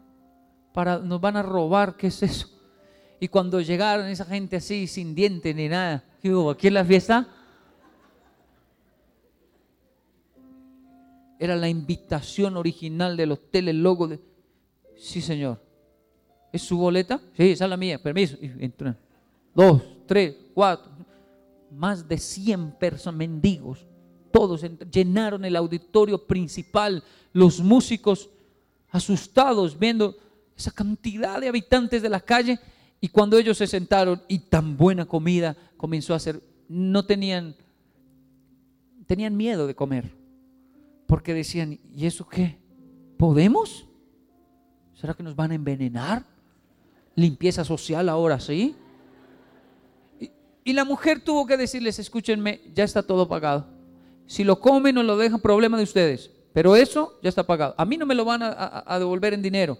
para, 0.72 0.98
nos 0.98 1.20
van 1.20 1.36
a 1.36 1.42
robar, 1.42 1.96
¿qué 1.96 2.08
es 2.08 2.22
eso? 2.22 2.48
Y 3.18 3.28
cuando 3.28 3.60
llegaron 3.60 4.06
esa 4.08 4.24
gente 4.24 4.56
así, 4.56 4.86
sin 4.86 5.14
dientes 5.14 5.54
ni 5.56 5.68
nada, 5.68 6.04
¿qué 6.20 6.34
hubo? 6.34 6.50
¿Aquí 6.50 6.68
en 6.68 6.74
la 6.74 6.84
fiesta? 6.84 7.26
Era 11.38 11.56
la 11.56 11.68
invitación 11.68 12.56
original 12.56 13.16
del 13.16 13.32
hotel, 13.32 13.68
el 13.68 13.82
logo 13.82 14.08
de... 14.08 14.20
Sí, 14.96 15.20
señor. 15.20 15.60
¿Es 16.52 16.62
su 16.62 16.76
boleta? 16.76 17.20
Sí, 17.36 17.50
esa 17.50 17.64
es 17.64 17.70
la 17.70 17.76
mía, 17.76 18.00
permiso. 18.00 18.36
Dos, 19.54 19.82
tres, 20.06 20.36
cuatro. 20.52 20.92
Más 21.70 22.06
de 22.06 22.18
100 22.18 22.72
personas, 22.72 23.18
mendigos. 23.18 23.86
Todos 24.30 24.64
llenaron 24.90 25.44
el 25.44 25.56
auditorio 25.56 26.26
principal. 26.26 27.02
Los 27.32 27.60
músicos 27.60 28.28
asustados 28.92 29.78
viendo 29.78 30.16
esa 30.56 30.70
cantidad 30.70 31.40
de 31.40 31.48
habitantes 31.48 32.02
de 32.02 32.08
la 32.08 32.20
calle. 32.20 32.60
Y 33.00 33.08
cuando 33.08 33.36
ellos 33.36 33.58
se 33.58 33.66
sentaron 33.66 34.22
y 34.28 34.38
tan 34.38 34.76
buena 34.76 35.06
comida 35.06 35.56
comenzó 35.76 36.12
a 36.12 36.18
hacer, 36.18 36.40
no 36.68 37.04
tenían, 37.04 37.56
tenían 39.06 39.36
miedo 39.36 39.66
de 39.66 39.74
comer. 39.74 40.14
Porque 41.06 41.34
decían, 41.34 41.80
¿y 41.94 42.06
eso 42.06 42.28
qué? 42.28 42.58
¿Podemos? 43.16 43.88
¿Será 44.94 45.14
que 45.14 45.22
nos 45.22 45.34
van 45.34 45.50
a 45.50 45.56
envenenar? 45.56 46.24
Limpieza 47.16 47.64
social 47.64 48.08
ahora 48.08 48.38
sí. 48.38 48.76
Y, 50.20 50.30
y 50.64 50.72
la 50.74 50.84
mujer 50.84 51.24
tuvo 51.24 51.46
que 51.46 51.56
decirles, 51.56 51.98
escúchenme, 51.98 52.60
ya 52.74 52.84
está 52.84 53.02
todo 53.02 53.26
pagado. 53.26 53.66
Si 54.26 54.44
lo 54.44 54.60
comen 54.60 54.96
o 54.98 55.02
lo 55.02 55.16
dejan, 55.16 55.40
problema 55.40 55.76
de 55.76 55.82
ustedes. 55.82 56.30
Pero 56.52 56.76
eso 56.76 57.18
ya 57.22 57.28
está 57.28 57.44
pagado. 57.44 57.74
A 57.78 57.84
mí 57.84 57.96
no 57.96 58.06
me 58.06 58.14
lo 58.14 58.24
van 58.24 58.42
a, 58.42 58.98
devolver 58.98 59.34
en 59.34 59.42
dinero. 59.42 59.78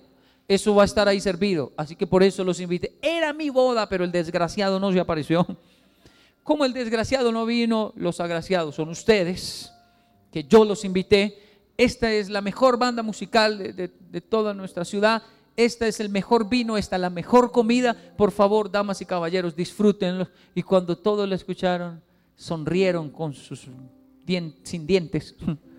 Eso 0.48 0.74
va 0.74 0.82
a 0.82 0.86
estar 0.86 1.06
ahí 1.06 1.20
servido. 1.20 1.72
Así 1.76 1.96
que 1.96 2.06
por 2.06 2.22
eso 2.22 2.42
los 2.44 2.60
invité. 2.60 2.96
Era 3.02 3.32
mi 3.32 3.50
boda, 3.50 3.88
pero 3.88 4.04
el 4.04 4.12
desgraciado 4.12 4.80
no 4.80 4.92
se 4.92 5.00
apareció. 5.00 5.46
Como 6.42 6.64
el 6.64 6.72
desgraciado 6.72 7.30
no 7.30 7.46
vino, 7.46 7.92
los 7.94 8.20
agraciados 8.20 8.74
son 8.74 8.88
ustedes, 8.88 9.72
que 10.32 10.44
yo 10.44 10.64
los 10.64 10.84
invité. 10.84 11.38
Esta 11.76 12.10
es 12.12 12.30
la 12.30 12.40
mejor 12.40 12.78
banda 12.78 13.02
musical 13.02 13.58
de, 13.58 14.20
toda 14.20 14.54
nuestra 14.54 14.84
ciudad. 14.84 15.22
Esta 15.56 15.86
es 15.86 16.00
el 16.00 16.08
mejor 16.08 16.48
vino, 16.48 16.78
esta 16.78 16.96
es 16.96 17.02
la 17.02 17.10
mejor 17.10 17.52
comida. 17.52 17.94
Por 18.16 18.32
favor, 18.32 18.70
damas 18.70 19.00
y 19.02 19.06
caballeros, 19.06 19.54
disfrútenlo. 19.54 20.26
Y 20.54 20.62
cuando 20.62 20.96
todos 20.96 21.28
lo 21.28 21.34
escucharon, 21.34 22.02
sonrieron 22.34 23.10
con 23.10 23.34
sus 23.34 23.68
sin 24.64 24.86
dientes. 24.86 25.36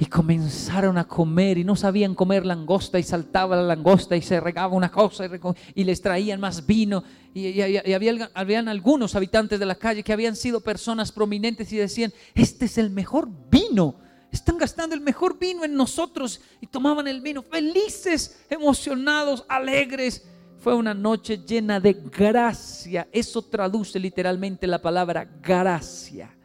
Y 0.00 0.06
comenzaron 0.06 0.96
a 0.96 1.08
comer 1.08 1.58
y 1.58 1.64
no 1.64 1.74
sabían 1.74 2.14
comer 2.14 2.46
langosta 2.46 3.00
y 3.00 3.02
saltaba 3.02 3.56
la 3.56 3.62
langosta 3.62 4.16
y 4.16 4.22
se 4.22 4.38
regaba 4.38 4.76
una 4.76 4.92
cosa 4.92 5.28
y, 5.74 5.84
les 5.84 6.00
traían 6.00 6.38
más 6.38 6.64
vino. 6.64 7.02
Y, 7.34 7.60
había, 7.92 8.60
algunos 8.60 9.16
habitantes 9.16 9.58
de 9.58 9.66
la 9.66 9.74
calle 9.74 10.04
que 10.04 10.12
habían 10.12 10.36
sido 10.36 10.60
personas 10.60 11.10
prominentes 11.10 11.72
y 11.72 11.78
decían, 11.78 12.12
este 12.34 12.66
es 12.66 12.78
el 12.78 12.90
mejor 12.90 13.28
vino. 13.50 13.96
Están 14.30 14.56
gastando 14.56 14.94
el 14.94 15.00
mejor 15.00 15.36
vino 15.36 15.64
en 15.64 15.74
nosotros 15.74 16.40
y 16.60 16.68
tomaban 16.68 17.08
el 17.08 17.20
vino 17.20 17.42
felices, 17.42 18.44
emocionados, 18.48 19.44
alegres. 19.48 20.24
Fue 20.60 20.74
una 20.74 20.94
noche 20.94 21.38
llena 21.38 21.80
de 21.80 21.94
gracia. 21.94 23.08
Eso 23.10 23.42
traduce 23.42 23.98
literalmente 23.98 24.66
la 24.68 24.80
palabra 24.80 25.24
gracia. 25.42 26.37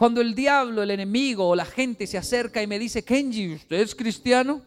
Cuando 0.00 0.22
el 0.22 0.34
diablo, 0.34 0.82
el 0.82 0.92
enemigo 0.92 1.46
o 1.46 1.54
la 1.54 1.66
gente 1.66 2.06
se 2.06 2.16
acerca 2.16 2.62
y 2.62 2.66
me 2.66 2.78
dice, 2.78 3.04
Kenji, 3.04 3.52
¿usted 3.52 3.80
es 3.80 3.94
cristiano? 3.94 4.62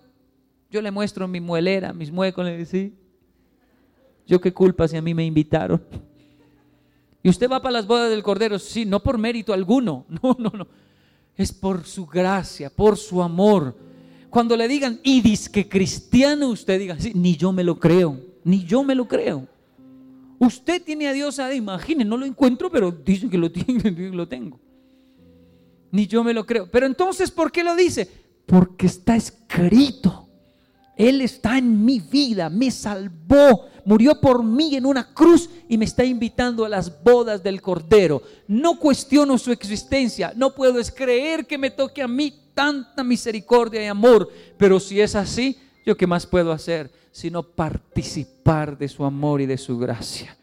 Yo 0.69 0.79
le 0.79 0.91
muestro 0.91 1.27
mi 1.27 1.41
muelera, 1.41 1.91
mis 1.91 2.11
muecos, 2.11 2.45
le 2.45 2.63
digo, 2.63 2.95
Yo 4.27 4.39
qué 4.39 4.53
culpa 4.53 4.87
si 4.87 4.95
a 4.95 5.01
mí 5.01 5.15
me 5.15 5.25
invitaron. 5.25 5.83
Y 7.23 7.29
usted 7.29 7.49
va 7.49 7.59
para 7.63 7.73
las 7.73 7.87
bodas 7.87 8.11
del 8.11 8.21
Cordero, 8.21 8.59
sí, 8.59 8.85
no 8.85 9.01
por 9.01 9.17
mérito 9.17 9.53
alguno, 9.53 10.05
no, 10.21 10.37
no, 10.37 10.51
no. 10.51 10.67
Es 11.35 11.51
por 11.51 11.83
su 11.83 12.05
gracia, 12.05 12.69
por 12.69 12.95
su 12.95 13.19
amor. 13.19 13.75
Cuando 14.29 14.55
le 14.55 14.67
digan, 14.67 14.99
y 15.01 15.35
que 15.49 15.67
cristiano, 15.67 16.49
usted 16.49 16.77
diga, 16.77 16.99
sí, 16.99 17.11
ni 17.15 17.35
yo 17.35 17.51
me 17.51 17.63
lo 17.63 17.79
creo, 17.79 18.19
ni 18.43 18.65
yo 18.65 18.83
me 18.83 18.93
lo 18.93 19.07
creo. 19.07 19.47
Usted 20.37 20.83
tiene 20.83 21.07
a 21.07 21.13
Dios, 21.13 21.41
imagine, 21.55 22.05
no 22.05 22.17
lo 22.17 22.27
encuentro, 22.27 22.69
pero 22.69 22.91
dicen 22.91 23.31
que 23.31 23.37
lo, 23.39 23.51
tiene, 23.51 24.11
lo 24.11 24.27
tengo 24.27 24.59
ni 25.93 26.07
yo 26.07 26.25
me 26.25 26.33
lo 26.33 26.45
creo. 26.45 26.69
Pero 26.69 26.85
entonces, 26.85 27.31
¿por 27.31 27.51
qué 27.51 27.63
lo 27.63 27.75
dice? 27.75 28.09
Porque 28.45 28.87
está 28.87 29.15
escrito. 29.15 30.27
Él 30.97 31.21
está 31.21 31.57
en 31.57 31.85
mi 31.85 32.01
vida, 32.01 32.49
me 32.49 32.69
salvó, 32.69 33.67
murió 33.85 34.19
por 34.19 34.43
mí 34.43 34.75
en 34.75 34.85
una 34.85 35.13
cruz 35.13 35.49
y 35.69 35.77
me 35.77 35.85
está 35.85 36.03
invitando 36.03 36.65
a 36.65 36.69
las 36.69 37.01
bodas 37.03 37.41
del 37.41 37.61
Cordero. 37.61 38.21
No 38.47 38.77
cuestiono 38.77 39.37
su 39.37 39.51
existencia, 39.51 40.33
no 40.35 40.53
puedo 40.53 40.79
creer 40.93 41.47
que 41.47 41.57
me 41.57 41.71
toque 41.71 42.01
a 42.01 42.07
mí 42.07 42.33
tanta 42.53 43.03
misericordia 43.03 43.81
y 43.81 43.87
amor, 43.87 44.29
pero 44.57 44.79
si 44.79 45.01
es 45.01 45.15
así, 45.15 45.57
yo 45.85 45.97
qué 45.97 46.05
más 46.05 46.27
puedo 46.27 46.51
hacer 46.51 46.91
sino 47.13 47.43
participar 47.43 48.75
de 48.75 48.89
su 48.89 49.05
amor 49.05 49.39
y 49.39 49.45
de 49.45 49.57
su 49.57 49.77
gracia. 49.77 50.35